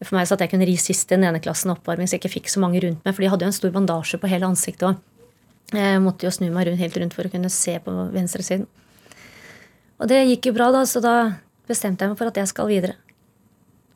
for 0.00 0.16
meg 0.16 0.28
så 0.28 0.36
at 0.36 0.44
jeg 0.44 0.54
kunne 0.54 0.64
ri 0.68 0.78
sist 0.80 1.10
i 1.10 1.16
den 1.16 1.26
ene 1.28 1.42
klassen 1.44 1.72
oppvarming, 1.74 2.08
så 2.08 2.16
jeg 2.16 2.22
ikke 2.22 2.38
fikk 2.38 2.48
så 2.48 2.62
mange 2.62 2.80
rundt 2.80 3.04
meg. 3.04 3.12
For 3.12 3.20
de 3.20 3.28
hadde 3.32 3.44
jo 3.44 3.50
en 3.52 3.56
stor 3.56 3.74
bandasje 3.74 4.20
på 4.20 4.30
hele 4.32 4.48
ansiktet 4.48 4.86
òg. 4.88 5.02
Jeg 5.76 6.00
måtte 6.02 6.26
jo 6.26 6.32
snu 6.34 6.48
meg 6.50 6.66
rundt, 6.66 6.80
helt 6.80 6.96
rundt 6.98 7.14
for 7.14 7.28
å 7.28 7.32
kunne 7.32 7.50
se 7.52 7.76
på 7.84 7.92
venstresiden. 8.14 8.64
Og 10.00 10.08
det 10.08 10.22
gikk 10.24 10.48
jo 10.48 10.56
bra, 10.56 10.70
da, 10.72 10.86
så 10.88 11.02
da 11.04 11.14
bestemte 11.68 12.06
jeg 12.06 12.14
meg 12.14 12.18
for 12.18 12.32
at 12.32 12.40
jeg 12.40 12.48
skal 12.48 12.70
videre. 12.70 12.96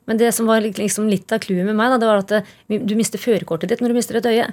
Men 0.05 0.19
det 0.21 0.31
som 0.37 0.47
var 0.49 0.61
liksom 0.65 1.09
litt 1.09 1.31
av 1.33 1.41
clouet 1.41 1.65
med 1.65 1.77
meg, 1.77 1.93
da, 1.93 1.99
det 2.01 2.09
var 2.09 2.21
at 2.21 2.31
det, 2.31 2.79
du 2.85 2.93
mister 2.97 3.21
førerkortet 3.21 3.71
ditt 3.71 3.81
når 3.81 3.93
du 3.93 3.97
mister 3.97 4.19
et 4.19 4.29
øye. 4.29 4.47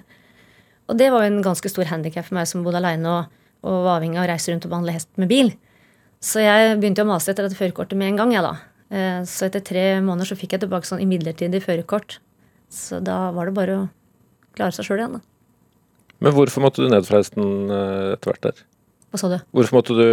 Og 0.90 0.98
det 0.98 1.10
var 1.12 1.24
jo 1.24 1.32
en 1.32 1.44
ganske 1.44 1.70
stor 1.70 1.88
handikap 1.90 2.26
for 2.26 2.38
meg 2.38 2.48
som 2.48 2.64
bodde 2.64 2.80
aleine 2.80 3.08
og, 3.08 3.38
og, 3.62 3.76
var 3.84 3.98
avhengig 3.98 4.18
av 4.18 4.26
å 4.26 4.30
reise 4.32 4.52
rundt 4.52 4.66
og 4.66 4.72
behandle 4.72 4.96
hest 4.96 5.10
med 5.20 5.30
bil. 5.30 5.52
Så 6.22 6.42
jeg 6.42 6.76
begynte 6.80 7.04
å 7.04 7.08
mase 7.08 7.32
etter 7.32 7.46
dette 7.46 7.58
førerkortet 7.58 7.98
med 7.98 8.12
en 8.12 8.20
gang. 8.22 8.34
jeg 8.34 8.46
da. 8.46 8.54
Eh, 8.92 9.20
så 9.28 9.48
etter 9.48 9.64
tre 9.64 9.84
måneder 10.04 10.32
så 10.32 10.38
fikk 10.38 10.56
jeg 10.56 10.64
tilbake 10.64 10.88
sånn 10.88 11.02
midlertidig 11.08 11.62
førerkort. 11.64 12.18
Så 12.72 13.02
da 13.04 13.30
var 13.36 13.48
det 13.48 13.56
bare 13.56 13.76
å 13.76 13.86
klare 14.56 14.74
seg 14.76 14.88
sjøl 14.88 15.02
igjen, 15.02 15.18
da. 15.18 15.24
Men 16.22 16.36
hvorfor 16.36 16.62
måtte 16.62 16.84
du 16.84 16.90
ned 16.92 17.04
fra 17.08 17.18
hesten 17.18 17.72
eh, 17.72 18.12
etter 18.14 18.30
hvert 18.30 18.44
der? 18.46 18.64
Hva 19.12 19.20
sa 19.20 19.28
du? 19.32 19.38
Hvorfor 19.52 19.78
måtte 19.80 19.96
du, 19.98 20.06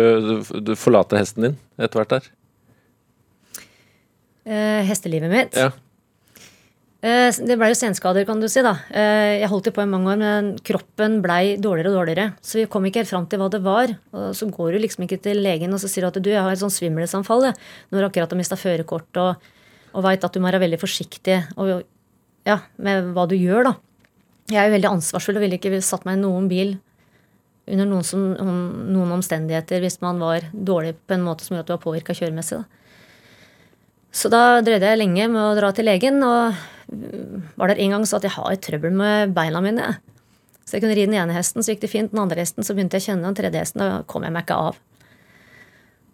du 0.65 0.73
forlate 0.79 1.19
hesten 1.19 1.45
din 1.45 1.57
etter 1.77 2.01
hvert 2.01 2.15
der? 2.15 2.31
Eh, 4.45 4.81
hestelivet 4.87 5.31
mitt? 5.31 5.57
Ja. 5.59 5.71
Eh, 6.99 7.31
det 7.31 7.55
blei 7.55 7.69
jo 7.71 7.77
senskader, 7.79 8.25
kan 8.27 8.41
du 8.41 8.47
si. 8.51 8.61
da. 8.65 8.73
Eh, 8.91 9.39
jeg 9.39 9.49
holdt 9.51 9.69
jo 9.69 9.75
på 9.75 9.83
i 9.83 9.87
mange 9.89 10.11
år, 10.11 10.17
men 10.19 10.49
kroppen 10.67 11.21
blei 11.23 11.55
dårligere 11.55 11.93
og 11.93 11.99
dårligere. 12.01 12.25
Så 12.43 12.59
vi 12.59 12.65
kom 12.71 12.83
ikke 12.85 13.03
helt 13.03 13.11
fram 13.11 13.27
til 13.29 13.39
hva 13.39 13.47
det 13.51 13.61
var. 13.63 13.93
Og 14.11 14.33
så 14.35 14.49
går 14.51 14.73
du 14.73 14.79
liksom 14.83 15.05
ikke 15.07 15.21
til 15.23 15.39
legen 15.43 15.73
og 15.73 15.79
så 15.79 15.87
sier 15.87 16.03
du 16.03 16.11
at 16.11 16.19
du, 16.19 16.29
jeg 16.31 16.43
har 16.43 16.51
et 16.51 16.59
sånn 16.59 16.73
svimmelsanfall 16.73 17.53
når 17.53 17.99
du 17.99 18.07
akkurat 18.09 18.35
har 18.35 18.39
mista 18.39 18.59
førerkort 18.59 19.21
og, 19.21 19.47
og 19.93 20.03
veit 20.03 20.23
at 20.23 20.33
du 20.33 20.41
må 20.41 20.49
være 20.49 20.63
veldig 20.65 20.81
forsiktig 20.81 21.39
og, 21.55 21.85
ja, 22.47 22.59
med 22.77 23.13
hva 23.15 23.25
du 23.29 23.37
gjør. 23.39 23.71
da. 23.71 23.73
Jeg 24.49 24.59
er 24.59 24.67
jo 24.67 24.75
veldig 24.75 24.91
ansvarsfull 24.91 25.39
og 25.39 25.45
ville 25.45 25.59
ikke 25.59 25.81
satt 25.85 26.07
meg 26.09 26.17
i 26.17 26.23
noen 26.23 26.49
bil 26.51 26.75
under 27.69 27.85
noen, 27.85 28.03
som, 28.03 28.31
noen, 28.33 29.11
omstendigheter 29.13 29.83
hvis 29.83 29.99
man 30.01 30.19
var 30.19 30.47
dårlig 30.51 30.95
på 31.05 31.15
en 31.15 31.23
måte 31.23 31.45
som 31.45 31.55
gjorde 31.55 31.67
at 31.67 31.69
du 31.69 31.75
var 31.77 31.83
påvirka 31.85 32.15
kjøremessig. 32.17 32.59
da. 32.59 32.78
Så 34.11 34.31
da 34.33 34.59
drøyde 34.65 34.89
jeg 34.89 34.99
lenge 34.99 35.27
med 35.31 35.41
å 35.41 35.55
dra 35.57 35.71
til 35.75 35.87
legen, 35.89 36.21
og 36.25 36.55
var 37.59 37.71
der 37.71 37.81
en 37.83 37.95
gang 37.95 38.05
så 38.09 38.17
at 38.17 38.25
jeg 38.25 38.33
har 38.33 38.55
trøbbel 38.65 38.95
med 38.95 39.35
beina 39.35 39.61
mine. 39.61 39.91
Så 40.65 40.77
jeg 40.77 40.83
kunne 40.83 40.97
ri 40.97 41.05
den 41.05 41.17
ene 41.17 41.35
hesten, 41.35 41.65
så 41.65 41.73
gikk 41.73 41.83
det 41.85 41.91
fint. 41.91 42.13
Den 42.13 42.23
andre 42.23 42.41
hesten 42.41 42.65
så 42.65 42.75
begynte 42.77 42.97
jeg 42.97 43.05
å 43.05 43.09
kjenne 43.11 43.29
den 43.29 43.37
tredje 43.37 43.61
hesten. 43.61 43.83
Da 43.83 44.01
kom 44.09 44.25
jeg 44.25 44.33
meg 44.33 44.45
ikke 44.45 44.57
av. 44.69 44.81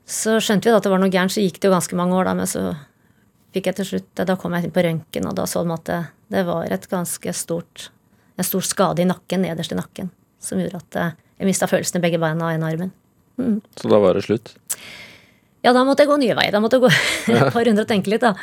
Så 0.05 0.37
skjønte 0.43 0.69
vi 0.69 0.75
at 0.75 0.85
det 0.85 0.91
var 0.91 1.01
noe 1.01 1.11
gærent, 1.11 1.33
så 1.33 1.43
gikk 1.43 1.59
det 1.59 1.69
jo 1.69 1.75
ganske 1.75 1.97
mange 1.97 2.15
år, 2.19 2.29
da, 2.29 2.35
men 2.37 2.49
så 2.49 2.67
fikk 3.55 3.71
jeg 3.71 3.77
til 3.79 3.87
slutt 3.89 4.23
Da 4.27 4.35
kom 4.37 4.53
jeg 4.53 4.67
inn 4.67 4.75
på 4.75 4.83
røntgen, 4.85 5.27
og 5.29 5.35
da 5.39 5.47
så 5.49 5.63
de 5.63 5.73
at 5.75 5.89
det, 5.89 5.99
det 6.35 6.43
var 6.47 6.71
et 6.71 6.87
ganske 6.91 7.33
stort 7.35 7.89
en 8.35 8.43
stor 8.43 8.61
skade 8.61 9.01
i 9.01 9.07
nakken, 9.07 9.45
nederst 9.45 9.71
i 9.71 9.77
nakken, 9.79 10.09
som 10.43 10.59
gjorde 10.59 10.81
at 10.81 10.99
eh, 10.99 11.17
jeg 11.39 11.49
mista 11.49 11.69
følelsen 11.71 11.99
i 11.99 12.03
begge 12.03 12.19
beina 12.21 12.49
og 12.49 12.55
en 12.55 12.65
armen. 12.67 12.91
Mm. 13.39 13.59
Så 13.79 13.91
da 13.91 13.99
var 14.03 14.15
det 14.15 14.25
slutt? 14.27 14.53
Ja, 15.65 15.71
da 15.73 15.81
måtte 15.87 16.05
jeg 16.05 16.11
gå 16.11 16.19
nye 16.21 16.35
veier. 16.37 16.53
Da 16.53 16.61
måtte 16.61 16.77
jeg 16.77 16.85
gå 16.85 16.91
et 17.39 17.53
par 17.55 17.65
hundre 17.65 17.85
og 17.87 17.89
tenke 17.89 18.11
litt, 18.13 18.21
da. 18.21 18.35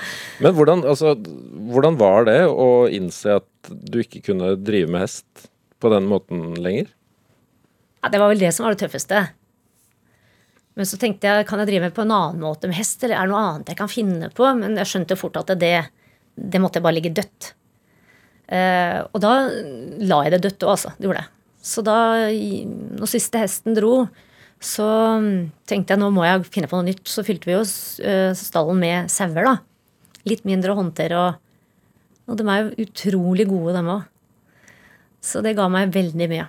Men 0.43 0.57
hvordan, 0.59 0.83
altså, 0.91 1.15
hvordan 1.71 1.99
var 2.01 2.27
det 2.27 2.41
å 2.51 2.69
innse 2.91 3.39
at 3.39 3.71
du 3.71 4.01
ikke 4.03 4.25
kunne 4.33 4.57
drive 4.59 4.91
med 4.91 5.05
hest 5.05 5.47
på 5.83 5.93
den 5.93 6.09
måten 6.11 6.51
lenger? 6.59 6.91
Ja, 8.03 8.11
Det 8.11 8.19
var 8.19 8.33
vel 8.33 8.43
det 8.43 8.51
som 8.57 8.67
var 8.67 8.75
det 8.75 8.83
tøffeste. 8.83 9.23
Men 10.75 10.89
så 10.89 10.97
tenkte 10.99 11.29
jeg, 11.29 11.47
kan 11.47 11.61
jeg 11.61 11.69
drive 11.69 11.87
med 11.87 11.95
på 11.95 12.03
en 12.07 12.15
annen 12.17 12.43
måte 12.43 12.69
med 12.71 12.79
hest, 12.79 13.03
eller 13.05 13.19
er 13.19 13.29
det 13.29 13.35
noe 13.35 13.43
annet 13.47 13.71
jeg 13.71 13.79
kan 13.79 13.93
finne 13.93 14.31
på? 14.33 14.47
Men 14.59 14.79
jeg 14.81 14.89
skjønte 14.89 15.19
fort 15.21 15.37
at 15.39 15.53
det, 15.61 15.75
det 16.35 16.63
måtte 16.63 16.83
bare 16.83 16.97
ligge 16.97 17.13
dødt. 17.15 17.53
Eh, 18.53 18.99
og 19.13 19.21
da 19.23 19.35
la 20.03 20.23
jeg 20.27 20.35
det 20.35 20.43
dødt 20.49 20.67
òg, 20.67 20.75
altså. 20.75 20.95
Det 20.97 21.07
gjorde 21.07 21.23
jeg. 21.23 21.33
Så 21.63 21.85
da, 21.87 21.97
når 22.99 23.11
siste 23.13 23.39
hesten 23.39 23.77
dro, 23.79 23.93
så 24.63 24.87
mm, 25.19 25.51
tenkte 25.67 25.95
jeg 25.95 26.01
nå 26.01 26.09
må 26.15 26.25
jeg 26.27 26.47
finne 26.55 26.71
på 26.71 26.79
noe 26.79 26.87
nytt. 26.87 27.03
Så 27.11 27.25
fylte 27.27 27.51
vi 27.51 27.57
jo 27.57 27.63
eh, 28.07 28.31
stallen 28.39 28.79
med 28.79 29.11
sauer, 29.13 29.43
da. 29.49 29.57
Litt 30.29 30.47
mindre 30.47 30.77
håndtere. 30.79 31.19
Og, 31.19 32.31
og 32.31 32.39
de 32.39 32.47
er 32.47 32.63
jo 32.63 32.87
utrolig 32.87 33.49
gode, 33.51 33.75
dem 33.77 33.91
òg. 33.97 34.05
Så 35.23 35.43
det 35.43 35.57
ga 35.59 35.69
meg 35.71 35.93
veldig 35.95 36.29
mye. 36.31 36.47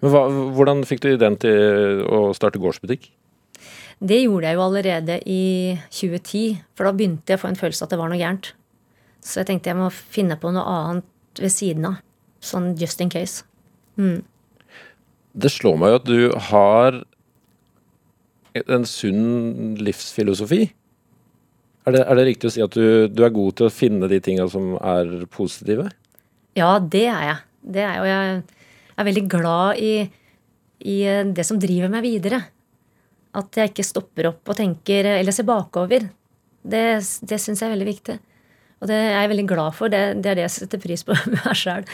Men 0.00 0.12
hva, 0.12 0.22
Hvordan 0.56 0.84
fikk 0.88 1.02
du 1.04 1.10
ideen 1.12 1.36
til 1.40 2.04
å 2.08 2.30
starte 2.36 2.60
gårdsbutikk? 2.60 3.10
Det 4.00 4.22
gjorde 4.22 4.48
jeg 4.48 4.56
jo 4.56 4.64
allerede 4.64 5.18
i 5.28 5.42
2010. 5.92 6.60
For 6.76 6.88
da 6.88 6.94
begynte 6.96 7.32
jeg 7.32 7.40
å 7.40 7.42
få 7.42 7.50
en 7.52 7.60
følelse 7.60 7.84
at 7.84 7.92
det 7.92 8.00
var 8.00 8.12
noe 8.12 8.20
gærent. 8.20 8.52
Så 9.20 9.42
jeg 9.42 9.50
tenkte 9.50 9.72
jeg 9.72 9.80
må 9.80 9.90
finne 9.92 10.38
på 10.40 10.52
noe 10.56 10.64
annet 10.64 11.40
ved 11.40 11.52
siden 11.52 11.88
av. 11.90 12.00
Sånn 12.40 12.72
just 12.80 13.00
in 13.04 13.12
case. 13.12 13.44
Mm. 14.00 14.22
Det 15.36 15.52
slår 15.52 15.76
meg 15.80 15.92
jo 15.92 15.98
at 16.00 16.08
du 16.08 16.20
har 16.48 17.02
en 18.54 18.86
sunn 18.88 19.76
livsfilosofi? 19.80 20.62
Er 21.88 21.96
det, 21.96 22.04
er 22.04 22.18
det, 22.18 22.26
riktig 22.28 22.50
å 22.50 22.52
si 22.54 22.62
at 22.64 22.76
du, 22.76 23.08
du, 23.08 23.22
er 23.24 23.34
god 23.34 23.56
til 23.56 23.68
å 23.68 23.72
finne 23.72 24.08
de 24.10 24.20
tinga 24.22 24.46
som 24.52 24.74
er 24.76 25.24
positive? 25.32 25.88
Ja, 26.58 26.74
det 26.78 27.06
er 27.08 27.26
jeg. 27.26 27.36
Det 27.76 27.84
er, 27.84 28.00
og 28.02 28.08
jeg 28.08 28.40
er 29.00 29.08
veldig 29.08 29.26
glad 29.32 29.80
i, 29.80 29.92
i 30.84 30.98
det 31.32 31.46
som 31.48 31.60
driver 31.60 31.92
meg 31.92 32.04
videre. 32.04 32.42
At 33.36 33.56
jeg 33.56 33.72
ikke 33.72 33.86
stopper 33.86 34.32
opp 34.32 34.50
og 34.50 34.58
tenker 34.58 35.08
eller 35.14 35.34
ser 35.34 35.48
bakover. 35.48 36.08
Det, 36.60 36.84
det 37.00 37.38
syns 37.40 37.62
jeg 37.62 37.70
er 37.70 37.74
veldig 37.76 37.88
viktig. 37.88 38.18
Og 38.80 38.88
det 38.88 38.96
er 38.96 39.14
jeg 39.14 39.30
veldig 39.32 39.46
glad 39.48 39.76
for. 39.76 39.92
Det, 39.92 40.02
det 40.24 40.32
er 40.32 40.38
det 40.38 40.44
jeg 40.46 40.56
setter 40.56 40.82
pris 40.82 41.04
på 41.06 41.16
meg 41.32 41.56
sjøl. 41.56 41.86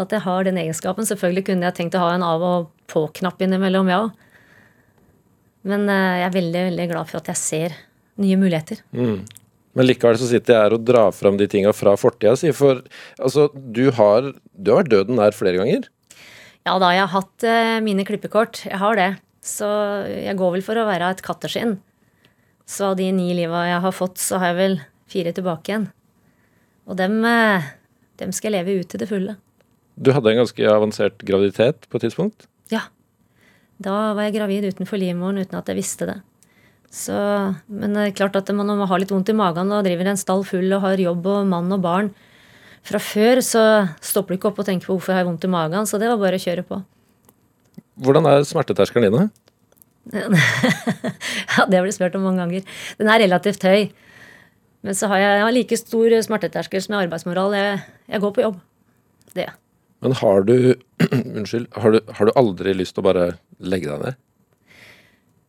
At 0.00 0.14
jeg 0.14 0.24
har 0.26 0.46
den 0.46 0.58
egenskapen. 0.62 1.06
Selvfølgelig 1.06 1.46
kunne 1.50 1.70
jeg 1.70 1.78
tenkt 1.78 1.98
å 1.98 2.02
ha 2.02 2.16
en 2.16 2.26
av- 2.26 2.46
og 2.46 2.68
på-knapp 2.90 3.46
innimellom, 3.46 3.90
ja 3.92 4.02
òg. 4.08 4.26
Men 5.68 5.86
eh, 5.92 6.20
jeg 6.22 6.26
er 6.28 6.36
veldig, 6.38 6.64
veldig 6.70 6.88
glad 6.92 7.10
for 7.10 7.20
at 7.20 7.30
jeg 7.32 7.40
ser 7.40 7.76
nye 8.20 8.38
muligheter. 8.40 8.80
Mm. 8.96 9.22
Men 9.78 9.86
likevel 9.86 10.18
så 10.18 10.28
sitter 10.30 10.54
jeg 10.54 10.64
her 10.64 10.74
og 10.74 10.86
drar 10.86 11.12
fram 11.14 11.36
de 11.38 11.46
tinga 11.50 11.72
fra 11.76 11.94
fortida 12.00 12.34
si. 12.38 12.50
For 12.56 12.82
altså, 13.22 13.48
du 13.54 13.86
har, 13.96 14.32
du 14.52 14.72
har 14.72 14.82
vært 14.82 14.92
døden 14.92 15.20
nær 15.20 15.36
flere 15.36 15.60
ganger? 15.60 15.86
Ja 16.66 16.74
da, 16.82 16.90
jeg 16.92 17.06
har 17.06 17.12
hatt 17.14 17.46
uh, 17.46 17.76
mine 17.84 18.04
klippekort. 18.08 18.64
Jeg 18.66 18.80
har 18.80 18.98
det. 18.98 19.10
Så 19.46 19.68
jeg 20.10 20.36
går 20.36 20.56
vel 20.56 20.64
for 20.64 20.76
å 20.76 20.88
være 20.88 21.12
et 21.14 21.22
katteskinn. 21.24 21.78
Så 22.68 22.90
av 22.90 22.98
de 22.98 23.06
ni 23.14 23.30
liva 23.34 23.62
jeg 23.68 23.84
har 23.86 23.94
fått, 23.94 24.18
så 24.20 24.40
har 24.42 24.52
jeg 24.52 24.58
vel 24.58 24.76
fire 25.10 25.32
tilbake 25.34 25.72
igjen. 25.72 25.86
Og 26.90 26.98
dem, 26.98 27.20
uh, 27.22 27.70
dem 28.20 28.34
skal 28.34 28.50
jeg 28.50 28.58
leve 28.58 28.82
ut 28.82 28.90
til 28.90 29.02
det 29.02 29.08
fulle. 29.10 29.38
Du 30.00 30.12
hadde 30.16 30.32
en 30.32 30.42
ganske 30.42 30.68
avansert 30.72 31.22
graviditet 31.28 31.86
på 31.88 31.98
et 31.98 32.08
tidspunkt? 32.08 32.46
Da 33.80 34.12
var 34.16 34.26
jeg 34.26 34.36
gravid 34.36 34.66
utenfor 34.74 35.00
livmoren 35.00 35.40
uten 35.40 35.56
at 35.56 35.70
jeg 35.70 35.78
visste 35.78 36.08
det. 36.08 36.18
Så, 36.90 37.14
men 37.70 37.94
det 37.94 38.08
er 38.08 38.16
klart 38.18 38.34
at 38.36 38.50
man 38.52 38.68
har 38.68 38.88
ha 38.90 38.98
litt 38.98 39.12
vondt 39.14 39.30
i 39.30 39.36
magen 39.36 39.70
og 39.70 39.84
driver 39.86 40.10
en 40.10 40.18
stall 40.18 40.42
full 40.44 40.66
og 40.74 40.82
har 40.82 41.00
jobb 41.00 41.28
og 41.30 41.46
mann 41.48 41.70
og 41.70 41.84
barn 41.84 42.10
fra 42.86 42.98
før, 43.02 43.40
så 43.44 43.62
stopper 44.02 44.34
du 44.34 44.38
ikke 44.40 44.50
opp 44.50 44.60
og 44.62 44.66
tenker 44.66 44.88
på 44.88 44.96
hvorfor 44.96 45.14
jeg 45.14 45.22
har 45.22 45.28
vondt 45.28 45.46
i 45.46 45.52
magen. 45.52 45.86
Så 45.86 46.00
det 46.00 46.08
var 46.10 46.20
bare 46.20 46.40
å 46.40 46.42
kjøre 46.42 46.64
på. 46.66 46.80
Hvordan 48.00 48.26
er 48.28 48.46
smerteterskelen 48.48 49.12
din? 49.12 49.30
ja, 50.16 51.66
det 51.68 51.76
har 51.76 51.84
blitt 51.84 51.98
spurt 51.98 52.16
om 52.18 52.24
mange 52.26 52.42
ganger. 52.42 52.78
Den 52.98 53.12
er 53.12 53.22
relativt 53.22 53.66
høy. 53.68 53.90
Men 54.80 54.96
så 54.96 55.10
har 55.12 55.20
jeg, 55.20 55.32
jeg 55.36 55.44
har 55.44 55.54
like 55.54 55.78
stor 55.78 56.16
smerteterskel 56.24 56.82
som 56.82 56.94
jeg 56.94 57.02
har 57.02 57.08
arbeidsmoral. 57.08 57.56
Jeg, 57.56 57.82
jeg 58.08 58.24
går 58.24 58.32
på 58.36 58.44
jobb. 58.46 58.60
Det. 59.36 59.50
Men 60.00 60.16
har 60.20 60.42
du 60.48 60.56
Unnskyld. 61.36 61.68
Har 61.76 61.94
du, 61.94 62.00
har 62.16 62.26
du 62.28 62.32
aldri 62.36 62.74
lyst 62.76 62.96
til 62.96 63.04
å 63.04 63.08
bare 63.08 63.30
legge 63.58 63.88
deg 63.90 64.04
ned? 64.04 64.18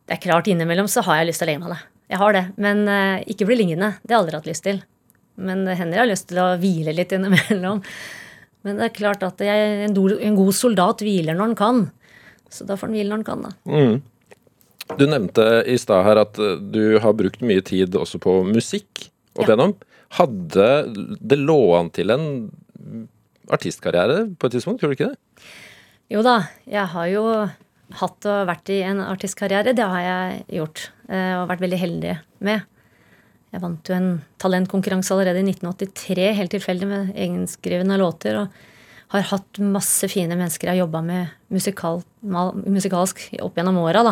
Det 0.08 0.16
er 0.16 0.22
klart, 0.22 0.48
innimellom 0.50 0.88
så 0.90 1.04
har 1.06 1.20
jeg 1.20 1.30
lyst 1.30 1.42
til 1.42 1.48
å 1.48 1.52
legge 1.52 1.62
meg 1.64 1.74
ned. 1.74 1.90
Jeg 2.12 2.20
har 2.20 2.36
det. 2.36 2.42
Men 2.60 2.82
uh, 2.88 3.20
ikke 3.30 3.48
bli 3.48 3.58
liggende. 3.62 3.94
Det 4.02 4.12
har 4.12 4.18
jeg 4.18 4.24
aldri 4.24 4.40
hatt 4.40 4.50
lyst 4.50 4.66
til. 4.66 4.82
Men 5.40 5.64
hender 5.68 5.96
jeg 5.96 6.02
har 6.02 6.10
lyst 6.10 6.28
til 6.28 6.40
å 6.42 6.48
hvile 6.60 6.94
litt 6.96 7.12
innimellom. 7.16 7.82
Men 8.62 8.78
det 8.78 8.88
er 8.88 8.96
klart 8.96 9.24
at 9.26 9.42
jeg, 9.42 9.76
en, 9.88 9.94
do, 9.96 10.06
en, 10.14 10.38
god 10.38 10.56
soldat 10.56 11.04
hviler 11.04 11.36
når 11.36 11.50
han 11.50 11.58
kan. 11.58 11.84
Så 12.52 12.66
da 12.68 12.76
får 12.78 12.90
han 12.90 12.98
hvile 12.98 13.10
når 13.10 13.22
han 13.22 13.28
kan, 13.28 13.46
da. 13.48 13.54
Mm. 13.66 14.98
Du 14.98 15.06
nevnte 15.08 15.46
i 15.70 15.78
stad 15.80 16.04
her 16.04 16.20
at 16.20 16.38
eh, 16.42 16.58
du 16.60 16.98
har 17.00 17.16
brukt 17.16 17.42
mye 17.46 17.62
tid 17.64 17.96
også 17.96 18.20
på 18.22 18.42
musikk 18.48 19.06
opp 19.32 19.46
ja. 19.46 19.52
igjennom. 19.52 19.74
Hadde 20.18 20.68
det 20.92 21.38
lå 21.40 21.60
an 21.78 21.88
til 21.94 22.12
en 22.12 22.26
artistkarriere 23.52 24.24
på 24.36 24.48
et 24.48 24.56
tidspunkt, 24.56 24.82
gjorde 24.82 24.96
du 24.96 24.98
ikke 24.98 25.12
det? 25.12 25.50
Jo 26.12 26.24
da, 26.24 26.38
jeg 26.68 26.84
har 26.92 27.08
jo 27.12 27.24
hatt 28.00 28.28
og 28.28 28.48
vært 28.48 28.72
i 28.72 28.80
en 28.86 29.00
artistkarriere. 29.04 29.74
Det 29.76 29.86
har 29.86 30.02
jeg 30.04 30.42
gjort, 30.58 30.84
eh, 31.08 31.34
og 31.38 31.48
vært 31.50 31.64
veldig 31.64 31.80
heldig 31.80 32.14
med. 32.48 32.68
Jeg 33.52 33.60
vant 33.60 33.88
jo 33.88 33.94
en 33.94 34.10
talentkonkurranse 34.40 35.12
allerede 35.12 35.42
i 35.42 35.48
1983, 35.52 36.30
helt 36.38 36.54
tilfeldig 36.54 36.88
med 36.88 37.12
egenskrevne 37.12 37.98
låter. 38.00 38.38
Og 38.40 38.48
har 39.12 39.28
hatt 39.28 39.60
masse 39.60 40.08
fine 40.08 40.36
mennesker 40.38 40.70
jeg 40.70 40.78
har 40.78 40.86
jobba 40.86 41.02
med 41.04 41.32
musikal, 41.52 42.00
musikalsk 42.24 43.26
opp 43.44 43.60
gjennom 43.60 43.82
åra, 43.82 44.06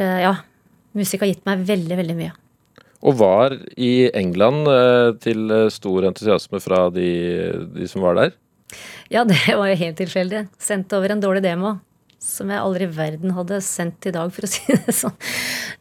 eh, 0.00 0.20
Ja, 0.22 0.36
musikk 0.94 1.20
har 1.20 1.32
gitt 1.32 1.46
meg 1.46 1.66
veldig, 1.66 1.96
veldig 1.98 2.16
mye. 2.16 2.32
Og 3.04 3.18
var 3.20 3.52
i 3.76 4.08
England 4.16 4.68
eh, 4.70 5.10
til 5.20 5.50
eh, 5.52 5.66
stor 5.72 6.06
entusiasme 6.08 6.60
fra 6.64 6.86
de, 6.94 7.08
de 7.74 7.88
som 7.90 8.04
var 8.04 8.16
der. 8.16 8.32
Ja, 9.12 9.26
det 9.28 9.42
var 9.60 9.68
jo 9.68 9.80
helt 9.82 9.98
tilfeldig. 10.00 10.46
Sendte 10.60 10.96
over 10.98 11.12
en 11.12 11.20
dårlig 11.24 11.44
demo. 11.44 11.76
Som 12.24 12.48
jeg 12.48 12.62
aldri 12.62 12.86
i 12.86 12.94
verden 12.96 13.34
hadde 13.36 13.58
sendt 13.60 14.06
i 14.08 14.14
dag, 14.14 14.30
for 14.32 14.46
å 14.46 14.50
si 14.54 14.64
det 14.72 14.94
sånn. 14.96 15.16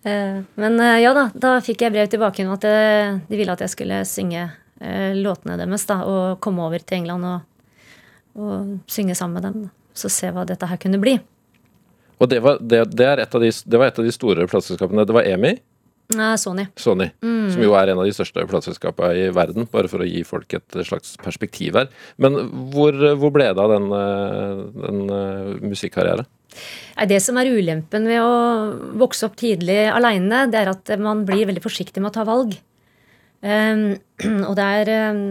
Eh, 0.03 0.41
Men 0.59 0.75
ja 0.99 1.13
da, 1.15 1.29
da 1.31 1.53
fikk 1.63 1.85
jeg 1.85 1.95
brev 1.95 2.09
tilbake 2.11 2.43
om 2.43 2.51
at 2.57 2.67
de 2.67 3.39
ville 3.39 3.55
at 3.55 3.63
jeg 3.63 3.71
skulle 3.71 4.01
synge 4.09 4.49
låtene 5.15 5.55
deres. 5.61 5.85
da, 5.87 6.01
Og 6.03 6.41
komme 6.43 6.65
over 6.65 6.83
til 6.83 6.99
England 6.99 7.23
og, 7.23 7.45
og 8.35 8.73
synge 8.91 9.15
sammen 9.15 9.39
med 9.39 9.47
dem. 9.47 9.69
Så 9.95 10.11
se 10.11 10.27
hva 10.33 10.43
dette 10.49 10.67
her 10.67 10.81
kunne 10.81 10.99
bli. 10.99 11.13
Og 12.19 12.27
det 12.27 12.41
var, 12.43 12.59
det, 12.59 12.81
det 12.91 13.05
er 13.07 13.21
et 13.23 13.35
av 13.35 13.41
de, 13.43 13.51
det 13.51 13.79
var 13.79 13.87
et 13.93 13.99
av 14.01 14.05
de 14.09 14.11
store 14.11 14.43
plateselskapene. 14.51 15.05
Det 15.07 15.15
var 15.15 15.27
EMI, 15.29 15.53
Sony. 16.39 16.67
Sony, 16.79 17.09
som 17.21 17.63
jo 17.63 17.73
er 17.77 17.91
en 17.91 18.01
av 18.01 18.07
de 18.07 18.13
største 18.15 18.45
plateselskapene 18.49 19.25
i 19.25 19.31
verden. 19.35 19.67
Bare 19.71 19.91
for 19.91 20.03
å 20.03 20.07
gi 20.07 20.23
folk 20.27 20.57
et 20.57 20.79
slags 20.87 21.15
perspektiv 21.23 21.79
her. 21.79 21.89
Men 22.21 22.37
hvor, 22.73 22.97
hvor 23.19 23.33
ble 23.35 23.49
det 23.51 23.63
av 23.63 23.73
den, 23.73 23.89
eh, 23.97 24.63
den 24.87 25.69
musikkarrieren? 25.73 26.29
Det 27.09 27.17
som 27.25 27.37
er 27.41 27.49
ulempen 27.49 28.05
ved 28.09 28.21
å 28.21 28.33
vokse 29.01 29.25
opp 29.25 29.37
tidlig 29.39 29.87
aleine, 29.89 30.45
det 30.51 30.61
er 30.61 30.71
at 30.73 30.93
man 31.01 31.23
blir 31.25 31.47
veldig 31.49 31.63
forsiktig 31.63 32.03
med 32.03 32.11
å 32.11 32.17
ta 32.19 32.27
valg. 32.27 32.53
Ehm, 33.43 33.87
og 34.49 34.53
det 34.59 34.67
er 34.79 34.91
ehm, 34.93 35.23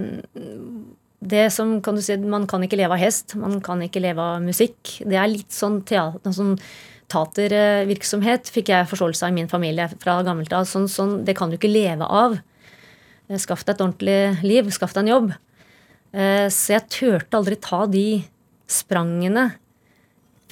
det 1.22 1.47
som 1.55 1.76
kan 1.85 1.97
du 1.97 2.03
si, 2.03 2.16
Man 2.18 2.49
kan 2.51 2.64
ikke 2.64 2.80
leve 2.80 2.97
av 2.97 3.03
hest, 3.03 3.37
man 3.39 3.61
kan 3.64 3.83
ikke 3.85 4.03
leve 4.03 4.22
av 4.22 4.43
musikk. 4.43 4.99
Det 5.07 5.18
er 5.18 5.30
litt 5.30 5.55
sånn 5.55 5.83
teater, 5.87 6.35
sånn 6.35 6.57
teatervirksomhet, 7.12 8.50
fikk 8.52 8.72
jeg 8.72 8.88
forståelse 8.90 9.26
av 9.26 9.32
i 9.32 9.36
min 9.36 9.50
familie 9.50 9.88
fra 10.00 10.18
gammelt 10.26 10.52
av. 10.56 10.66
Sånn, 10.68 10.88
sånn, 10.90 11.18
det 11.26 11.36
kan 11.38 11.52
du 11.52 11.58
ikke 11.58 11.70
leve 11.70 12.08
av. 12.08 12.38
Eh, 13.28 13.38
Skaff 13.40 13.64
deg 13.66 13.76
et 13.76 13.84
ordentlig 13.84 14.44
liv, 14.46 14.70
skaff 14.74 14.94
deg 14.96 15.04
en 15.04 15.12
jobb. 15.12 15.32
Eh, 16.12 16.46
Så 16.52 16.74
jeg 16.74 16.88
turte 16.92 17.38
aldri 17.38 17.56
ta 17.60 17.84
de 17.86 18.22
sprangene 18.68 19.52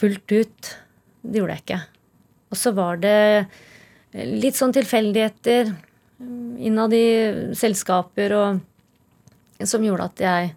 fullt 0.00 0.32
ut. 0.32 0.76
Det 1.22 1.40
gjorde 1.40 1.56
jeg 1.56 1.64
ikke. 1.66 1.80
Og 2.50 2.58
så 2.58 2.72
var 2.74 3.00
det 3.00 3.46
litt 4.14 4.56
sånn 4.58 4.72
tilfeldigheter 4.74 5.70
mm, 5.70 6.56
innad 6.66 6.94
i 6.96 7.04
selskaper 7.54 8.34
og 8.34 9.66
som 9.68 9.84
gjorde 9.84 10.08
at 10.08 10.22
jeg 10.24 10.54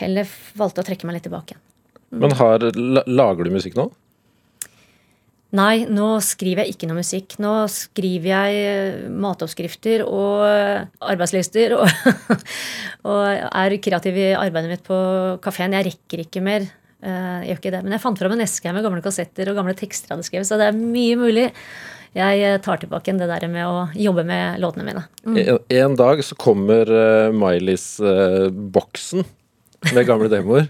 heller 0.00 0.28
valgte 0.56 0.82
å 0.82 0.86
trekke 0.86 1.06
meg 1.06 1.18
litt 1.18 1.26
tilbake. 1.28 1.58
Men 2.12 2.32
har, 2.36 2.64
lager 3.08 3.44
du 3.44 3.52
musikk 3.54 3.76
nå? 3.78 3.90
Nei, 5.52 5.84
nå 5.84 6.14
skriver 6.24 6.64
jeg 6.64 6.72
ikke 6.72 6.86
noe 6.88 7.02
musikk. 7.02 7.34
Nå 7.42 7.68
skriver 7.68 8.28
jeg 8.30 8.60
eh, 8.64 9.02
matoppskrifter 9.12 10.00
og 10.06 10.40
arbeidslister 11.04 11.74
og, 11.76 11.84
og 13.10 13.20
er 13.28 13.76
kreativ 13.84 14.16
i 14.16 14.30
arbeidet 14.32 14.70
mitt 14.72 14.84
på 14.86 14.96
kafeen. 15.44 15.76
Jeg 15.76 15.90
rekker 15.90 16.24
ikke 16.24 16.40
mer. 16.44 16.64
Eh, 17.04 17.44
Jeg 17.44 17.50
gjør 17.50 17.60
ikke 17.60 17.74
det. 17.76 17.82
Men 17.84 17.92
jeg 17.98 18.04
fant 18.06 18.20
fram 18.22 18.32
en 18.38 18.44
eske 18.46 18.72
med 18.72 18.84
gamle 18.86 19.04
kassetter 19.04 19.52
og 19.52 19.58
gamle 19.60 19.76
tekster 19.76 20.08
jeg 20.08 20.16
hadde 20.16 20.28
skrevet, 20.30 20.48
så 20.48 20.56
det 20.60 20.66
er 20.70 20.80
mye 20.80 21.16
mulig. 21.20 21.46
Jeg 22.16 22.34
eh, 22.48 22.60
tar 22.64 22.80
tilbake 22.80 23.04
igjen 23.10 23.20
det 23.20 23.28
der 23.28 23.44
med 23.52 23.64
å 23.68 23.92
jobbe 23.92 24.24
med 24.28 24.56
låtene 24.64 24.88
mine. 24.88 25.04
Mm. 25.28 25.36
En, 25.68 26.00
dag 26.00 26.16
så 26.24 26.34
kommer 26.40 26.88
Miley's-boksen 27.36 29.20
med 29.90 30.06
gamle 30.06 30.28
demoer. 30.30 30.68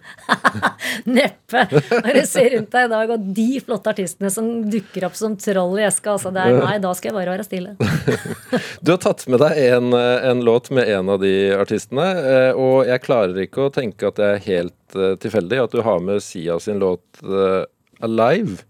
Neppe. 1.05 1.65
Når 1.73 2.17
du 2.17 2.23
ser 2.29 2.49
rundt 2.57 2.73
deg 2.73 2.87
i 2.87 2.93
dag, 2.93 3.13
og 3.15 3.27
de 3.37 3.47
flotte 3.65 3.93
artistene 3.93 4.31
som 4.33 4.49
dukker 4.73 5.07
opp 5.09 5.19
som 5.19 5.37
troll 5.41 5.77
i 5.81 5.87
eska, 5.87 6.17
altså 6.17 6.33
det 6.35 6.47
er 6.47 6.59
nei, 6.61 6.79
da 6.83 6.95
skal 6.97 7.13
jeg 7.13 7.19
bare 7.21 7.37
være 7.37 7.49
stille. 7.49 7.77
Du 8.83 8.93
har 8.93 8.99
tatt 9.03 9.25
med 9.31 9.41
deg 9.43 9.59
en, 9.69 9.95
en 9.95 10.43
låt 10.45 10.71
med 10.75 10.89
en 10.91 11.13
av 11.15 11.21
de 11.23 11.33
artistene, 11.55 12.09
eh, 12.19 12.51
og 12.59 12.89
jeg 12.89 13.05
klarer 13.05 13.45
ikke 13.45 13.69
å 13.69 13.73
tenke 13.75 14.11
at 14.11 14.19
det 14.19 14.29
er 14.29 14.45
helt 14.49 14.99
eh, 14.99 15.15
tilfeldig 15.23 15.63
at 15.67 15.77
du 15.77 15.83
har 15.87 16.03
med 16.05 16.23
Sia 16.25 16.59
sin 16.61 16.83
låt 16.83 17.23
eh, 17.23 17.63
'Alive'. 18.03 18.63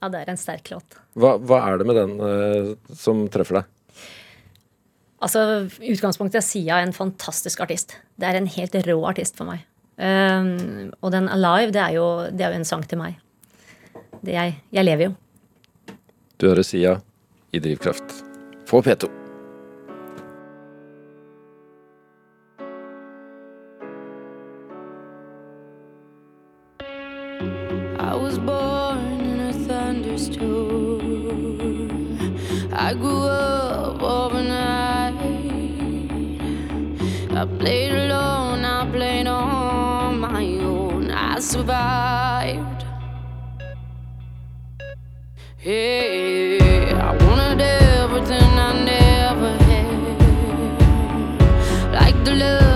Ja, 0.00 0.08
det 0.08 0.22
er 0.24 0.32
en 0.32 0.40
sterk 0.40 0.70
låt. 0.72 0.96
Hva, 1.20 1.34
hva 1.36 1.60
er 1.68 1.80
det 1.80 1.86
med 1.88 1.98
den 1.98 2.12
uh, 2.22 2.70
som 2.96 3.26
treffer 3.32 3.60
deg? 3.60 3.68
Altså, 5.20 5.68
Utgangspunktet 5.84 6.40
er 6.40 6.44
Sia 6.44 6.78
en 6.80 6.94
fantastisk 6.96 7.60
artist. 7.60 7.92
Det 8.16 8.28
er 8.28 8.38
en 8.38 8.48
helt 8.48 8.76
rå 8.86 8.96
artist 9.04 9.36
for 9.36 9.44
meg. 9.50 9.66
Um, 10.00 10.92
og 11.04 11.12
den 11.12 11.28
Alive, 11.28 11.74
det 11.76 11.82
er, 11.82 11.92
jo, 11.98 12.06
det 12.32 12.40
er 12.40 12.54
jo 12.54 12.60
en 12.62 12.64
sang 12.64 12.86
til 12.88 12.98
meg. 13.02 13.18
Det 14.24 14.32
jeg, 14.32 14.56
jeg 14.72 14.84
lever 14.84 15.10
jo. 15.10 15.12
Du 16.40 16.48
hører 16.48 16.64
Sia 16.64 16.96
i 17.52 17.60
Drivkraft 17.60 18.24
på 18.68 18.80
P2. 18.80 19.10
I 28.00 28.16
was 28.16 28.38
born 28.38 29.20
in 29.20 29.40
a 29.40 29.52
thunderstorm. 29.52 31.10
I 32.72 32.94
grew 32.94 33.19
I 37.40 37.46
played 37.46 37.92
alone, 37.92 38.66
I 38.66 38.86
played 38.92 39.26
on 39.26 40.20
my 40.20 40.44
own. 40.58 41.10
I 41.10 41.40
survived. 41.40 42.84
Hey, 45.56 46.92
I 46.92 47.16
wanted 47.24 47.62
everything 47.62 48.50
I 48.68 48.72
never 48.84 49.52
had. 49.68 50.20
Like 51.94 52.18
the 52.26 52.34
love 52.34 52.69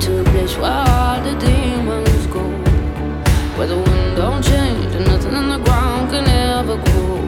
to 0.00 0.20
a 0.20 0.24
place 0.24 0.56
where 0.56 1.20
the 1.24 1.34
demons 1.38 2.26
go. 2.26 2.44
Where 3.56 3.66
the 3.66 3.76
wind 3.76 4.16
don't 4.16 4.42
change 4.42 4.94
and 4.94 5.06
nothing 5.06 5.34
on 5.34 5.48
the 5.48 5.58
ground 5.64 6.10
can 6.10 6.26
ever 6.28 6.76
grow. 6.76 7.22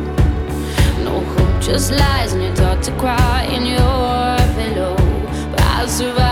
No 1.04 1.20
hope, 1.20 1.62
just 1.62 1.92
lies, 1.92 2.32
and 2.34 2.42
you're 2.42 2.54
taught 2.54 2.82
to 2.84 2.92
cry 2.98 3.44
in 3.44 3.64
your 3.66 4.36
pillow. 4.56 4.96
But 5.50 5.62
I 5.62 5.86
survived. 5.86 6.27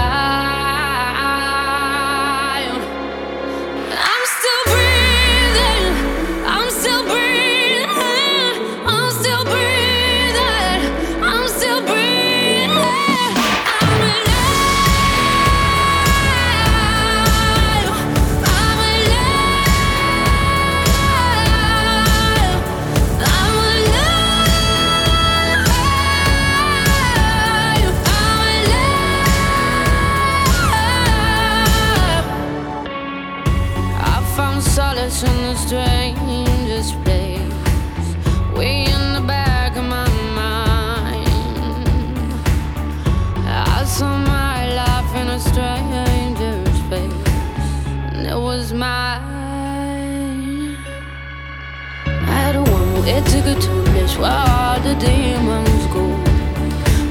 Her 53.47 53.61
to 53.61 53.71
a 53.71 54.07
where 54.19 54.81
the 54.81 54.95
demons 54.99 55.87
go, 55.95 56.05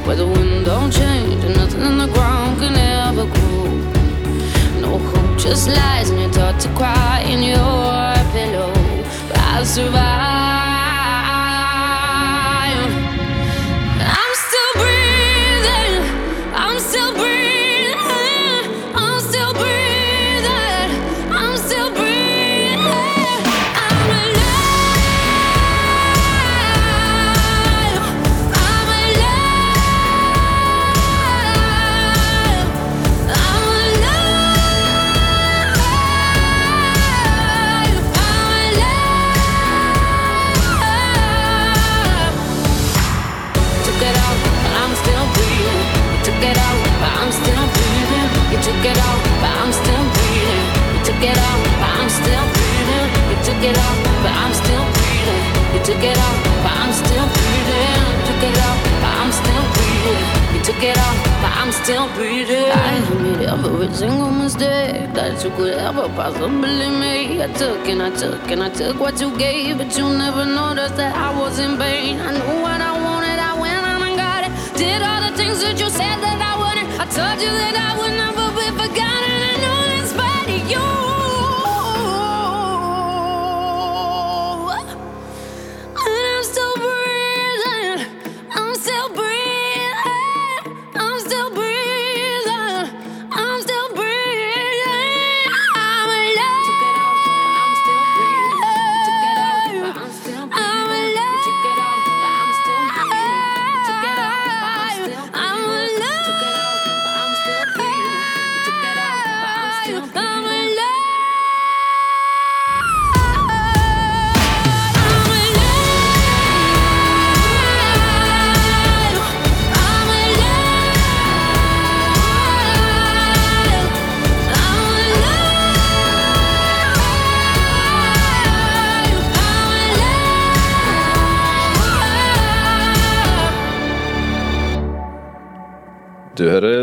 where 0.06 0.18
the 0.18 0.28
wind 0.28 0.66
don't 0.66 0.92
change 0.92 1.42
and 1.46 1.56
nothing 1.56 1.82
in 1.82 1.98
the 1.98 2.08
ground 2.08 2.60
can 2.60 2.76
ever 2.76 3.26
grow. 3.26 3.66
No 4.82 4.98
hope, 4.98 5.40
just 5.40 5.68
lies, 5.70 6.10
and 6.10 6.20
you're 6.20 6.32
taught 6.32 6.60
to 6.60 6.70
cry 6.76 7.22
in 7.22 7.42
your 7.42 8.14
pillow. 8.34 8.74
But 9.30 9.40
I 9.40 9.64
survived. 9.64 10.45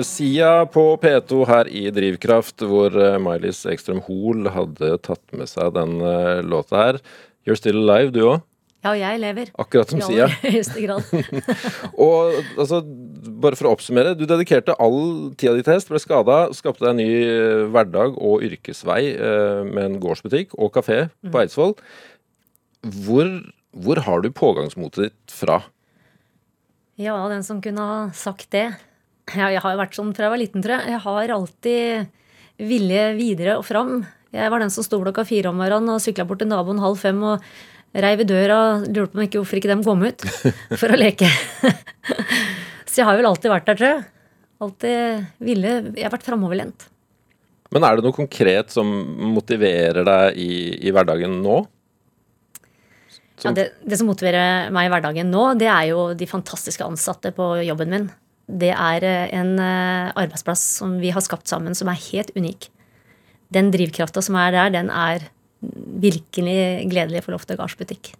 Sia 0.06 0.62
på 0.70 0.84
P2 1.00 1.42
her 1.48 1.68
i 1.70 1.86
Drivkraft, 1.94 2.64
hvor 2.68 2.94
eh, 2.94 3.18
Miley's 3.22 3.62
Ekstrøm 3.70 4.02
Hoel 4.06 4.48
hadde 4.54 4.96
tatt 5.04 5.22
med 5.36 5.50
seg 5.50 5.74
den 5.76 5.98
eh, 6.00 6.40
låta 6.44 6.80
her. 6.80 6.98
You're 7.46 7.58
still 7.58 7.82
alive, 7.82 8.12
du 8.14 8.22
òg? 8.24 8.42
Ja, 8.82 8.92
jeg 8.98 9.20
lever. 9.22 9.50
Akkurat 9.62 9.92
som 9.92 10.02
Sia. 10.02 10.26
aller 10.26 10.36
høyeste 10.56 10.82
grad. 10.82 11.06
Og 12.08 12.38
altså, 12.58 12.82
bare 13.44 13.58
for 13.58 13.70
å 13.70 13.74
oppsummere, 13.76 14.16
du 14.18 14.24
dedikerte 14.26 14.74
all 14.82 15.32
tida 15.38 15.54
di 15.54 15.62
til 15.62 15.76
hest, 15.76 15.90
ble 15.92 16.02
skada, 16.02 16.38
skapte 16.56 16.84
deg 16.84 16.92
en 16.94 17.02
ny 17.02 17.10
eh, 17.22 17.64
hverdag 17.72 18.18
og 18.18 18.46
yrkesvei 18.48 19.02
med 19.70 19.82
en 19.86 19.98
gårdsbutikk 20.02 20.56
og 20.58 20.72
kafé 20.74 21.04
på 21.22 21.42
Eidsvoll. 21.44 21.76
Hvor, 23.06 23.28
hvor 23.70 24.02
har 24.08 24.24
du 24.24 24.32
pågangsmotet 24.34 25.10
ditt 25.10 25.36
fra? 25.42 25.62
Ja, 27.00 27.16
den 27.30 27.46
som 27.46 27.62
kunne 27.64 27.86
ha 27.86 28.00
sagt 28.16 28.50
det. 28.52 28.72
Ja, 29.30 29.48
jeg 29.52 29.62
har 29.62 29.78
vært 29.78 29.94
sånn 29.94 30.10
fra 30.16 30.26
jeg 30.26 30.34
var 30.34 30.40
liten, 30.40 30.64
tror 30.64 30.80
jeg. 30.80 30.92
Jeg 30.92 31.02
har 31.04 31.34
alltid 31.36 32.62
vilje 32.72 33.04
videre 33.18 33.58
og 33.60 33.66
fram. 33.66 34.00
Jeg 34.34 34.50
var 34.52 34.62
den 34.62 34.72
som 34.72 34.84
sto 34.84 34.98
klokka 35.02 35.24
fire 35.28 35.52
om 35.52 35.60
morgenen 35.60 35.94
og 35.94 36.02
sykla 36.02 36.26
bort 36.28 36.42
til 36.42 36.50
naboen 36.50 36.80
halv 36.82 36.98
fem 37.00 37.20
og 37.26 37.44
reiv 37.92 38.22
i 38.24 38.28
døra 38.28 38.58
og 38.62 38.86
lurte 38.88 39.12
på 39.14 39.26
hvorfor 39.38 39.60
ikke 39.60 39.70
dem 39.70 39.84
kom 39.84 40.02
ut 40.04 40.24
for 40.80 40.88
å 40.92 40.98
leke. 40.98 41.28
Så 42.88 43.00
jeg 43.00 43.08
har 43.08 43.18
vel 43.18 43.28
alltid 43.28 43.52
vært 43.52 43.68
der, 43.68 43.78
tror 43.78 43.88
jeg. 43.88 44.02
Alltid 44.62 45.28
ville 45.42 45.76
Jeg 45.96 46.06
har 46.06 46.14
vært 46.14 46.26
framoverlent. 46.26 46.88
Men 47.72 47.86
er 47.88 47.96
det 47.96 48.04
noe 48.04 48.16
konkret 48.16 48.72
som 48.74 48.88
motiverer 49.32 50.04
deg 50.04 50.40
i, 50.40 50.50
i 50.84 50.92
hverdagen 50.92 51.38
nå? 51.44 51.62
Ja, 53.42 53.50
det, 53.56 53.72
det 53.82 53.96
som 53.98 54.10
motiverer 54.10 54.68
meg 54.74 54.86
i 54.86 54.90
hverdagen 54.92 55.32
nå, 55.32 55.46
det 55.58 55.70
er 55.72 55.88
jo 55.90 56.10
de 56.14 56.28
fantastiske 56.30 56.84
ansatte 56.84 57.32
på 57.34 57.48
jobben 57.64 57.90
min. 57.90 58.10
Det 58.50 58.72
er 58.74 59.04
eh, 59.06 59.34
en 59.38 59.54
eh, 59.62 60.10
arbeidsplass 60.18 60.62
som 60.80 60.96
vi 61.02 61.12
har 61.14 61.24
skapt 61.24 61.50
sammen, 61.50 61.76
som 61.78 61.90
er 61.90 62.00
helt 62.10 62.32
unik. 62.36 62.68
Den 63.54 63.70
drivkrafta 63.74 64.22
som 64.24 64.36
er 64.40 64.54
der, 64.54 64.72
den 64.74 64.90
er 64.90 65.28
virkelig 66.02 66.88
gledelig 66.90 67.22
for 67.24 67.36
Loftet 67.36 67.60
gardsbutikk. 67.60 68.14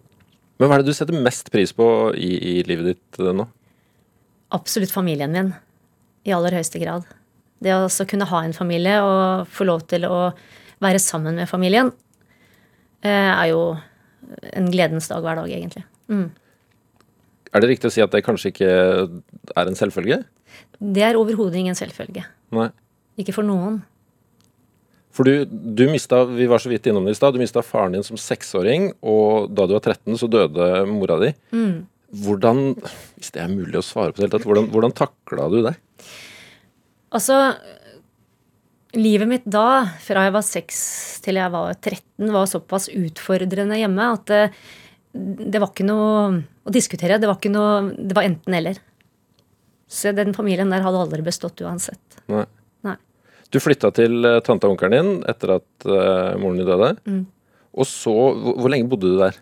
Men 0.60 0.68
hva 0.68 0.76
er 0.76 0.84
det 0.84 0.92
du 0.92 0.96
setter 0.96 1.16
mest 1.18 1.50
pris 1.50 1.72
på 1.74 1.86
i, 2.14 2.32
i 2.38 2.54
livet 2.68 2.92
ditt 2.92 3.22
eh, 3.22 3.32
nå? 3.34 3.48
Absolutt 4.54 4.94
familien 4.94 5.34
min. 5.34 5.52
I 6.28 6.36
aller 6.36 6.54
høyeste 6.54 6.78
grad. 6.78 7.08
Det 7.62 7.72
å 7.74 7.88
kunne 8.06 8.28
ha 8.30 8.42
en 8.44 8.54
familie 8.54 9.00
og 9.02 9.48
få 9.50 9.66
lov 9.66 9.86
til 9.90 10.06
å 10.06 10.28
være 10.82 11.00
sammen 11.02 11.38
med 11.38 11.50
familien, 11.50 11.90
er 13.02 13.48
jo 13.50 13.60
en 14.54 14.68
gledens 14.70 15.08
dag 15.10 15.22
hver 15.22 15.38
dag, 15.40 15.50
egentlig. 15.50 15.82
Mm. 16.10 16.28
Er 17.52 17.62
det 17.62 17.68
riktig 17.74 17.90
å 17.90 17.92
si 17.92 18.02
at 18.04 18.12
det 18.14 18.24
kanskje 18.24 18.52
ikke 18.52 18.68
er 18.72 19.68
en 19.68 19.76
selvfølge? 19.76 20.22
Det 20.80 21.04
er 21.04 21.18
overhodet 21.20 21.60
ingen 21.60 21.76
selvfølge. 21.76 22.24
Nei. 22.56 22.70
Ikke 23.20 23.34
for 23.36 23.44
noen. 23.46 23.82
For 25.12 25.28
du, 25.28 25.44
du 25.44 25.84
mista, 25.92 26.22
vi 26.24 26.48
var 26.48 26.62
så 26.62 26.70
vidt 26.72 26.88
innom 26.88 27.04
det 27.04 27.12
i 27.12 27.18
sted, 27.18 27.36
du 27.36 27.42
mista 27.42 27.60
faren 27.64 27.92
din 27.92 28.06
som 28.06 28.16
seksåring, 28.16 28.94
og 29.04 29.52
da 29.52 29.66
du 29.68 29.74
var 29.76 29.84
13, 29.84 30.16
så 30.16 30.28
døde 30.32 30.68
mora 30.88 31.18
di. 31.20 31.32
Hvordan, 32.22 32.64
hvis 33.20 33.32
det 33.34 33.42
er 33.44 33.52
mulig 33.52 33.76
å 33.80 33.84
svare 33.84 34.16
på 34.16 34.24
det 34.24 34.40
hvordan, 34.40 34.70
hvordan 34.72 34.96
takla 34.96 35.48
du 35.52 35.58
det? 35.66 35.74
Altså, 37.12 37.36
livet 38.96 39.28
mitt 39.28 39.44
da, 39.44 39.84
fra 40.00 40.24
jeg 40.26 40.34
var 40.38 40.46
6 40.48 40.80
til 41.24 41.40
jeg 41.40 41.52
var 41.52 41.76
13, 41.76 42.32
var 42.32 42.48
såpass 42.48 42.88
utfordrende 42.96 43.80
hjemme 43.80 44.08
at 44.16 44.32
det, 45.12 45.60
var 45.60 45.70
ikke 45.70 45.86
noe 45.86 46.40
å 46.64 46.72
diskutere. 46.72 47.20
Det 47.20 47.28
var 47.28 47.38
ikke 47.38 47.52
noe 47.52 47.92
Det 47.92 48.16
var 48.16 48.26
enten-eller. 48.28 48.80
Så 49.92 50.14
den 50.16 50.32
familien 50.36 50.72
der 50.72 50.84
hadde 50.84 51.02
aldri 51.04 51.24
bestått 51.24 51.60
uansett. 51.60 52.20
Nei. 52.32 52.46
Nei. 52.86 52.96
Du 53.52 53.60
flytta 53.60 53.92
til 53.92 54.24
eh, 54.24 54.40
tante 54.44 54.68
og 54.68 54.74
onkelen 54.76 54.94
din 54.96 55.24
etter 55.28 55.58
at 55.58 55.84
uh, 55.84 56.32
moren 56.40 56.62
din 56.62 56.68
døde. 56.68 56.94
Og 57.76 57.88
så 57.88 58.12
hvor, 58.12 58.56
hvor 58.56 58.72
lenge 58.72 58.88
bodde 58.88 59.10
du 59.12 59.20
der? 59.20 59.36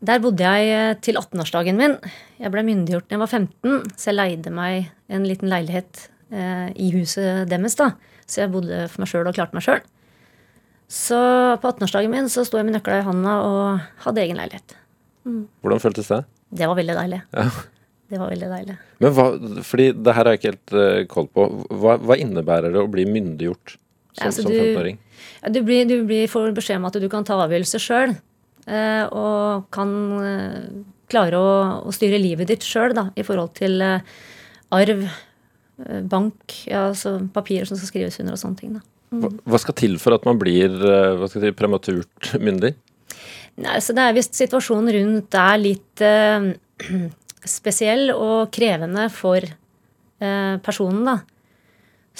Der 0.00 0.22
bodde 0.24 0.48
jeg 0.48 0.72
eh, 0.72 0.94
til 1.04 1.20
18-årsdagen 1.20 1.76
min. 1.76 1.98
Jeg 2.40 2.52
ble 2.54 2.64
myndiggjort 2.64 3.10
da 3.10 3.18
jeg 3.18 3.20
var 3.26 3.32
15, 3.36 3.92
så 4.00 4.08
jeg 4.08 4.16
leide 4.16 4.54
meg 4.56 4.88
en 5.12 5.28
liten 5.28 5.52
leilighet 5.52 6.06
uh, 6.32 6.72
i 6.72 6.88
huset 6.96 7.44
deres. 7.52 7.76
da. 7.76 7.92
Så 8.24 8.46
jeg 8.46 8.54
bodde 8.54 8.86
for 8.88 9.04
meg 9.04 9.12
sjøl 9.12 9.28
og 9.28 9.36
klarte 9.36 9.58
meg 9.58 9.66
sjøl. 9.66 9.84
Så 10.90 11.18
på 11.62 11.70
18-årsdagen 11.70 12.12
min 12.12 12.30
så 12.32 12.44
sto 12.46 12.58
jeg 12.58 12.66
med 12.66 12.74
nøkla 12.74 13.00
i 13.00 13.06
handa 13.06 13.36
og 13.46 14.04
hadde 14.04 14.24
egen 14.24 14.40
leilighet. 14.40 14.74
Hvordan 15.62 15.82
føltes 15.82 16.10
det? 16.10 16.24
Det 16.60 16.66
var 16.66 16.78
veldig 16.78 16.96
deilig. 16.98 17.20
Ja. 17.36 17.46
Det 18.10 18.18
var 18.18 18.32
veldig 18.32 18.48
deilig. 18.50 18.74
Men 18.98 19.12
hva, 19.14 19.26
fordi 19.62 19.92
det 19.94 20.14
her 20.16 20.26
har 20.26 20.34
jeg 20.34 20.40
ikke 20.40 20.50
helt 20.50 20.72
uh, 20.74 21.02
koll 21.12 21.28
på. 21.30 21.44
Hva, 21.78 21.94
hva 22.02 22.16
innebærer 22.18 22.74
det 22.74 22.82
å 22.82 22.90
bli 22.90 23.04
myndiggjort 23.06 23.76
som, 23.76 24.24
Altså, 24.26 24.42
som 24.42 24.50
15-åring? 24.50 24.98
Ja, 25.44 25.52
du, 25.54 25.60
blir, 25.62 25.84
du 25.86 26.00
blir, 26.08 26.26
får 26.32 26.50
beskjed 26.56 26.80
om 26.80 26.88
at 26.88 26.98
du 26.98 27.06
kan 27.12 27.26
ta 27.28 27.38
avgjørelser 27.44 27.84
sjøl. 27.84 28.16
Uh, 28.66 29.04
og 29.14 29.70
kan 29.74 29.94
uh, 30.18 30.82
klare 31.10 31.40
å, 31.40 31.50
å 31.86 31.94
styre 31.94 32.20
livet 32.20 32.50
ditt 32.50 32.66
sjøl 32.66 32.94
i 33.18 33.24
forhold 33.26 33.54
til 33.58 33.80
eh, 33.84 34.06
arv, 34.76 35.04
eh, 35.84 36.00
bank, 36.06 36.56
ja, 36.70 36.88
altså 36.90 37.16
papirer 37.34 37.68
som 37.68 37.78
skal 37.80 37.92
skrives 37.92 38.20
under 38.22 38.36
og 38.36 38.42
sånne 38.42 38.60
ting. 38.60 38.78
da. 38.78 38.84
Hva, 39.10 39.58
skal 39.58 39.74
til 39.78 39.96
for 39.98 40.14
at 40.14 40.26
man 40.28 40.38
blir 40.38 40.70
skal 41.26 41.42
si, 41.42 41.52
prematurt 41.56 42.32
myndig? 42.38 42.76
Nei, 43.60 43.80
så 43.82 43.94
det 43.96 44.04
er 44.04 44.14
hvis 44.16 44.30
situasjonen 44.36 44.92
rundt 44.94 45.36
er 45.36 45.58
litt 45.60 46.04
eh, 46.04 46.52
spesiell 47.58 48.12
og 48.14 48.52
krevende 48.54 49.08
for 49.12 49.42
eh, 49.42 50.54
personen, 50.64 51.04
da. 51.08 51.18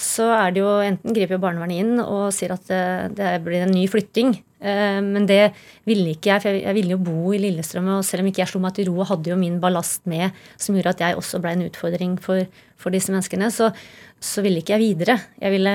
Så 0.01 0.27
er 0.33 0.53
det 0.55 0.63
jo 0.63 0.77
enten 0.85 1.15
griper 1.17 1.41
barnevernet 1.43 1.83
inn 1.83 2.03
og 2.03 2.31
sier 2.33 2.55
at 2.55 2.69
det, 2.71 2.85
det 3.19 3.33
blir 3.45 3.67
en 3.67 3.75
ny 3.75 3.85
flytting. 3.91 4.33
Eh, 4.61 5.01
men 5.05 5.27
det 5.29 5.55
ville 5.89 6.15
ikke 6.15 6.35
jeg, 6.35 6.43
for 6.45 6.53
jeg, 6.53 6.65
jeg 6.67 6.77
ville 6.77 6.95
jo 6.95 7.01
bo 7.05 7.33
i 7.37 7.41
Lillestrøm. 7.43 7.89
Og 7.99 8.07
selv 8.07 8.25
om 8.25 8.31
ikke 8.31 8.45
jeg 8.45 8.53
slo 8.53 8.63
meg 8.65 8.77
til 8.77 8.91
ro 8.91 9.01
og 9.01 9.11
hadde 9.13 9.33
jo 9.33 9.39
min 9.41 9.59
ballast 9.63 10.07
med, 10.11 10.37
som 10.61 10.77
gjorde 10.77 10.95
at 10.97 11.05
jeg 11.05 11.21
også 11.21 11.43
ble 11.43 11.57
en 11.57 11.67
utfordring 11.69 12.17
for, 12.23 12.47
for 12.81 12.95
disse 12.95 13.13
menneskene, 13.13 13.51
så, 13.55 13.73
så 14.21 14.45
ville 14.45 14.61
ikke 14.61 14.77
jeg 14.77 14.83
videre. 14.83 15.17
Jeg 15.41 15.55
ville, 15.55 15.73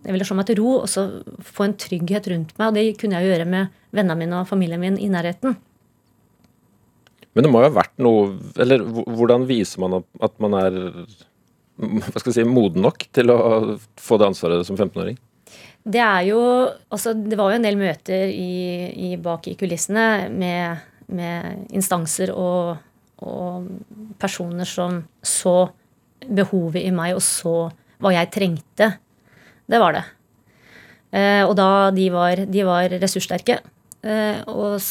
jeg 0.00 0.14
ville 0.14 0.26
slå 0.26 0.38
meg 0.38 0.48
til 0.48 0.58
ro 0.62 0.70
og 0.78 0.88
så 0.88 1.04
få 1.44 1.66
en 1.66 1.76
trygghet 1.76 2.30
rundt 2.32 2.54
meg. 2.56 2.70
Og 2.70 2.78
det 2.78 2.86
kunne 3.00 3.18
jeg 3.18 3.26
jo 3.26 3.34
gjøre 3.34 3.50
med 3.50 3.78
vennene 3.94 4.16
mine 4.22 4.40
og 4.40 4.48
familien 4.48 4.80
min 4.80 4.96
i 4.96 5.10
nærheten. 5.12 5.58
Men 7.34 7.44
det 7.44 7.50
må 7.50 7.60
jo 7.60 7.66
ha 7.66 7.74
vært 7.74 7.96
noe 7.98 8.26
Eller 8.62 8.84
hvordan 8.86 9.42
viser 9.48 9.82
man 9.82 9.96
at, 9.98 10.04
at 10.22 10.36
man 10.42 10.54
er 10.54 10.76
hva 11.74 12.20
skal 12.20 12.30
jeg 12.30 12.36
si, 12.36 12.46
moden 12.46 12.84
nok 12.86 13.02
til 13.10 13.32
å 13.34 13.38
få 13.98 14.18
det 14.20 14.28
ansvaret 14.30 14.66
som 14.66 14.76
15-åring? 14.78 15.16
Det 15.82 16.00
er 16.00 16.20
jo 16.28 16.40
Altså, 16.94 17.16
det 17.18 17.38
var 17.38 17.50
jo 17.50 17.58
en 17.58 17.66
del 17.66 17.78
møter 17.80 18.30
i, 18.30 18.86
i 19.10 19.14
bak 19.20 19.48
i 19.50 19.56
kulissene 19.58 20.28
med, 20.30 20.84
med 21.10 21.74
instanser 21.74 22.30
og, 22.32 22.78
og 23.26 23.66
personer 24.22 24.68
som 24.70 25.02
så 25.18 25.56
behovet 26.28 26.84
i 26.84 26.92
meg 26.94 27.16
og 27.16 27.22
så 27.24 27.54
hva 28.02 28.12
jeg 28.14 28.32
trengte. 28.34 28.90
Det 29.70 29.80
var 29.80 29.96
det. 29.96 30.04
Eh, 31.14 31.42
og 31.46 31.54
da 31.58 31.90
de 31.94 32.08
var, 32.12 32.42
de 32.50 32.66
var 32.66 32.90
ressurssterke 33.00 33.60
eh, 34.04 34.40
og 34.50 34.82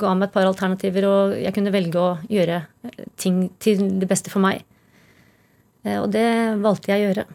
ga 0.00 0.12
meg 0.14 0.28
et 0.28 0.34
par 0.34 0.48
alternativer, 0.48 1.06
og 1.08 1.36
jeg 1.40 1.54
kunne 1.56 1.72
velge 1.74 2.00
å 2.00 2.10
gjøre 2.30 2.60
eh, 2.86 3.06
ting 3.20 3.46
til 3.62 3.86
det 4.00 4.08
beste 4.10 4.32
for 4.32 4.44
meg. 4.44 4.62
Eh, 5.86 5.98
og 5.98 6.10
det 6.14 6.28
valgte 6.60 6.92
jeg 6.92 7.02
å 7.02 7.08
gjøre. 7.08 7.26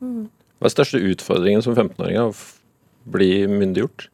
Hva 0.00 0.68
er 0.68 0.74
største 0.74 1.00
utfordringen 1.10 1.64
som 1.64 1.76
15-åring? 1.76 2.20
Å 2.20 3.10
bli 3.10 3.46
myndiggjort? 3.48 4.08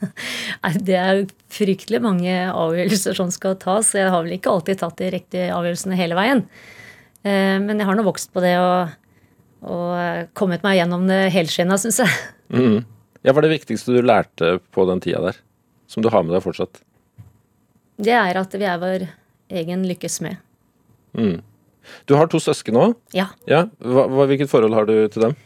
Nei, 0.64 0.72
Det 0.80 0.98
er 0.98 1.24
fryktelig 1.52 2.00
mange 2.04 2.36
avgjørelser 2.48 3.18
som 3.18 3.32
skal 3.34 3.58
tas. 3.60 3.92
Jeg 3.96 4.12
har 4.12 4.24
vel 4.24 4.38
ikke 4.38 4.52
alltid 4.52 4.80
tatt 4.80 5.00
de 5.00 5.10
riktige 5.12 5.50
avgjørelsene 5.54 5.98
hele 5.98 6.16
veien. 6.18 6.46
Eh, 7.24 7.58
Men 7.62 7.78
jeg 7.78 7.86
har 7.88 7.98
nå 7.98 8.04
vokst 8.06 8.32
på 8.34 8.42
det 8.44 8.56
og, 8.58 8.94
og 9.62 10.28
kommet 10.38 10.64
meg 10.66 10.80
gjennom 10.80 11.06
det 11.10 11.28
helskinna, 11.34 11.78
syns 11.80 12.02
jeg. 12.02 12.16
Mm. 12.52 12.80
Ja, 13.22 13.30
Hva 13.32 13.38
er 13.42 13.46
det 13.46 13.54
viktigste 13.60 13.94
du 13.94 14.02
lærte 14.02 14.56
på 14.74 14.86
den 14.88 15.00
tida 15.04 15.22
der? 15.22 15.38
Som 15.86 16.02
du 16.02 16.10
har 16.10 16.24
med 16.24 16.34
deg 16.34 16.42
fortsatt? 16.44 16.80
Det 18.02 18.14
er 18.16 18.38
at 18.40 18.54
vi 18.58 18.66
er 18.66 18.80
vår 18.82 19.06
egen 19.52 19.84
lykkes 19.86 20.20
med. 20.24 20.40
Mm. 21.14 21.38
Du 22.08 22.14
har 22.16 22.28
to 22.30 22.40
søsken 22.42 22.78
òg. 22.78 22.94
Ja. 23.14 23.28
Ja. 23.46 23.66
Hva, 23.78 24.06
hvilket 24.26 24.50
forhold 24.50 24.74
har 24.74 24.88
du 24.88 24.94
til 25.12 25.28
dem? 25.28 25.36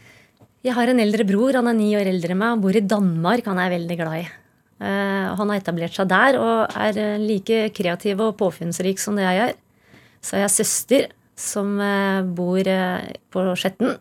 Jeg 0.67 0.75
har 0.75 0.91
en 0.91 1.01
eldre 1.03 1.27
bror, 1.29 1.55
han 1.55 1.69
er 1.71 1.77
ni 1.79 1.93
år 1.99 2.09
eldre 2.11 2.35
enn 2.35 2.41
meg. 2.41 2.55
Han 2.57 2.63
bor 2.65 2.77
i 2.77 2.83
Danmark, 2.83 3.47
han 3.47 3.61
er 3.61 3.69
jeg 3.69 3.77
veldig 3.81 3.99
glad 4.01 4.19
i. 4.23 4.25
Uh, 4.77 5.33
Han 5.39 5.49
har 5.49 5.61
etablert 5.61 5.95
seg 5.97 6.09
der 6.11 6.37
og 6.37 6.75
er 6.77 6.99
eh, 7.01 7.21
like 7.23 7.71
kreativ 7.73 8.21
og 8.21 8.35
påfunnsrik 8.37 9.01
som 9.01 9.17
det 9.17 9.25
jeg 9.25 9.45
er. 9.47 9.55
Så 10.21 10.37
har 10.37 10.45
jeg 10.45 10.53
søster 10.57 11.07
som 11.37 11.77
eh, 11.81 12.25
bor 12.25 12.67
eh, 12.67 13.13
på 13.33 13.45
Skjetten. 13.61 13.99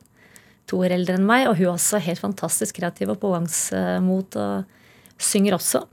To 0.71 0.79
år 0.81 0.95
eldre 0.95 1.19
enn 1.19 1.27
meg, 1.27 1.45
og 1.49 1.59
hun 1.59 1.67
er 1.67 1.73
også 1.75 2.01
helt 2.01 2.21
fantastisk 2.23 2.79
kreativ 2.79 3.11
og 3.13 3.19
pågangsmot 3.21 4.37
og 4.41 5.21
synger 5.21 5.59
også. 5.59 5.83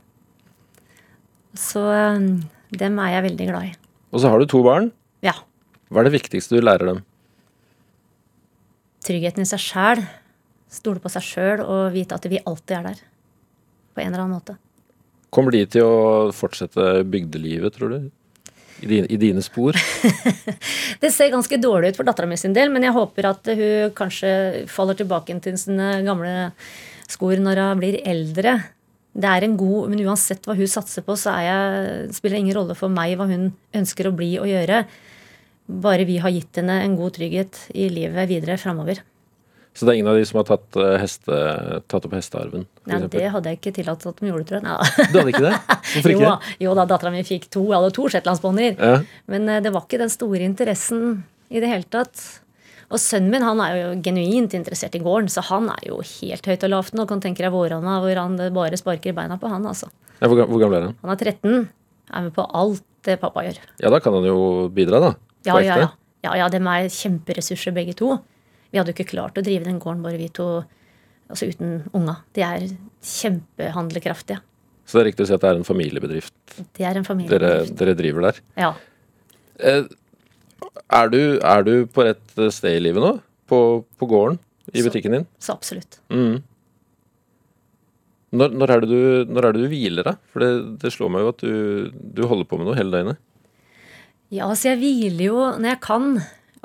Så 1.59 1.83
eh, 1.93 2.27
dem 2.79 2.99
er 3.03 3.15
jeg 3.17 3.27
veldig 3.29 3.49
glad 3.51 3.69
i. 3.69 3.73
Og 4.13 4.23
så 4.23 4.31
har 4.31 4.39
du 4.39 4.49
to 4.49 4.63
barn. 4.65 4.89
Ja. 5.25 5.35
Hva 5.91 6.01
er 6.01 6.09
det 6.09 6.17
viktigste 6.17 6.57
du 6.57 6.63
lærer 6.63 6.89
dem? 6.89 7.03
Tryggheten 9.03 9.43
i 9.43 9.49
seg 9.49 9.61
sjæl. 9.61 10.03
Stole 10.73 11.01
på 11.03 11.11
seg 11.11 11.25
sjøl 11.27 11.61
og 11.61 11.91
vite 11.93 12.17
at 12.17 12.25
vi 12.31 12.41
alltid 12.41 12.77
er 12.79 12.87
der. 12.87 13.01
På 13.93 14.01
en 14.01 14.09
eller 14.09 14.23
annen 14.23 14.39
måte. 14.39 14.55
Kommer 15.33 15.53
de 15.53 15.63
til 15.69 15.85
å 15.85 16.31
fortsette 16.33 17.03
bygdelivet, 17.09 17.75
tror 17.75 17.93
du? 17.93 18.09
I 18.83 18.89
dine, 18.89 19.07
i 19.07 19.19
dine 19.19 19.43
spor? 19.45 19.77
Det 21.03 21.11
ser 21.11 21.31
ganske 21.33 21.59
dårlig 21.59 21.93
ut 21.93 21.99
for 21.99 22.07
dattera 22.07 22.27
mi 22.29 22.37
sin 22.39 22.55
del, 22.55 22.71
men 22.73 22.85
jeg 22.85 22.95
håper 22.95 23.29
at 23.31 23.51
hun 23.55 23.93
kanskje 23.95 24.33
faller 24.71 24.97
tilbake 24.99 25.35
til 25.43 25.57
sine 25.59 25.95
gamle 26.05 26.51
skor 27.11 27.39
når 27.41 27.61
hun 27.63 27.81
blir 27.81 27.99
eldre. 28.03 28.57
Det 29.13 29.29
er 29.29 29.45
en 29.45 29.57
god, 29.57 29.89
Men 29.91 30.03
uansett 30.07 30.45
hva 30.47 30.55
hun 30.57 30.69
satser 30.69 31.05
på, 31.05 31.15
så 31.19 31.35
jeg, 31.45 32.13
spiller 32.15 32.37
det 32.39 32.43
ingen 32.47 32.57
rolle 32.57 32.75
for 32.77 32.89
meg 32.89 33.15
hva 33.19 33.29
hun 33.29 33.51
ønsker 33.75 34.09
å 34.09 34.15
bli 34.15 34.33
og 34.41 34.49
gjøre. 34.49 34.83
Bare 35.83 36.07
vi 36.09 36.17
har 36.19 36.33
gitt 36.33 36.59
henne 36.59 36.81
en 36.83 36.97
god 36.99 37.15
trygghet 37.19 37.67
i 37.77 37.87
livet 37.93 38.29
videre 38.31 38.57
framover. 38.59 39.03
Så 39.73 39.87
det 39.87 39.93
er 39.93 39.97
ingen 39.97 40.11
av 40.11 40.19
de 40.19 40.25
som 40.29 40.37
har 40.37 40.45
tatt, 40.45 40.77
eh, 40.77 40.95
heste, 41.01 41.37
tatt 41.89 42.05
opp 42.05 42.13
hestearven? 42.13 42.67
Nei, 42.85 42.99
eksempel? 42.99 43.17
det 43.17 43.31
hadde 43.33 43.49
jeg 43.51 43.59
ikke 43.59 43.73
tillatt 43.79 44.05
at 44.05 44.19
de 44.21 44.29
gjorde, 44.29 44.45
tror 44.49 44.59
jeg. 44.59 44.65
Nei. 44.67 45.07
Du 45.09 45.17
hadde 45.17 45.33
ikke 45.33 45.47
det? 45.47 45.53
Hvorfor 45.93 46.13
ikke? 46.13 46.27
Jo, 46.27 46.33
jo 46.67 46.75
da, 46.77 46.85
dattera 46.91 47.13
mi 47.13 47.23
fikk 47.25 47.47
to, 47.49 47.63
jeg 47.71 47.79
hadde 47.79 47.95
to 47.97 48.05
shetlandsponnier. 48.13 48.75
Ja. 48.77 48.99
Men 49.33 49.49
eh, 49.49 49.61
det 49.65 49.73
var 49.73 49.87
ikke 49.87 50.01
den 50.03 50.13
store 50.13 50.45
interessen 50.45 51.23
i 51.49 51.63
det 51.63 51.71
hele 51.71 51.89
tatt. 51.89 52.21
Og 52.93 53.01
sønnen 53.01 53.33
min 53.33 53.45
han 53.45 53.61
er 53.65 53.79
jo 53.79 53.87
genuint 54.05 54.53
interessert 54.53 54.93
i 54.93 55.01
gården, 55.01 55.31
så 55.33 55.41
han 55.47 55.71
er 55.73 55.87
jo 55.89 55.97
helt 56.05 56.45
høyt 56.45 56.65
og 56.67 56.73
lavt 56.75 56.97
nå. 56.97 57.07
Kan 57.09 57.23
tenke 57.23 57.41
deg 57.41 57.53
våronna 57.55 57.97
hvor 58.03 58.21
han 58.21 58.37
bare 58.53 58.77
sparker 58.77 59.15
beina 59.17 59.39
på 59.41 59.49
han, 59.49 59.65
altså. 59.65 59.89
Ja, 60.19 60.29
hvor, 60.29 60.43
hvor 60.45 60.61
gammel 60.61 60.77
er 60.77 60.85
han? 60.91 60.99
Han 61.01 61.15
er 61.15 61.23
13, 61.33 61.63
er 62.13 62.27
med 62.27 62.35
på 62.35 62.45
alt 62.61 62.85
det 63.07 63.17
pappa 63.23 63.41
gjør. 63.47 63.57
Ja, 63.81 63.89
da 63.89 63.99
kan 64.03 64.13
han 64.19 64.27
jo 64.29 64.69
bidra, 64.73 65.01
da. 65.01 65.15
Ja, 65.49 65.57
ja, 65.59 65.79
ja. 65.81 65.89
ja, 66.27 66.37
ja 66.43 66.51
dem 66.53 66.69
er 66.69 66.85
kjemperessurser 66.93 67.73
begge 67.75 67.97
to. 67.97 68.19
Vi 68.73 68.79
hadde 68.81 68.89
jo 68.93 68.97
ikke 68.97 69.11
klart 69.13 69.37
å 69.37 69.43
drive 69.45 69.67
den 69.67 69.77
gården 69.81 70.01
bare 70.03 70.17
vi 70.17 70.27
to, 70.33 70.47
altså 71.29 71.45
uten 71.51 71.75
unga. 71.93 72.15
De 72.33 72.41
er 72.45 72.63
kjempehandlekraftige. 73.05 74.39
Så 74.83 74.97
det 74.97 75.03
er 75.03 75.07
riktig 75.11 75.23
å 75.23 75.29
si 75.29 75.35
at 75.37 75.43
det 75.45 75.49
er 75.53 75.59
en 75.61 75.63
familiebedrift 75.67 76.55
Det 76.75 76.83
er 76.83 76.97
en 76.99 77.05
familiebedrift. 77.07 77.69
dere, 77.71 77.77
dere 77.79 77.93
driver 77.99 78.25
der. 78.25 78.39
Ja. 78.59 78.71
Eh, 79.63 79.85
er, 80.89 81.11
du, 81.13 81.19
er 81.39 81.63
du 81.63 81.73
på 81.87 82.03
rett 82.03 82.33
sted 82.51 82.79
i 82.79 82.81
livet 82.83 82.99
nå? 83.05 83.13
På, 83.47 83.59
på 84.01 84.09
gården? 84.09 84.39
I 84.73 84.81
Så- 84.81 84.89
butikken 84.89 85.15
din? 85.19 85.27
Så 85.39 85.53
absolutt. 85.55 85.99
Mm. 86.11 86.41
Når, 88.33 88.49
når, 88.57 88.71
er 88.73 88.81
det 88.81 88.89
du, 88.89 89.31
når 89.31 89.45
er 89.45 89.53
det 89.55 89.61
du 89.61 89.69
hviler, 89.69 90.07
da? 90.07 90.15
For 90.33 90.41
det, 90.41 90.49
det 90.81 90.91
slår 90.95 91.11
meg 91.13 91.21
jo 91.21 91.31
at 91.35 91.43
du, 91.43 91.91
du 92.17 92.23
holder 92.25 92.47
på 92.49 92.57
med 92.57 92.65
noe 92.71 92.77
hele 92.79 92.89
døgnet. 92.95 93.19
Ja, 94.33 94.47
altså 94.49 94.71
jeg 94.71 94.79
hviler 94.81 95.25
jo 95.27 95.35
når 95.61 95.67
jeg 95.75 95.81
kan, 95.85 96.07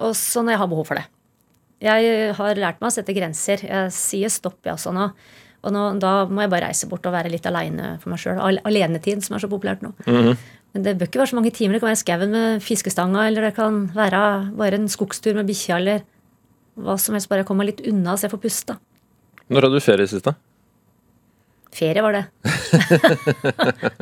og 0.01 0.15
så 0.17 0.41
når 0.41 0.55
jeg 0.57 0.63
har 0.63 0.71
behov 0.73 0.87
for 0.89 0.97
det. 1.03 1.05
Jeg 1.83 2.33
har 2.35 2.59
lært 2.59 2.81
meg 2.83 2.89
å 2.89 2.95
sette 2.95 3.15
grenser. 3.15 3.63
Jeg 3.63 3.93
sier 3.95 4.33
stopp, 4.33 4.59
jeg 4.67 4.75
også 4.75 4.91
nå. 4.97 5.11
Og 5.67 5.75
nå, 5.75 5.83
da 6.03 6.13
må 6.31 6.45
jeg 6.45 6.51
bare 6.53 6.69
reise 6.71 6.87
bort 6.91 7.07
og 7.07 7.15
være 7.15 7.31
litt 7.33 7.47
aleine 7.51 7.97
for 8.03 8.13
meg 8.13 8.23
sjøl. 8.23 8.39
Alenetid, 8.67 9.23
som 9.27 9.37
er 9.37 9.43
så 9.43 9.51
populært 9.51 9.83
nå. 9.83 9.93
Men 10.75 10.85
det 10.85 10.97
bør 11.01 11.09
ikke 11.09 11.23
være 11.23 11.33
så 11.33 11.39
mange 11.39 11.55
timer. 11.55 11.79
Det 11.79 11.83
kan 11.83 11.91
være 11.91 12.03
skauen 12.03 12.35
med 12.35 12.63
fiskestanga, 12.63 13.25
eller 13.31 13.49
det 13.49 13.55
kan 13.57 13.81
være 13.95 14.21
bare 14.59 14.79
en 14.79 14.91
skogstur 14.93 15.35
med 15.39 15.49
bikkja, 15.49 15.79
eller 15.81 16.05
hva 16.79 16.99
som 17.01 17.17
helst. 17.17 17.31
Bare 17.31 17.43
jeg 17.43 17.51
kommer 17.51 17.67
litt 17.67 17.83
unna 17.89 18.15
så 18.19 18.27
jeg 18.29 18.35
får 18.35 18.43
puste. 18.45 18.79
Når 19.49 19.67
hadde 19.67 19.81
du 19.81 19.85
ferie 19.87 20.11
sist, 20.11 20.29
da? 20.29 20.35
Ferie 21.75 22.05
var 22.05 22.19
det. 22.19 22.25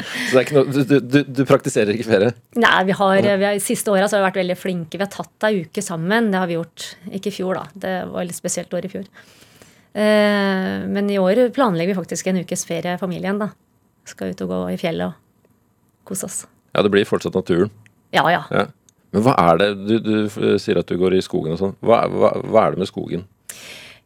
Så 0.00 0.32
det 0.32 0.38
er 0.38 0.44
ikke 0.44 0.56
noe, 0.56 0.70
du, 0.72 0.94
du, 1.00 1.18
du, 1.26 1.42
praktiserer 1.48 1.92
ikke 1.94 2.08
ferie? 2.08 2.30
Nei, 2.60 2.78
vi 2.88 2.94
har, 2.96 3.20
vi 3.26 3.46
har, 3.46 3.58
Siste 3.62 3.92
åra 3.92 4.06
har 4.06 4.14
vi 4.14 4.24
vært 4.28 4.40
veldig 4.40 4.56
flinke. 4.58 4.98
Vi 4.98 5.04
har 5.04 5.12
tatt 5.12 5.48
ei 5.48 5.62
uke 5.66 5.84
sammen. 5.84 6.30
Det 6.32 6.40
har 6.40 6.48
vi 6.50 6.56
gjort. 6.58 6.86
Ikke 7.10 7.32
i 7.32 7.36
fjor, 7.36 7.60
da. 7.60 7.64
Det 7.84 7.94
var 8.10 8.22
et 8.22 8.30
litt 8.30 8.40
spesielt 8.40 8.74
år 8.76 8.88
i 8.88 8.92
fjor. 8.92 9.06
Eh, 9.92 10.86
men 10.86 11.10
i 11.10 11.18
år 11.18 11.48
planlegger 11.54 11.94
vi 11.94 11.98
faktisk 11.98 12.30
en 12.30 12.40
ukes 12.44 12.64
ferie 12.68 12.96
familien, 13.00 13.40
da. 13.42 13.50
Skal 14.08 14.32
ut 14.34 14.44
og 14.46 14.52
gå 14.52 14.60
i 14.74 14.80
fjellet 14.80 15.06
og 15.10 15.14
kose 16.08 16.28
oss. 16.28 16.44
Ja, 16.74 16.84
det 16.86 16.92
blir 16.94 17.08
fortsatt 17.08 17.34
naturen. 17.34 17.72
Ja, 18.14 18.24
ja. 18.30 18.44
Ja. 18.54 18.68
Men 19.10 19.24
hva 19.26 19.34
er 19.42 19.58
det 19.58 19.68
Du, 19.88 19.96
du 19.98 20.16
sier 20.62 20.78
at 20.78 20.90
du 20.90 20.98
går 20.98 21.16
i 21.18 21.24
skogen 21.24 21.56
og 21.56 21.60
sånn. 21.60 21.76
Hva, 21.82 22.04
hva, 22.10 22.34
hva 22.46 22.66
er 22.66 22.74
det 22.74 22.84
med 22.84 22.90
skogen? 22.90 23.26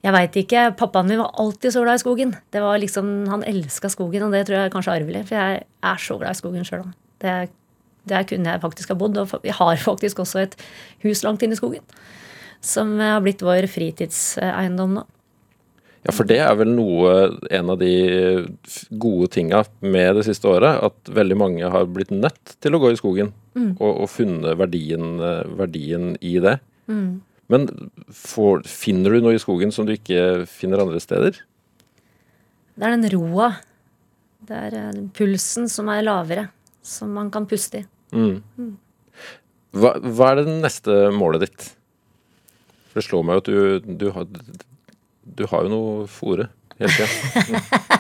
Jeg 0.05 0.13
veit 0.13 0.37
ikke. 0.37 0.67
Pappaen 0.77 1.09
min 1.09 1.23
var 1.23 1.33
alltid 1.41 1.73
så 1.73 1.83
glad 1.85 1.97
i 1.97 2.03
skogen. 2.03 2.35
Det 2.53 2.61
var 2.61 2.81
liksom, 2.81 3.13
Han 3.31 3.45
elska 3.49 3.89
skogen, 3.89 4.27
og 4.27 4.35
det 4.35 4.45
tror 4.47 4.59
jeg 4.59 4.69
er 4.69 4.75
kanskje 4.75 4.93
er 4.93 5.01
arvelig. 5.01 5.25
For 5.31 5.39
jeg 5.39 5.63
er 5.65 6.03
så 6.05 6.19
glad 6.21 6.37
i 6.37 6.41
skogen 6.43 6.69
sjøl. 6.69 6.85
Det, 7.25 7.33
der 8.13 8.29
kunne 8.29 8.53
jeg 8.53 8.61
faktisk 8.61 8.93
ha 8.93 8.99
bodd. 9.01 9.17
Og 9.17 9.33
vi 9.43 9.55
har 9.55 9.81
faktisk 9.89 10.21
også 10.21 10.45
et 10.45 10.59
hus 11.07 11.25
langt 11.25 11.43
inne 11.43 11.57
i 11.57 11.61
skogen. 11.61 11.85
Som 12.65 12.99
har 13.01 13.25
blitt 13.25 13.45
vår 13.45 13.69
fritidseiendom 13.73 15.01
nå. 15.01 15.09
Ja, 16.05 16.13
for 16.13 16.29
det 16.29 16.37
er 16.45 16.53
vel 16.61 16.69
noe, 16.69 17.13
en 17.49 17.71
av 17.73 17.79
de 17.81 17.95
gode 19.01 19.31
tinga 19.33 19.63
med 19.81 20.19
det 20.19 20.27
siste 20.27 20.51
året, 20.53 20.83
at 20.85 21.13
veldig 21.17 21.39
mange 21.41 21.71
har 21.73 21.87
blitt 21.89 22.13
nødt 22.13 22.59
til 22.61 22.77
å 22.77 22.81
gå 22.83 22.91
i 22.93 22.99
skogen 23.01 23.31
og, 23.79 23.89
og 23.89 24.11
funnet 24.13 24.59
verdien, 24.61 25.15
eh, 25.17 25.47
verdien 25.57 26.11
i 26.21 26.35
det. 26.45 26.59
Men 27.53 27.67
får, 28.15 28.63
finner 28.71 29.13
du 29.15 29.21
noe 29.25 29.35
i 29.37 29.43
skogen 29.43 29.73
som 29.75 29.85
du 29.89 29.93
ikke 29.97 30.45
finner 30.49 30.81
andre 30.81 31.01
steder? 31.03 31.37
Det 32.75 32.87
er 32.89 32.95
den 32.97 33.09
roa. 33.13 33.51
Det 34.45 34.57
er 34.69 34.77
eh, 34.81 35.03
pulsen 35.17 35.69
som 35.73 35.89
er 35.93 36.03
lavere. 36.07 36.49
Som 36.85 37.13
man 37.17 37.31
kan 37.33 37.47
puste 37.49 37.83
i. 37.83 37.85
Hva, 39.75 39.95
hva 39.99 40.27
er 40.33 40.43
det 40.43 40.57
neste 40.63 40.97
målet 41.17 41.47
ditt? 41.47 41.69
For 42.93 43.01
det 43.01 43.07
slår 43.09 43.25
meg 43.27 43.41
at 43.41 43.49
du, 43.49 43.95
du, 43.99 44.05
har, 44.15 44.27
du 45.25 45.45
har 45.51 45.65
jo 45.67 45.73
noe 45.73 46.05
fòre 46.11 46.49
hele 46.81 46.93
tida. 46.97 47.61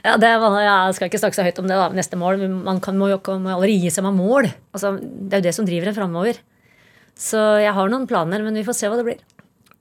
Ja, 0.00 0.14
det, 0.20 0.28
Jeg 0.30 0.94
skal 0.96 1.08
ikke 1.10 1.18
snakke 1.20 1.36
så 1.36 1.44
høyt 1.44 1.58
om 1.60 1.66
det, 1.68 1.76
da, 1.76 1.88
neste 1.96 2.16
mål. 2.18 2.38
men 2.40 2.54
Man 2.64 2.78
kan, 2.84 2.96
må 2.96 3.08
jo 3.10 3.18
ikke- 3.18 3.36
må 3.40 3.50
aldri 3.52 3.74
gi 3.82 3.90
seg 3.92 4.04
med 4.06 4.16
mål. 4.16 4.48
Altså, 4.72 4.94
det 5.00 5.34
er 5.36 5.40
jo 5.42 5.46
det 5.48 5.52
som 5.56 5.66
driver 5.68 5.90
en 5.90 5.96
framover. 5.96 6.38
Så 7.20 7.40
jeg 7.60 7.74
har 7.76 7.92
noen 7.92 8.08
planer, 8.08 8.42
men 8.44 8.56
vi 8.56 8.64
får 8.64 8.78
se 8.78 8.88
hva 8.88 8.96
det 8.96 9.06
blir. 9.10 9.20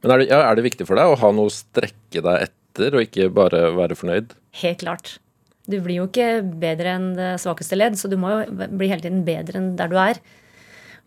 Men 0.04 0.14
er 0.14 0.22
det, 0.22 0.28
ja, 0.32 0.42
er 0.44 0.60
det 0.60 0.66
viktig 0.66 0.88
for 0.88 1.00
deg 1.00 1.12
å 1.12 1.18
ha 1.20 1.32
noe 1.36 1.48
å 1.48 1.54
strekke 1.54 2.24
deg 2.26 2.46
etter, 2.50 2.96
og 2.96 3.06
ikke 3.06 3.30
bare 3.36 3.70
være 3.76 3.98
fornøyd? 4.00 4.36
Helt 4.62 4.84
klart. 4.84 5.18
Du 5.70 5.78
blir 5.86 6.00
jo 6.02 6.08
ikke 6.10 6.42
bedre 6.62 6.96
enn 6.98 7.10
det 7.18 7.32
svakeste 7.44 7.78
ledd, 7.78 7.98
så 8.00 8.10
du 8.12 8.18
må 8.20 8.32
jo 8.34 8.68
bli 8.74 8.90
hele 8.90 9.04
tiden 9.04 9.24
bedre 9.28 9.60
enn 9.62 9.74
der 9.80 9.92
du 9.92 9.98
er. 10.02 10.20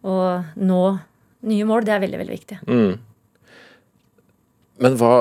Og 0.07 0.59
nå 0.59 0.83
nye 1.49 1.67
mål, 1.69 1.87
det 1.87 1.97
er 1.97 2.03
veldig, 2.05 2.21
veldig 2.23 2.37
viktig. 2.37 2.59
Men 4.83 4.99
hva, 5.01 5.13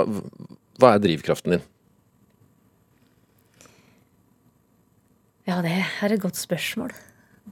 hva 0.82 0.96
er 0.96 1.04
drivkraften 1.04 1.58
din? 1.58 1.68
Ja, 5.50 5.60
det 5.66 5.74
er 5.74 6.14
et 6.14 6.22
godt 6.22 6.38
spørsmål. 6.40 6.94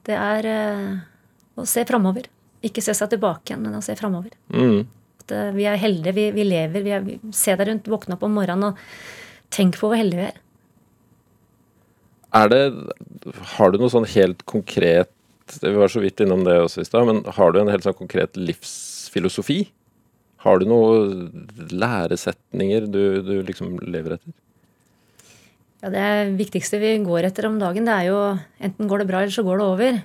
Det 0.06 0.16
er 0.16 0.46
eh, 0.48 1.00
å 1.60 1.66
se 1.68 1.84
framover. 1.90 2.30
Ikke 2.66 2.84
se 2.84 2.96
seg 2.98 3.12
tilbake 3.14 3.52
igjen, 3.52 3.64
men 3.66 3.78
å 3.78 3.84
se 3.84 3.96
framover. 4.00 4.34
Mm. 4.52 4.84
Eh, 5.30 5.52
vi 5.56 5.68
er 5.70 5.80
heldige, 5.80 6.16
vi, 6.18 6.28
vi 6.36 6.46
lever. 6.48 6.86
Vi 6.86 6.94
er, 6.96 7.06
vi, 7.06 7.18
se 7.36 7.56
deg 7.56 7.70
rundt, 7.70 7.90
våkne 7.92 8.18
opp 8.18 8.26
om 8.28 8.36
morgenen 8.36 8.72
og 8.72 8.84
tenk 9.54 9.80
på 9.80 9.90
hvor 9.90 10.00
heldige 10.00 10.24
vi 10.24 10.30
er. 10.30 10.42
Er 12.40 12.52
det 12.52 12.62
Har 13.56 13.72
du 13.72 13.80
noe 13.82 13.90
sånn 13.90 14.06
helt 14.06 14.44
konkret 14.46 15.10
Vi 15.64 15.72
var 15.74 15.90
så 15.90 15.98
vidt 16.04 16.22
innom 16.22 16.44
det 16.46 16.60
også 16.62 16.84
i 16.84 16.86
stad, 16.86 17.08
men 17.10 17.24
har 17.40 17.54
du 17.56 17.58
en 17.58 17.72
helt 17.74 17.82
sånn 17.82 17.98
konkret 17.98 18.38
livsfilosofi? 18.38 19.64
Har 20.46 20.62
du 20.62 20.68
noen 20.70 21.48
læresetninger 21.74 22.86
du, 22.86 23.02
du 23.26 23.34
liksom 23.48 23.80
lever 23.82 24.20
etter? 24.20 24.36
Ja, 25.82 25.90
Det 25.90 26.38
viktigste 26.38 26.78
vi 26.78 26.94
går 27.02 27.28
etter 27.32 27.48
om 27.50 27.58
dagen, 27.60 27.90
det 27.90 27.96
er 27.96 28.12
jo 28.12 28.20
enten 28.62 28.92
går 28.92 29.02
det 29.02 29.10
bra, 29.10 29.24
eller 29.24 29.34
så 29.34 29.44
går 29.48 29.58
det 29.58 29.68
over. 29.74 30.00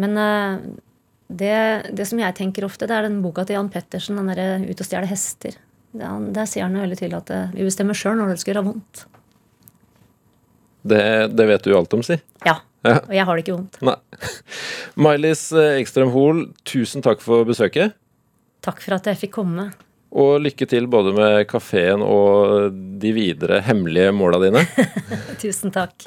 Men 0.00 0.16
eh, 0.18 0.58
det, 1.28 1.54
det 1.94 2.06
som 2.08 2.18
jeg 2.20 2.34
tenker 2.38 2.66
ofte, 2.66 2.86
det 2.90 2.96
er 2.96 3.06
den 3.08 3.20
boka 3.24 3.44
til 3.46 3.56
Jan 3.58 3.70
Pettersen, 3.72 4.16
den 4.18 4.30
derre 4.32 4.58
'Ut 4.64 4.80
og 4.80 4.86
stjele 4.86 5.06
hester'. 5.10 5.56
Han- 6.00 6.32
der 6.34 6.46
sier 6.50 6.64
han 6.66 6.74
jo 6.74 6.82
veldig 6.82 6.98
tydelig 6.98 7.16
at 7.22 7.30
eh, 7.30 7.50
vi 7.54 7.64
bestemmer 7.68 7.94
sjøl 7.94 8.16
når 8.18 8.34
det 8.34 8.40
skal 8.42 8.54
gjøre 8.54 8.66
vondt. 8.72 9.04
Det, 10.84 11.02
det 11.36 11.46
vet 11.48 11.62
du 11.64 11.70
jo 11.70 11.78
alt 11.78 11.94
om, 11.96 12.02
si. 12.04 12.18
Ja. 12.44 12.58
Ja. 12.84 12.98
Og 13.00 13.14
jeg 13.16 13.24
har 13.24 13.36
det 13.38 13.44
ikke 13.46 13.54
vondt. 13.56 13.78
Nei. 13.80 13.94
Mailis 15.00 15.46
eh, 15.56 15.78
Ekstrøm 15.80 16.10
Hoel, 16.12 16.42
tusen 16.68 17.00
takk 17.04 17.22
for 17.24 17.46
besøket. 17.48 17.94
Takk 18.64 18.82
for 18.84 18.96
at 18.98 19.06
jeg 19.08 19.16
fikk 19.22 19.32
komme. 19.38 19.70
Og 20.14 20.36
lykke 20.44 20.68
til 20.70 20.86
både 20.90 21.14
med 21.16 21.40
kafeen 21.50 22.04
og 22.06 22.74
de 23.02 23.14
videre 23.16 23.62
hemmelige 23.66 24.14
måla 24.14 24.38
dine. 24.42 24.62
Tusen 25.42 25.74
takk. 25.74 26.06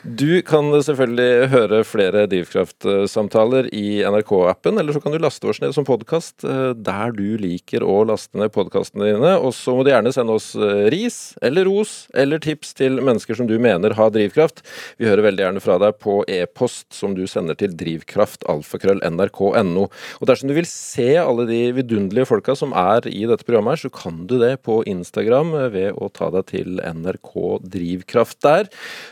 Du 0.00 0.40
kan 0.46 0.70
selvfølgelig 0.80 1.48
høre 1.52 1.82
flere 1.84 2.22
Drivkraft-samtaler 2.30 3.66
i 3.76 4.00
NRK-appen, 4.08 4.78
eller 4.80 4.94
så 4.96 5.00
kan 5.04 5.12
du 5.12 5.18
laste 5.20 5.44
oss 5.50 5.60
ned 5.60 5.74
som 5.76 5.84
podkast 5.84 6.40
der 6.40 7.12
du 7.12 7.36
liker 7.40 7.84
å 7.84 8.04
laste 8.08 8.38
ned 8.40 8.52
podkastene 8.54 9.10
dine. 9.10 9.34
Og 9.36 9.52
så 9.56 9.74
må 9.76 9.82
du 9.84 9.90
gjerne 9.92 10.12
sende 10.14 10.32
oss 10.38 10.54
eh, 10.56 10.88
ris 10.92 11.36
eller 11.44 11.64
ros 11.68 12.08
eller 12.16 12.38
tips 12.40 12.72
til 12.78 13.00
mennesker 13.04 13.34
som 13.36 13.46
du 13.50 13.58
mener 13.60 13.92
har 13.98 14.10
drivkraft. 14.14 14.62
Vi 14.96 15.08
hører 15.10 15.26
veldig 15.28 15.44
gjerne 15.44 15.64
fra 15.64 15.76
deg 15.82 15.92
på 16.00 16.24
e-post 16.32 16.86
som 16.96 17.14
du 17.18 17.26
sender 17.28 17.54
til 17.60 17.76
drivkraftalfakrøll.nrk.no. 17.82 19.84
Og 19.84 20.24
dersom 20.30 20.48
du 20.48 20.54
vil 20.56 20.68
se 20.70 21.10
alle 21.20 21.44
de 21.50 21.60
vidunderlige 21.76 22.30
folka 22.30 22.56
som 22.56 22.72
er 22.72 23.04
i 23.12 23.26
dette 23.30 23.46
programmet, 23.46 23.76
her, 23.78 23.82
så 23.86 23.92
kan 23.94 24.24
du 24.30 24.36
det 24.40 24.52
på 24.66 24.80
Instagram 24.90 25.52
ved 25.74 25.96
å 25.96 26.10
ta 26.12 26.30
deg 26.34 26.48
til 26.50 26.80
NRK 26.82 27.32
Drivkraft 27.76 28.40
der. 28.46 28.70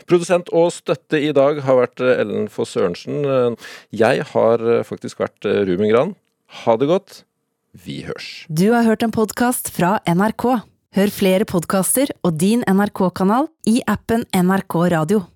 Produsent 0.09 0.51
og 0.55 0.71
støtte 0.75 1.21
i 1.21 1.31
dag 1.35 1.63
har 1.65 1.79
vært 1.81 2.03
eh, 2.03 2.19
Ellen 2.23 2.49
Foss 2.51 2.75
Sørensen. 2.75 3.23
Eh, 3.23 3.71
Jeg 4.03 4.27
har 4.33 4.65
eh, 4.65 4.83
faktisk 4.87 5.23
vært 5.23 5.47
eh, 5.47 5.63
Ruben 5.69 5.89
Gran. 5.91 6.15
Ha 6.63 6.77
det 6.81 6.89
godt. 6.89 7.23
Vi 7.85 8.01
hørs. 8.07 8.45
Du 8.49 8.71
har 8.73 8.87
hørt 8.87 9.05
en 9.05 9.13
podkast 9.13 9.69
fra 9.75 9.97
NRK. 10.09 10.47
Hør 10.97 11.11
flere 11.13 11.45
podkaster 11.45 12.09
og 12.25 12.39
din 12.41 12.65
NRK-kanal 12.65 13.51
i 13.69 13.79
appen 13.85 14.25
NRK 14.33 14.81
Radio. 14.95 15.27